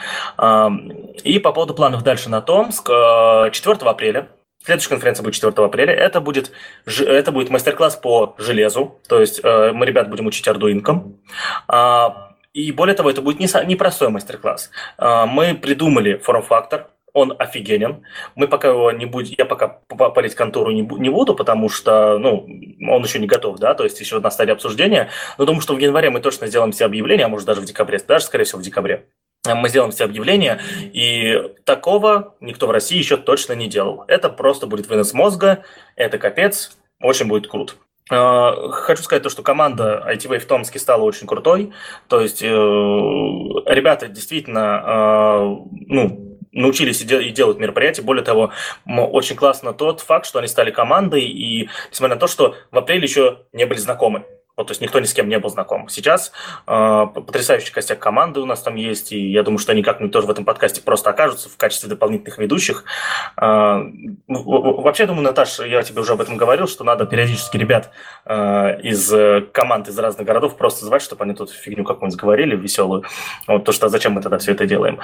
[1.23, 2.87] И по поводу планов дальше на Томск.
[2.87, 4.29] 4 э, апреля
[4.67, 5.95] Следующая конференция будет 4 апреля.
[5.95, 6.51] Это будет,
[6.85, 9.01] это будет мастер-класс по железу.
[9.09, 11.21] То есть э, мы ребят будем учить ардуинкам.
[11.69, 14.71] А, и более того, это будет не, не простой мастер-класс.
[14.99, 18.03] А, мы придумали форм-фактор, он офигенен.
[18.35, 22.47] Мы пока его не будем, я пока палить контору не, не буду, потому что, ну,
[22.91, 25.09] он еще не готов, да, то есть еще на стадии обсуждения.
[25.39, 27.99] Но думаю, что в январе мы точно сделаем все объявления, а может даже в декабре,
[28.07, 29.07] даже, скорее всего, в декабре.
[29.47, 30.61] Мы сделаем все объявления,
[30.93, 34.05] и такого никто в России еще точно не делал.
[34.09, 35.65] Это просто будет вынос мозга,
[35.95, 37.75] это капец, очень будет круто.
[38.11, 41.73] А, хочу сказать то, что команда ITV в Томске стала очень крутой.
[42.09, 45.57] То есть э, ребята действительно, э,
[45.87, 48.03] ну, научились и делать мероприятия.
[48.03, 48.53] Более того,
[48.87, 53.03] очень классно тот факт, что они стали командой, и несмотря на то, что в апреле
[53.03, 54.25] еще не были знакомы.
[54.57, 55.89] Вот, то есть никто ни с кем не был знаком.
[55.91, 56.33] Сейчас
[56.67, 60.27] э, потрясающий костяк команды у нас там есть, и я думаю, что они как-нибудь тоже
[60.27, 62.85] в этом подкасте просто окажутся в качестве дополнительных ведущих.
[63.37, 63.83] Э,
[64.27, 67.91] вообще, думаю, Наташ, я тебе уже об этом говорил, что надо периодически ребят
[68.25, 69.13] э, из
[69.53, 73.05] команд из разных городов просто звать, чтобы они тут фигню какую-нибудь говорили веселую.
[73.47, 75.01] Вот то, что зачем мы тогда все это делаем.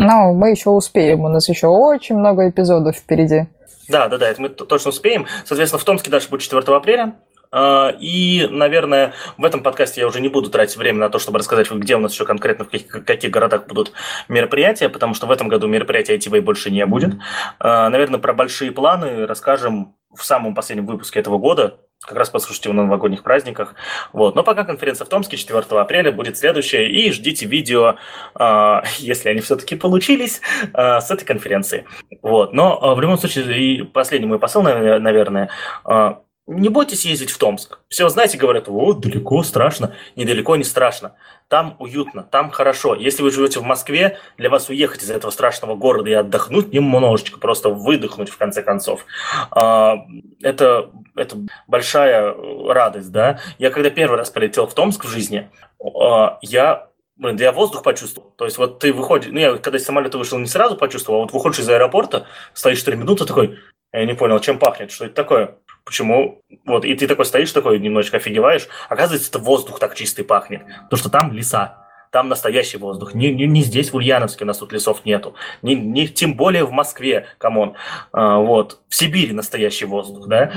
[0.00, 3.46] Ну, мы еще успеем, у нас еще очень много эпизодов впереди.
[3.88, 5.26] Да, да, да, это мы точно успеем.
[5.44, 7.16] Соответственно, в Томске дальше будет 4 апреля.
[7.52, 11.38] А, и, наверное, в этом подкасте я уже не буду тратить время на то, чтобы
[11.38, 13.92] рассказать, где у нас еще конкретно, в каких, каких городах будут
[14.28, 17.14] мероприятия, потому что в этом году мероприятия ITV больше не будет.
[17.58, 22.70] А, наверное, про большие планы расскажем в самом последнем выпуске этого года, как раз послушайте
[22.70, 23.74] его на новогодних праздниках.
[24.12, 24.34] Вот.
[24.34, 27.96] Но пока конференция в Томске 4 апреля будет следующая, и ждите видео,
[28.38, 30.40] э, если они все-таки получились,
[30.72, 31.84] э, с этой конференции.
[32.22, 32.52] Вот.
[32.52, 35.50] Но э, в любом случае, и последний мой посыл, наверное,
[35.84, 36.14] э,
[36.50, 37.78] не бойтесь ездить в Томск.
[37.88, 39.94] Все, знаете, говорят, вот, далеко, страшно.
[40.16, 41.14] Недалеко не страшно.
[41.46, 42.96] Там уютно, там хорошо.
[42.96, 47.38] Если вы живете в Москве, для вас уехать из этого страшного города и отдохнуть немножечко,
[47.38, 49.06] просто выдохнуть в конце концов,
[49.52, 50.06] а,
[50.42, 51.36] это, это
[51.68, 52.34] большая
[52.66, 53.38] радость, да.
[53.58, 55.48] Я когда первый раз полетел в Томск в жизни,
[55.80, 58.30] а, я Блин, да я воздух почувствовал.
[58.30, 61.22] То есть вот ты выходишь, ну я когда из самолета вышел, не сразу почувствовал, а
[61.24, 63.58] вот выходишь из аэропорта, стоишь 4 минуты, такой,
[63.92, 65.58] я не понял, чем пахнет, что это такое?
[65.84, 66.42] Почему?
[66.64, 68.68] Вот, и ты такой стоишь, такой немножечко офигеваешь.
[68.88, 70.62] Оказывается, это воздух так чистый пахнет.
[70.88, 71.80] То, что там леса.
[72.10, 73.14] Там настоящий воздух.
[73.14, 75.36] Не, не, не здесь, в Ульяновске, у нас тут лесов нету.
[75.62, 77.74] Не, не, тем более в Москве, come on.
[78.12, 78.80] А, вот.
[78.88, 80.52] В Сибири настоящий воздух, да.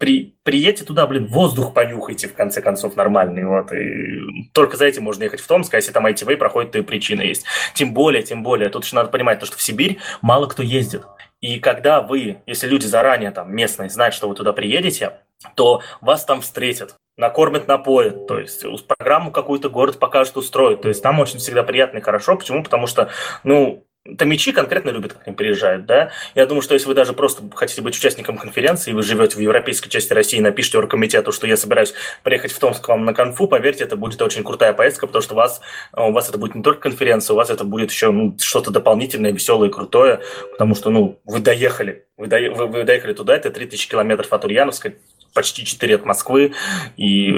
[0.00, 3.44] При, приедьте туда, блин, воздух понюхайте, в конце концов, нормальный.
[3.44, 3.72] Вот.
[3.72, 6.82] И только за этим можно ехать в Томск, а если там ITV проходит, то и
[6.82, 7.44] причина есть.
[7.74, 8.68] Тем более, тем более.
[8.68, 11.02] Тут еще надо понимать, то, что в Сибирь мало кто ездит.
[11.40, 15.20] И когда вы, если люди заранее там местные знают, что вы туда приедете,
[15.54, 20.82] то вас там встретят, накормят, напоят, то есть программу какую-то город покажут, устроят.
[20.82, 22.36] То есть там очень всегда приятно и хорошо.
[22.36, 22.62] Почему?
[22.62, 23.10] Потому что,
[23.44, 23.84] ну,
[24.18, 26.10] Томичи конкретно любят, как они приезжают, да.
[26.34, 29.40] Я думаю, что если вы даже просто хотите быть участником конференции, и вы живете в
[29.40, 33.48] европейской части России, напишите оргкомитету, что я собираюсь приехать в Томск к вам на конфу,
[33.48, 35.60] поверьте, это будет очень крутая поездка, потому что у вас,
[35.96, 39.32] у вас это будет не только конференция, у вас это будет еще ну, что-то дополнительное,
[39.32, 40.20] веселое крутое,
[40.52, 44.44] потому что, ну, вы доехали, вы, до, вы, вы доехали туда, это 3000 километров от
[44.44, 44.94] Ульяновска,
[45.34, 46.54] почти 4 от Москвы,
[46.96, 47.34] и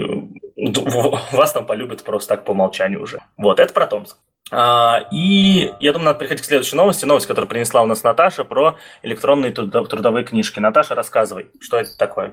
[1.32, 3.20] вас там полюбят просто так по умолчанию уже.
[3.36, 4.16] Вот, это про Томск.
[4.50, 7.04] А, и я думаю, надо переходить к следующей новости.
[7.04, 10.58] Новость, которую принесла у нас Наташа про электронные трудовые книжки.
[10.58, 12.32] Наташа, рассказывай, что это такое?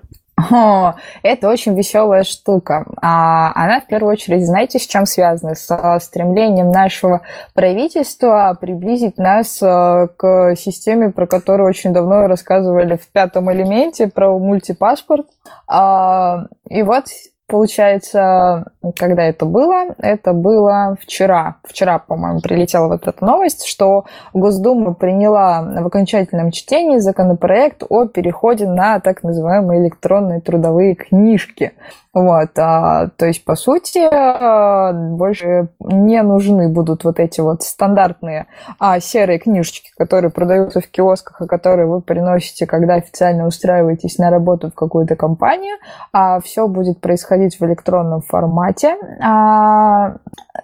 [0.51, 2.85] О, это очень веселая штука.
[3.01, 5.55] А, она в первую очередь, знаете, с чем связана?
[5.55, 7.21] С стремлением нашего
[7.53, 14.37] правительства приблизить нас э, к системе, про которую очень давно рассказывали в пятом элементе, про
[14.37, 15.27] мультипаспорт.
[15.67, 17.05] А, и вот
[17.47, 19.93] Получается, когда это было?
[19.99, 21.57] Это было вчера.
[21.63, 28.65] Вчера, по-моему, прилетела вот эта новость, что Госдума приняла в окончательном чтении законопроект о переходе
[28.65, 31.73] на так называемые электронные трудовые книжки.
[32.15, 38.47] Вот, а, то есть, по сути, а, больше не нужны будут вот эти вот стандартные
[38.79, 44.29] а, серые книжечки, которые продаются в киосках, и которые вы приносите, когда официально устраиваетесь на
[44.29, 45.75] работу в какую-то компанию.
[46.13, 48.95] А все будет происходить в электронном формате.
[49.21, 50.15] А,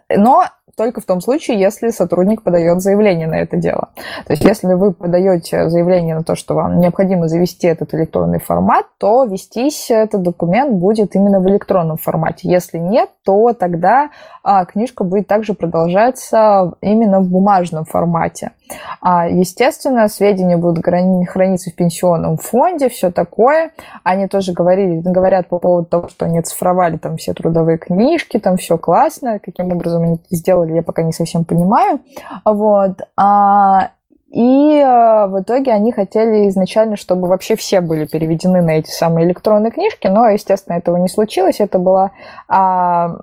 [0.09, 0.45] но
[0.81, 3.89] только в том случае, если сотрудник подает заявление на это дело.
[4.25, 8.87] То есть, если вы подаете заявление на то, что вам необходимо завести этот электронный формат,
[8.97, 12.49] то вестись этот документ будет именно в электронном формате.
[12.49, 14.09] Если нет, то тогда
[14.43, 18.53] а, книжка будет также продолжаться именно в бумажном формате.
[19.01, 23.71] А, естественно, сведения будут храниться в пенсионном фонде, все такое.
[24.03, 28.57] Они тоже говорили, говорят по поводу того, что они цифровали там все трудовые книжки, там
[28.57, 29.39] все классно.
[29.39, 31.99] Каким образом они это сделали, я пока не совсем понимаю.
[32.45, 33.01] Вот.
[33.17, 33.91] А,
[34.31, 39.27] и э, в итоге они хотели изначально, чтобы вообще все были переведены на эти самые
[39.27, 41.59] электронные книжки, но, естественно, этого не случилось.
[41.59, 42.11] Это была
[42.47, 43.17] а,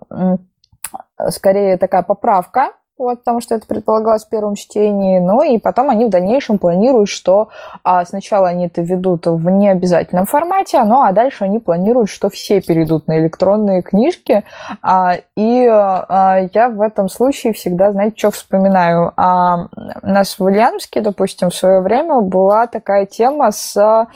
[1.30, 5.20] скорее такая поправка вот, потому что это предполагалось в первом чтении.
[5.20, 7.48] Ну и потом они в дальнейшем планируют, что
[7.84, 12.60] а, сначала они это ведут в необязательном формате, ну а дальше они планируют, что все
[12.60, 14.44] перейдут на электронные книжки.
[14.82, 19.12] А, и а, я в этом случае всегда, знаете, что вспоминаю?
[19.16, 19.68] А,
[20.02, 24.06] у нас в Ульяновске, допустим, в свое время была такая тема с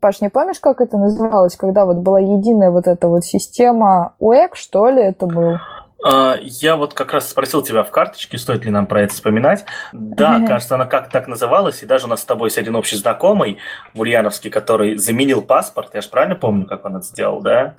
[0.00, 4.56] Паш, не помнишь, как это называлось, когда вот была единая вот эта вот система УЭК,
[4.56, 5.58] что ли, это был?
[6.04, 9.64] А, я вот как раз спросил тебя в карточке, стоит ли нам про это вспоминать.
[9.92, 10.46] Да, mm-hmm.
[10.46, 13.56] кажется, она как так называлась, и даже у нас с тобой есть один общий знакомый
[13.94, 15.94] в Ульяновске, который заменил паспорт.
[15.94, 17.72] Я же правильно помню, как он это сделал, да?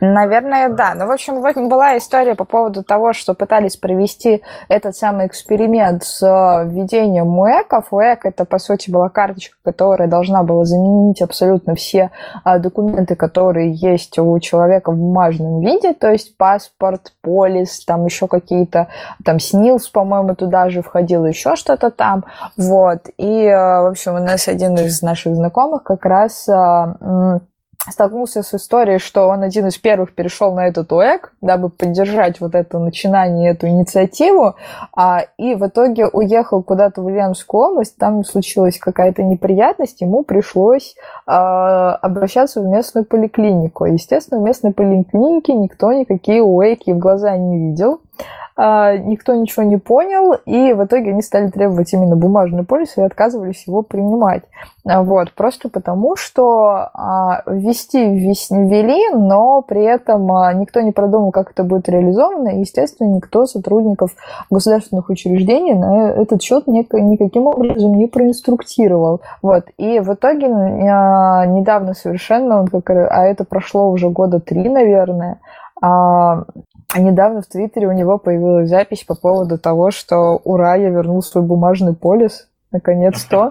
[0.00, 0.94] Наверное, да.
[0.94, 6.22] Ну, в общем, была история по поводу того, что пытались провести этот самый эксперимент с
[6.22, 7.92] э, введением МУЭКов.
[7.92, 12.10] УЭК– это, по сути, была карточка, которая должна была заменить абсолютно все
[12.44, 18.04] а, документы, которые есть у человека в бумажном виде, то есть паспорт, полис, Office, там
[18.04, 18.88] еще какие-то,
[19.24, 22.24] там Снилс, по-моему, туда же входил, еще что-то там,
[22.56, 27.40] вот, и, э, в общем, у нас один из наших знакомых как раз э,
[27.90, 32.54] столкнулся с историей, что он один из первых перешел на этот УЭК, дабы поддержать вот
[32.54, 34.56] это начинание, эту инициативу,
[34.94, 40.94] а, и в итоге уехал куда-то в Ульяновскую область, там случилась какая-то неприятность, ему пришлось
[41.26, 43.84] а, обращаться в местную поликлинику.
[43.84, 48.00] Естественно, в местной поликлинике никто никакие УЭКи в глаза не видел,
[48.56, 53.66] никто ничего не понял, и в итоге они стали требовать именно бумажный полис и отказывались
[53.66, 54.42] его принимать.
[54.86, 60.26] А, вот, просто потому, что а, ввести ввели, но при этом
[60.58, 64.10] никто не продумал, как это будет реализовано, и, естественно, никто сотрудников
[64.50, 69.22] государственных учреждений на этот счет никаким образом не проинструктировал.
[69.40, 75.38] Вот, и в итоге недавно совершенно, а это прошло уже года три, наверное,
[75.80, 76.44] а
[76.98, 81.44] недавно в Твиттере у него появилась запись по поводу того, что ура, я вернул свой
[81.44, 83.50] бумажный полис, наконец-то.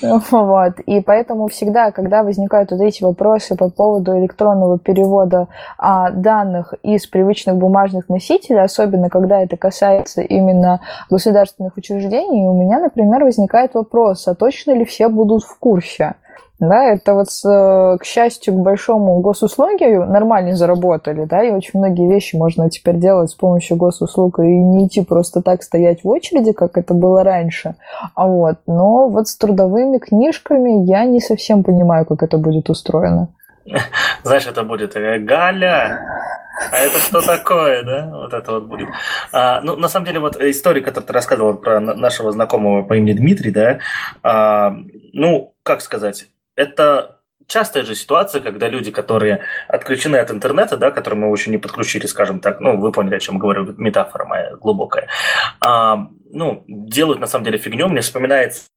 [0.30, 0.80] Вот.
[0.86, 5.48] И поэтому всегда, когда возникают вот эти вопросы по поводу электронного перевода
[5.78, 10.80] а, данных из привычных бумажных носителей, особенно когда это касается именно
[11.10, 16.14] государственных учреждений, у меня, например, возникает вопрос, а точно ли все будут в курсе?
[16.60, 22.06] Да, это вот, э, к счастью, к большому госуслуги нормально заработали, да, и очень многие
[22.06, 26.52] вещи можно теперь делать с помощью госуслуг и не идти просто так стоять в очереди,
[26.52, 27.76] как это было раньше.
[28.14, 33.28] А вот, но вот с трудовыми книжками я не совсем понимаю, как это будет устроено.
[34.22, 35.98] Знаешь, это будет э, Галя,
[36.72, 38.10] а это что такое, да?
[38.12, 38.88] Вот это вот будет.
[39.32, 43.14] А, ну, на самом деле, вот история, которую ты рассказывал про нашего знакомого по имени
[43.14, 43.78] Дмитрий, да,
[44.22, 44.76] а,
[45.14, 47.20] ну, как сказать, это
[47.50, 52.06] частая же ситуация, когда люди, которые отключены от интернета, да, которые мы еще не подключили,
[52.06, 55.08] скажем так, ну, вы поняли, о чем говорю, метафора моя глубокая,
[55.60, 57.88] а, ну, делают на самом деле фигню.
[57.88, 58.68] Мне вспоминается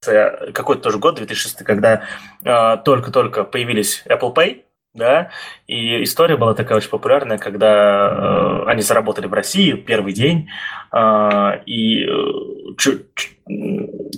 [0.54, 2.04] какой-то тоже год, 2006, когда
[2.44, 4.64] а, только-только появились Apple Pay,
[4.94, 5.32] да,
[5.68, 10.50] и история была такая очень популярная, когда э, они заработали в России первый день,
[10.92, 12.84] э, и э,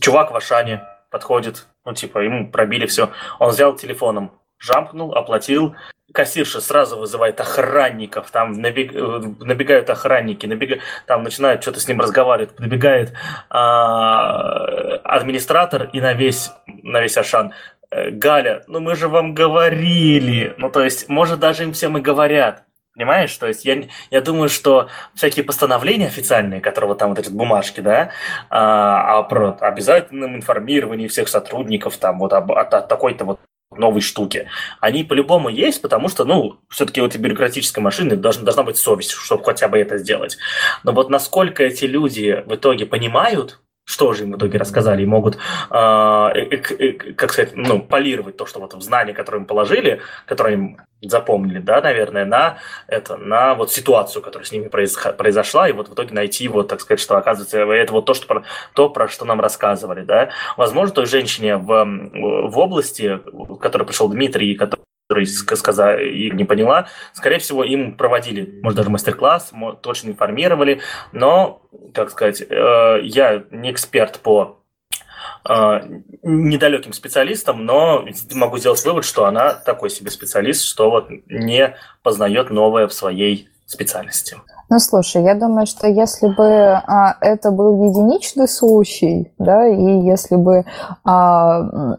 [0.02, 5.76] чувак в Ашане подходит, ну, типа, ему пробили все, он взял телефоном, жамкнул, оплатил,
[6.14, 12.00] кассирша сразу вызывает охранников, там набег, э, набегают охранники, набег, там начинают что-то с ним
[12.00, 13.14] разговаривать, набегает
[13.50, 17.54] а, администратор и на весь, на весь Ашан
[17.96, 20.54] Э, Галя, ну мы же вам говорили.
[20.58, 22.66] Ну, то есть, может, даже им всем и говорят.
[22.96, 23.36] Понимаешь?
[23.36, 27.82] То есть я, я думаю, что всякие постановления официальные, которые вот там вот эти бумажки,
[27.82, 28.12] да,
[28.50, 33.40] а, а про обязательном информировании всех сотрудников там вот об, от, от такой-то вот
[33.72, 34.48] новой штуки,
[34.80, 39.12] они по-любому есть, потому что, ну, все-таки у этой бюрократической машины должна, должна быть совесть,
[39.12, 40.38] чтобы хотя бы это сделать.
[40.84, 45.06] Но вот насколько эти люди в итоге понимают, что же им в итоге рассказали, и
[45.06, 45.38] могут, э,
[45.70, 50.56] э, э, как сказать, ну, полировать то, что вот в знания, которые им положили, которые
[50.56, 52.58] им запомнили, да, наверное, на
[52.88, 56.82] это, на вот ситуацию, которая с ними произошла, и вот в итоге найти вот, так
[56.82, 58.44] сказать, что оказывается это вот то, что
[58.74, 60.30] то, про что нам рассказывали, да.
[60.58, 66.46] Возможно, той женщине в, в области, в которой пришел Дмитрий, который который сказала и не
[66.46, 69.52] поняла, скорее всего, им проводили, может, даже мастер-класс,
[69.82, 71.62] точно информировали, но,
[71.94, 74.64] как сказать, э, я не эксперт по
[75.48, 75.82] э,
[76.24, 82.50] недалеким специалистам, но могу сделать вывод, что она такой себе специалист, что вот не познает
[82.50, 84.36] новое в своей специальности.
[84.68, 90.38] Ну, слушай, я думаю, что если бы а, это был единичный случай, да, и если
[90.38, 90.66] бы
[91.04, 91.98] а,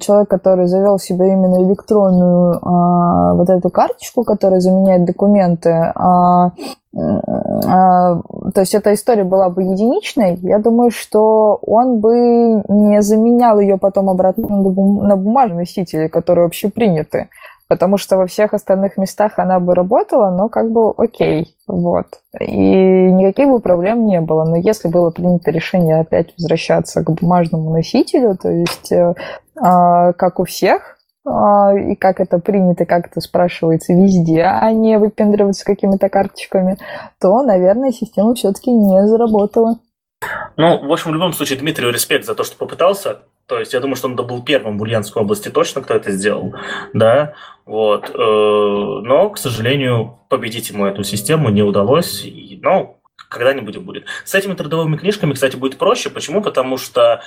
[0.00, 6.50] человек, который завел себе именно электронную а, вот эту карточку, которая заменяет документы, а,
[6.96, 8.20] а,
[8.52, 13.78] то есть эта история была бы единичной, я думаю, что он бы не заменял ее
[13.78, 17.28] потом обратно на бумажные носители, которые вообще приняты
[17.68, 22.06] потому что во всех остальных местах она бы работала, но как бы окей, вот.
[22.40, 24.44] И никаких бы проблем не было.
[24.44, 30.40] Но если было принято решение опять возвращаться к бумажному носителю, то есть э, э, как
[30.40, 31.30] у всех, э,
[31.92, 36.78] и как это принято, как это спрашивается везде, а не выпендриваться какими-то карточками,
[37.20, 39.78] то, наверное, система все-таки не заработала.
[40.56, 43.18] Ну, в общем, в любом случае, Дмитрию респект за то, что попытался.
[43.48, 46.54] То есть я думаю, что он был первым в Ульяновской области точно, кто это сделал,
[46.92, 47.34] да,
[47.64, 48.10] вот.
[48.10, 52.26] Э, но, к сожалению, победить ему эту систему не удалось,
[52.62, 52.98] но
[53.28, 54.04] когда-нибудь будет.
[54.24, 56.10] С этими трудовыми книжками, кстати, будет проще.
[56.10, 56.42] Почему?
[56.42, 57.22] Потому что,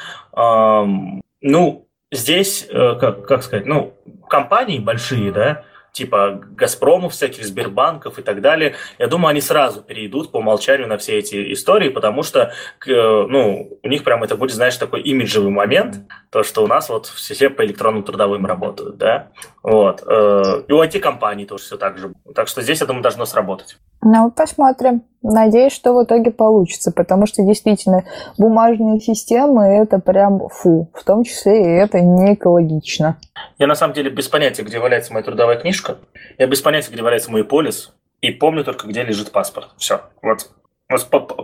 [1.42, 3.94] ну, здесь, э, как, как сказать, ну,
[4.30, 10.32] компании большие, да, типа Газпромов, всяких Сбербанков и так далее, я думаю, они сразу перейдут
[10.32, 12.54] по умолчанию на все эти истории, потому что,
[12.86, 15.98] ну, у них прям это будет, знаешь, такой имиджевый момент,
[16.30, 19.28] то, что у нас вот все по электронным трудовым работают, да,
[19.64, 20.04] вот.
[20.08, 22.14] Э, и у IT-компаний тоже все так же.
[22.34, 23.78] Так что здесь, я думаю, должно сработать.
[24.02, 25.04] Ну, посмотрим.
[25.24, 28.06] Надеюсь, что в итоге получится, потому что действительно
[28.38, 33.18] бумажные системы это прям фу, в том числе и это не экологично.
[33.60, 35.98] Я на самом деле без понятия, где валяется моя трудовая книжка,
[36.38, 39.70] я без понятия, где валяется мой полис, и помню только, где лежит паспорт.
[39.78, 40.02] Все.
[40.22, 40.50] Вот.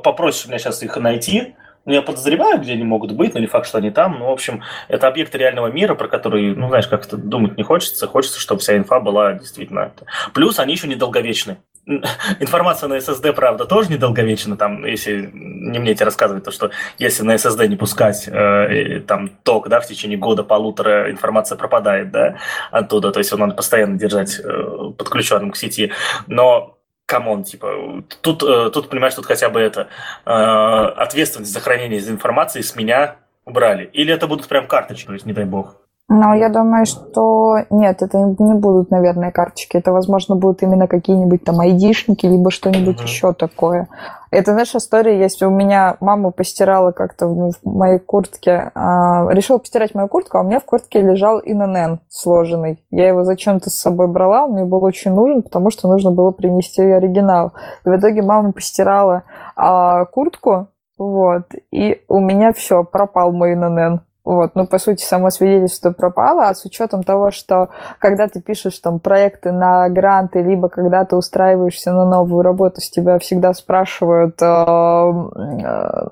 [0.03, 1.55] Попросишь меня сейчас их найти,
[1.85, 4.19] ну, я подозреваю, где они могут быть, но не факт, что они там.
[4.19, 8.07] Ну, в общем, это объекты реального мира, про которые, ну, знаешь, как-то думать не хочется.
[8.07, 9.93] Хочется, чтобы вся инфа была действительно...
[10.33, 11.59] Плюс они еще недолговечны.
[12.39, 14.57] Информация на SSD, правда, тоже недолговечна.
[14.57, 19.29] Там, если не мне тебе рассказывать, то что если на SSD не пускать э, там
[19.43, 22.37] ток, да, в течение года, полутора информация пропадает, да,
[22.71, 23.11] оттуда.
[23.11, 25.93] То есть его надо постоянно держать э, подключенным к сети.
[26.27, 29.87] Но come on, типа, тут, э, тут, понимаешь, тут хотя бы это,
[30.25, 33.15] э, ответственность за хранение информации с меня
[33.45, 33.85] убрали.
[33.93, 35.77] Или это будут прям карточки, то есть, не дай бог.
[36.09, 39.75] Ну, я думаю, что нет, это не будут, наверное, карточки.
[39.75, 43.03] Это, возможно, будут именно какие-нибудь там айдишники, либо что-нибудь mm-hmm.
[43.03, 43.89] еще такое.
[44.31, 45.43] Это, знаешь, история есть.
[45.43, 48.71] У меня мама постирала как-то в моей куртке.
[48.73, 52.81] А, решила постирать мою куртку, а у меня в куртке лежал ИНН сложенный.
[52.89, 56.31] Я его зачем-то с собой брала, он мне был очень нужен, потому что нужно было
[56.31, 57.51] принести оригинал.
[57.85, 59.23] И в итоге мама постирала
[59.57, 64.06] а, куртку, вот, и у меня все, пропал мой ИНН.
[64.27, 68.77] Вот, ну, по сути, само свидетельство пропало, а с учетом того, что когда ты пишешь
[68.79, 74.41] там проекты на гранты, либо когда ты устраиваешься на новую работу, с тебя всегда спрашивают
[74.41, 76.07] э, э,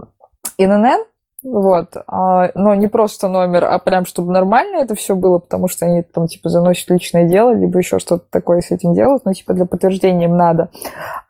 [0.57, 1.03] ИНН,
[1.47, 5.85] вот, а, но не просто номер, а прям, чтобы нормально это все было, потому что
[5.85, 9.53] они там, типа, заносят личное дело, либо еще что-то такое с этим делают, ну, типа,
[9.53, 10.69] для подтверждения им надо.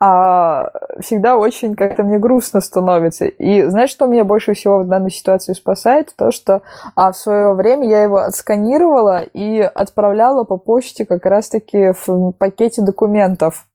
[0.00, 0.70] А
[1.00, 3.26] всегда очень как-то мне грустно становится.
[3.26, 6.14] И знаешь, что меня больше всего в данной ситуации спасает?
[6.16, 6.62] То, что
[6.94, 12.80] а, в свое время я его отсканировала и отправляла по почте как раз-таки в пакете
[12.80, 13.66] документов.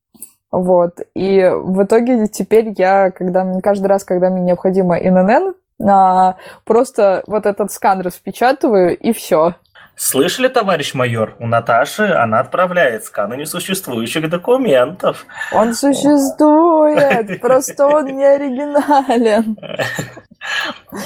[0.52, 1.02] Вот.
[1.14, 5.54] И в итоге теперь я, когда каждый раз, когда мне необходимо ИНН,
[5.88, 9.56] а, просто вот этот скан распечатываю, и все.
[9.96, 11.36] Слышали, товарищ майор?
[11.38, 15.26] У Наташи она отправляет сканы несуществующих документов.
[15.52, 19.58] Он существует, просто он не оригинален.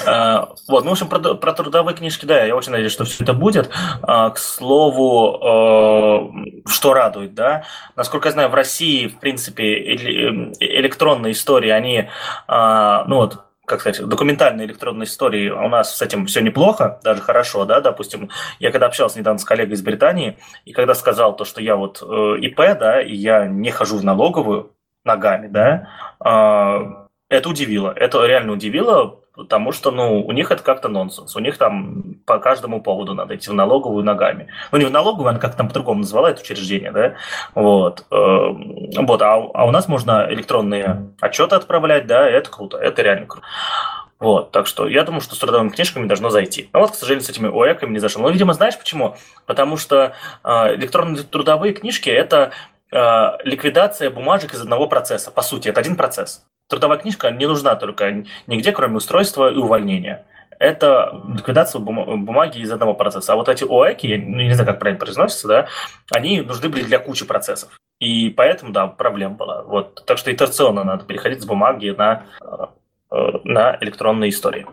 [0.06, 3.22] А, вот, ну, в общем, про, про трудовые книжки, да, я очень надеюсь, что все
[3.22, 3.68] это будет.
[4.00, 6.30] А, к слову, а,
[6.66, 7.64] что радует, да,
[7.96, 12.08] насколько я знаю, в России, в принципе, электронные истории, они,
[12.48, 17.64] ну вот, как сказать, документальной электронной истории у нас с этим все неплохо, даже хорошо,
[17.64, 18.30] да, допустим,
[18.60, 22.02] я когда общался недавно с коллегой из Британии, и когда сказал то, что я вот
[22.02, 24.72] э, ИП, да, и я не хожу в налоговую
[25.04, 25.88] ногами, да,
[26.24, 31.36] э, это удивило, это реально удивило, потому что, ну, у них это как-то нонсенс.
[31.36, 34.48] У них там по каждому поводу надо идти в налоговую ногами.
[34.72, 37.14] Ну, не в налоговую, она как-то там по-другому назвала это учреждение, да?
[37.54, 38.04] Вот.
[38.10, 43.26] Эм, вот, а, а у нас можно электронные отчеты отправлять, да, это круто, это реально
[43.26, 43.46] круто.
[44.18, 46.70] Вот, так что я думаю, что с трудовыми книжками должно зайти.
[46.72, 48.22] Но вот, к сожалению, с этими ОЭКами не зашло.
[48.22, 49.16] Ну, видимо, знаешь почему?
[49.44, 52.52] Потому что э, электронные трудовые книжки– это
[52.90, 55.30] э, ликвидация бумажек из одного процесса.
[55.30, 60.26] По сути, это один процесс трудовая книжка не нужна только нигде, кроме устройства и увольнения.
[60.58, 63.34] Это ликвидация бумаги из одного процесса.
[63.34, 65.66] А вот эти ОЭКи, я не знаю, как правильно произносится, да,
[66.14, 67.78] они нужны были для кучи процессов.
[67.98, 69.62] И поэтому, да, проблема была.
[69.62, 70.04] Вот.
[70.06, 72.24] Так что итерационно надо переходить с бумаги на,
[73.10, 74.66] э, на электронные истории.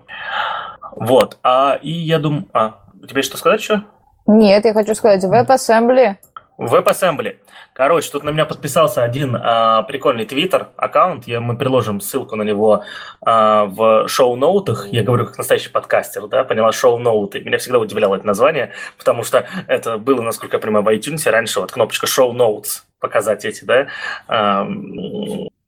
[0.95, 1.37] Вот.
[1.43, 2.47] А, и я думаю...
[2.53, 3.83] А, у тебя что сказать еще?
[4.25, 6.15] Нет, я хочу сказать, WebAssembly
[6.57, 7.37] WebAssembly.
[7.73, 11.27] Короче, тут на меня подписался один а, прикольный твиттер аккаунт.
[11.27, 12.83] Я, мы приложим ссылку на него
[13.21, 14.87] а, в шоу-ноутах.
[14.89, 17.41] Я говорю как настоящий подкастер, да, поняла, шоу-ноуты.
[17.41, 21.59] Меня всегда удивляло это название, потому что это было, насколько я понимаю, в iTunes раньше
[21.59, 23.87] вот кнопочка шоу-ноутс показать эти, да,
[24.27, 24.65] а,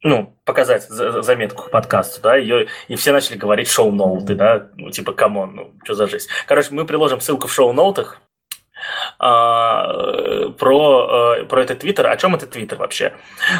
[0.05, 4.67] ну, показать заметку к подкасту, да, ее, и все начали говорить show note ы, да,
[4.77, 6.29] ну, типа, come on, ну, что за жизнь.
[6.45, 8.21] Короче, мы приложим ссылку в show note ах,
[9.19, 11.07] а, про,
[11.39, 12.07] а, про этот твиттер.
[12.07, 13.13] О чем этот твиттер вообще?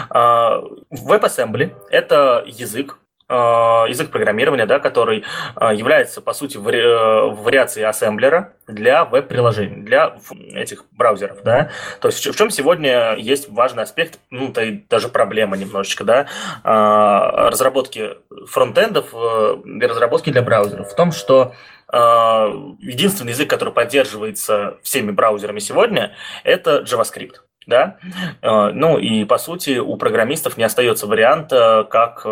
[0.09, 0.61] А,
[0.91, 2.99] WebAssembly– это язык,
[3.29, 5.23] язык программирования, да, который
[5.59, 10.17] является, по сути, вари- вариацией ассемблера для веб-приложений, для
[10.53, 11.43] этих браузеров.
[11.43, 11.71] Да?
[12.01, 16.27] То есть в чем сегодня есть важный аспект, ну, то и даже проблема немножечко, да,
[16.63, 18.11] разработки
[18.47, 20.91] фронтендов э, и разработки для браузеров.
[20.91, 21.53] В том, что
[21.91, 27.35] единственный язык, который поддерживается всеми браузерами сегодня, это JavaScript.
[27.67, 27.97] Да?
[28.41, 32.29] А, ну и по сути у программистов не остается варианта, как э,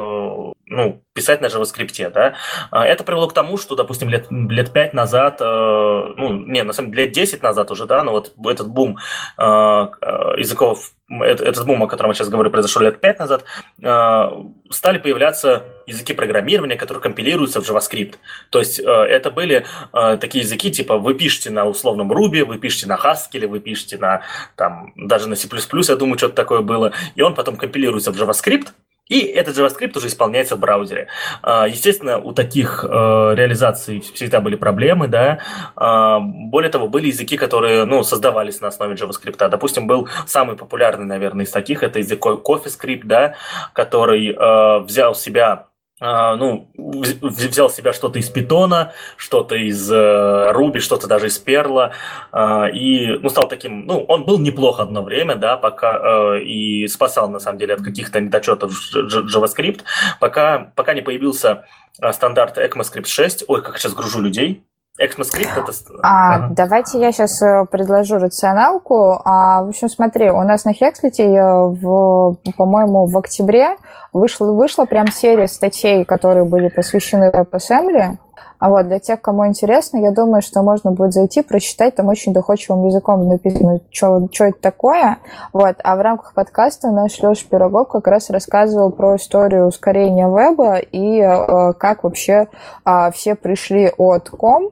[0.65, 2.11] ну, писать на JavaScript.
[2.11, 2.35] Да?
[2.71, 6.73] А, это привело к тому, что, допустим, лет, лет 5 назад, э, ну, не, на
[6.73, 8.97] самом деле лет 10 назад уже, да, но вот этот бум
[9.37, 10.91] языков
[11.21, 13.43] этот бум, о котором я сейчас говорю, произошел лет пять назад,
[13.83, 18.15] а, стали появляться языки программирования, которые компилируются в JavaScript.
[18.49, 22.57] То есть э, это были э, такие языки, типа вы пишете на условном Ruby, вы
[22.57, 24.21] пишете на Haskell, вы пишете на,
[24.55, 28.69] там, даже на C++, я думаю, что-то такое было, и он потом компилируется в JavaScript,
[29.09, 31.07] и этот JavaScript уже исполняется в браузере.
[31.41, 35.39] А, естественно, у таких э, реализаций всегда были проблемы, да.
[35.75, 39.49] А, более того, были языки, которые, ну, создавались на основе JavaScript.
[39.49, 43.35] Допустим, был самый популярный, наверное, из таких, это язык CoffeeScript, да,
[43.73, 45.67] который э, взял в себя
[46.03, 51.93] ну, взял себя что-то из питона, что-то из Руби, что-то даже из перла,
[52.31, 56.87] а, и, ну, стал таким, ну, он был неплох одно время, да, пока, а, и
[56.87, 59.81] спасал, на самом деле, от каких-то недочетов JavaScript,
[60.19, 61.65] пока, пока не появился
[62.11, 64.63] стандарт ECMAScript 6, ой, как сейчас гружу людей,
[65.01, 65.71] ECMAScript это...
[66.03, 66.53] А, ага.
[66.55, 69.19] Давайте я сейчас э, предложу рационалку.
[69.25, 73.77] А, в общем, смотри, у нас на Хекслите, в, по-моему, в октябре
[74.11, 78.19] вышла, вышла прям серия статей, которые были посвящены WebAssembly.
[78.59, 82.31] А вот для тех, кому интересно, я думаю, что можно будет зайти, прочитать, там очень
[82.31, 85.17] доходчивым языком написано, что это такое.
[85.51, 85.75] Вот.
[85.83, 91.19] А в рамках подкаста наш Леша Пирогов как раз рассказывал про историю ускорения веба и
[91.19, 92.47] э, как вообще
[92.85, 94.69] э, все пришли от ком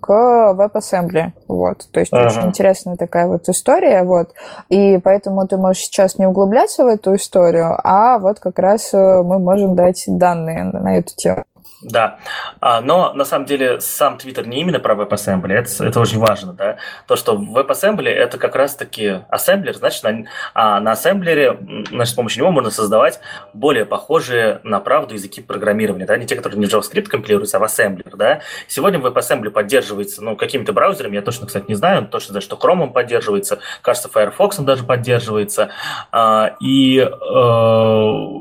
[0.00, 1.32] к WebAssembly.
[1.48, 1.88] Вот.
[1.90, 2.26] То есть ага.
[2.26, 4.02] очень интересная такая вот история.
[4.04, 4.30] Вот.
[4.68, 9.22] И поэтому ты можешь сейчас не углубляться в эту историю, а вот как раз э,
[9.22, 11.44] мы можем дать данные на эту тему.
[11.84, 12.18] Да,
[12.60, 16.54] а, но на самом деле сам Twitter не именно про WebAssembly, это, это очень важно,
[16.54, 16.78] да.
[17.06, 20.24] То, что WebAssembly это как раз-таки ассемблер, значит, на,
[20.54, 21.58] а на ассемблере,
[21.90, 23.20] значит, с помощью него можно создавать
[23.52, 27.60] более похожие на правду языки программирования, да, не те, которые не в JavaScript компилируются, а
[27.60, 28.40] в ассемблер, да.
[28.66, 32.92] Сегодня WebAssembly поддерживается, ну, какими-то браузерами, я точно, кстати, не знаю, точно знаю, что Chrome
[32.92, 35.70] поддерживается, кажется, Firefox даже поддерживается,
[36.10, 37.04] а, и, э,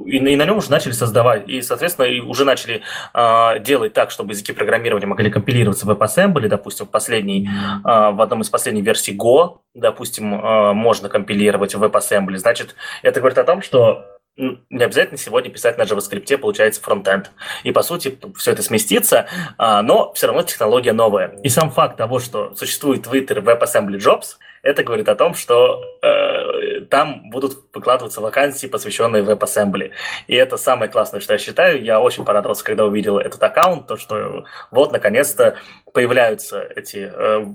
[0.05, 2.83] и, и на нем уже начали создавать, и, соответственно, уже начали
[3.13, 7.49] а, делать так, чтобы языки программирования могли компилироваться в WebAssembly, допустим, в последней,
[7.83, 13.37] а, в одном из последних версий Go, допустим, можно компилировать в WebAssembly, значит, это говорит
[13.37, 17.31] о том, что не обязательно сегодня писать на JavaScript, получается фронтенд.
[17.63, 19.27] И, по сути, все это сместится,
[19.57, 21.37] но все равно технология новая.
[21.43, 26.81] И сам факт того, что существует Twitter WebAssembly Jobs, это говорит о том, что э,
[26.89, 29.91] там будут выкладываться вакансии, посвященные WebAssembly.
[30.27, 31.83] И это самое классное, что я считаю.
[31.83, 35.57] Я очень порадовался, когда увидел этот аккаунт, то, что вот, наконец-то,
[35.91, 37.45] появляются эти, э,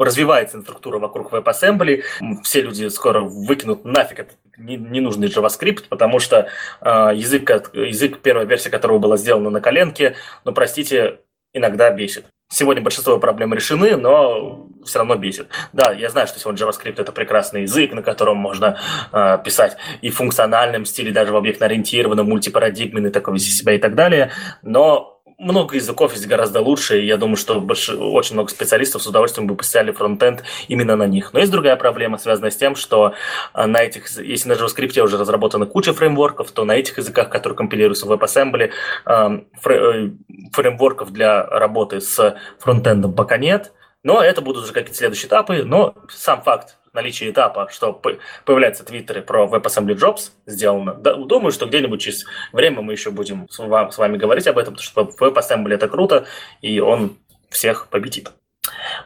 [0.00, 2.04] развивается инфраструктура вокруг WebAssembly.
[2.44, 6.48] Все люди скоро выкинут нафиг этот ненужный JavaScript, потому что
[6.80, 11.20] э, язык, язык, первая версия которого была сделана на коленке, ну, простите,
[11.52, 12.26] иногда бесит.
[12.50, 15.48] Сегодня большинство проблем решены, но все равно бесит.
[15.72, 18.78] Да, я знаю, что сегодня JavaScript это прекрасный язык, на котором можно
[19.12, 23.94] э, писать и в функциональном стиле, даже в объектно-ориентированном, мультипарадигменный, такой вести себя и так
[23.94, 24.30] далее,
[24.62, 27.88] но много языков есть гораздо лучше, и я думаю, что больш...
[27.88, 31.32] очень много специалистов с удовольствием бы поставили фронтенд именно на них.
[31.32, 33.14] Но есть другая проблема, связанная с тем, что
[33.52, 37.56] а, на этих, если на JavaScript уже разработана куча фреймворков, то на этих языках, которые
[37.56, 38.70] компилируются в WebAssembly,
[39.04, 40.10] а, э,
[40.52, 45.94] фреймворков для работы с фронтендом пока нет, но это будут уже какие-то следующие этапы, но
[46.10, 48.00] сам факт наличие этапа, что
[48.44, 50.94] появляются твиттеры про WebAssembly Jobs сделано.
[50.94, 53.58] Думаю, что где-нибудь через время мы еще будем с
[53.98, 56.26] вами говорить об этом, потому что WebAssembly это круто,
[56.62, 57.18] и он
[57.50, 58.30] всех победит.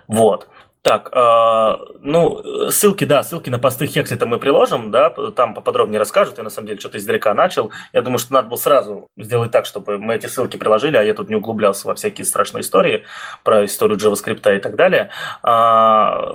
[0.07, 0.49] Вот.
[0.83, 5.99] Так, э, ну, ссылки, да, ссылки на посты Хекс это мы приложим, да, там поподробнее
[5.99, 6.39] расскажут.
[6.39, 7.73] Я на самом деле что-то издалека начал.
[7.93, 11.15] Я думаю, что надо было сразу сделать так, чтобы мы эти ссылки приложили, а я
[11.15, 13.05] тут не углублялся во всякие страшные истории
[13.43, 15.11] про историю JavaScript и так далее.
[15.43, 16.33] А,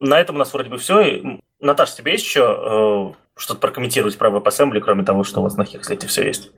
[0.00, 1.40] на этом у нас вроде бы все.
[1.60, 5.64] Наташа, тебе есть еще э, что-то прокомментировать про WebAssembly, кроме того, что у вас на
[5.64, 6.52] Хекслете все есть?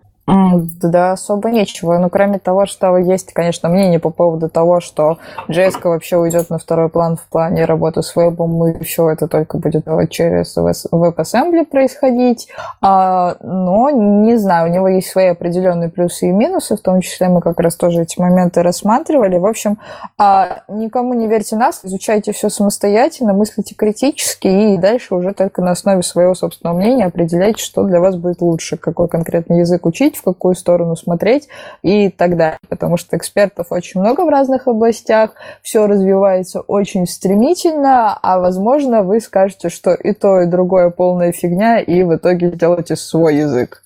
[0.83, 1.99] Да, особо нечего.
[1.99, 5.19] Ну, кроме того, что есть, конечно, мнение по поводу того, что
[5.49, 9.59] JS вообще уйдет на второй план в плане работы с вебом, и все это только
[9.59, 12.49] будет через WebAssembly происходить.
[12.83, 17.29] А, но, не знаю, у него есть свои определенные плюсы и минусы, в том числе
[17.29, 19.39] мы как раз тоже эти моменты рассматривали.
[19.39, 19.79] В общем,
[20.19, 25.71] а, никому не верьте нас, изучайте все самостоятельно, мыслите критически, и дальше уже только на
[25.71, 30.23] основе своего собственного мнения определяйте, что для вас будет лучше, какой конкретный язык учить, в
[30.23, 31.49] какую сторону смотреть
[31.83, 32.59] и так далее.
[32.69, 35.33] Потому что экспертов очень много в разных областях,
[35.63, 41.81] все развивается очень стремительно, а возможно вы скажете, что и то, и другое полная фигня,
[41.81, 43.83] и в итоге сделаете свой язык.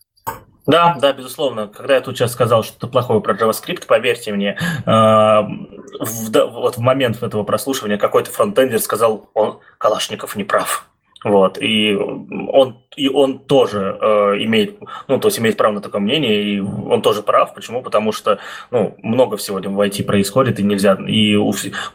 [0.67, 1.67] Да, да, безусловно.
[1.67, 6.77] Когда я тут сейчас сказал что-то плохое про JavaScript, поверьте мне, э, в, да, вот
[6.77, 10.89] в момент этого прослушивания какой-то фронтендер сказал, он Калашников не прав.
[11.25, 14.07] Вот, и он, и он тоже э,
[14.43, 17.55] имеет, ну, то есть имеет право на такое мнение, и он тоже прав.
[17.55, 17.83] Почему?
[17.83, 18.39] Потому что,
[18.71, 21.37] ну, много сегодня в IT происходит, и нельзя, и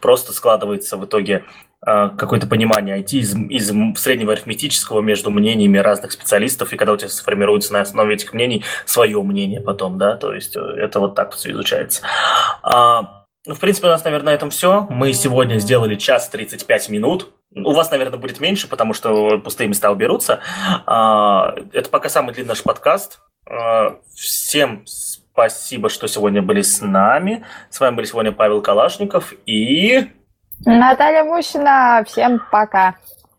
[0.00, 1.44] просто складывается в итоге
[1.86, 6.96] э, какое-то понимание IT из, из среднего арифметического между мнениями разных специалистов, и когда у
[6.96, 11.14] тебя сформируется на основе этих мнений свое мнение потом, да, то есть э, это вот
[11.14, 12.02] так все изучается.
[12.62, 14.86] А, ну, в принципе, у нас, наверное, на этом все.
[14.90, 17.28] Мы сегодня сделали час 35 минут.
[17.54, 20.40] У вас, наверное, будет меньше, потому что пустые места уберутся.
[20.86, 23.20] А, это пока самый длинный наш подкаст.
[23.46, 27.44] А, всем спасибо, что сегодня были с нами.
[27.70, 30.10] С вами были сегодня Павел Калашников и...
[30.64, 32.04] Наталья Мущина.
[32.04, 32.96] Всем пока.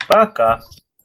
[0.07, 0.61] Пока.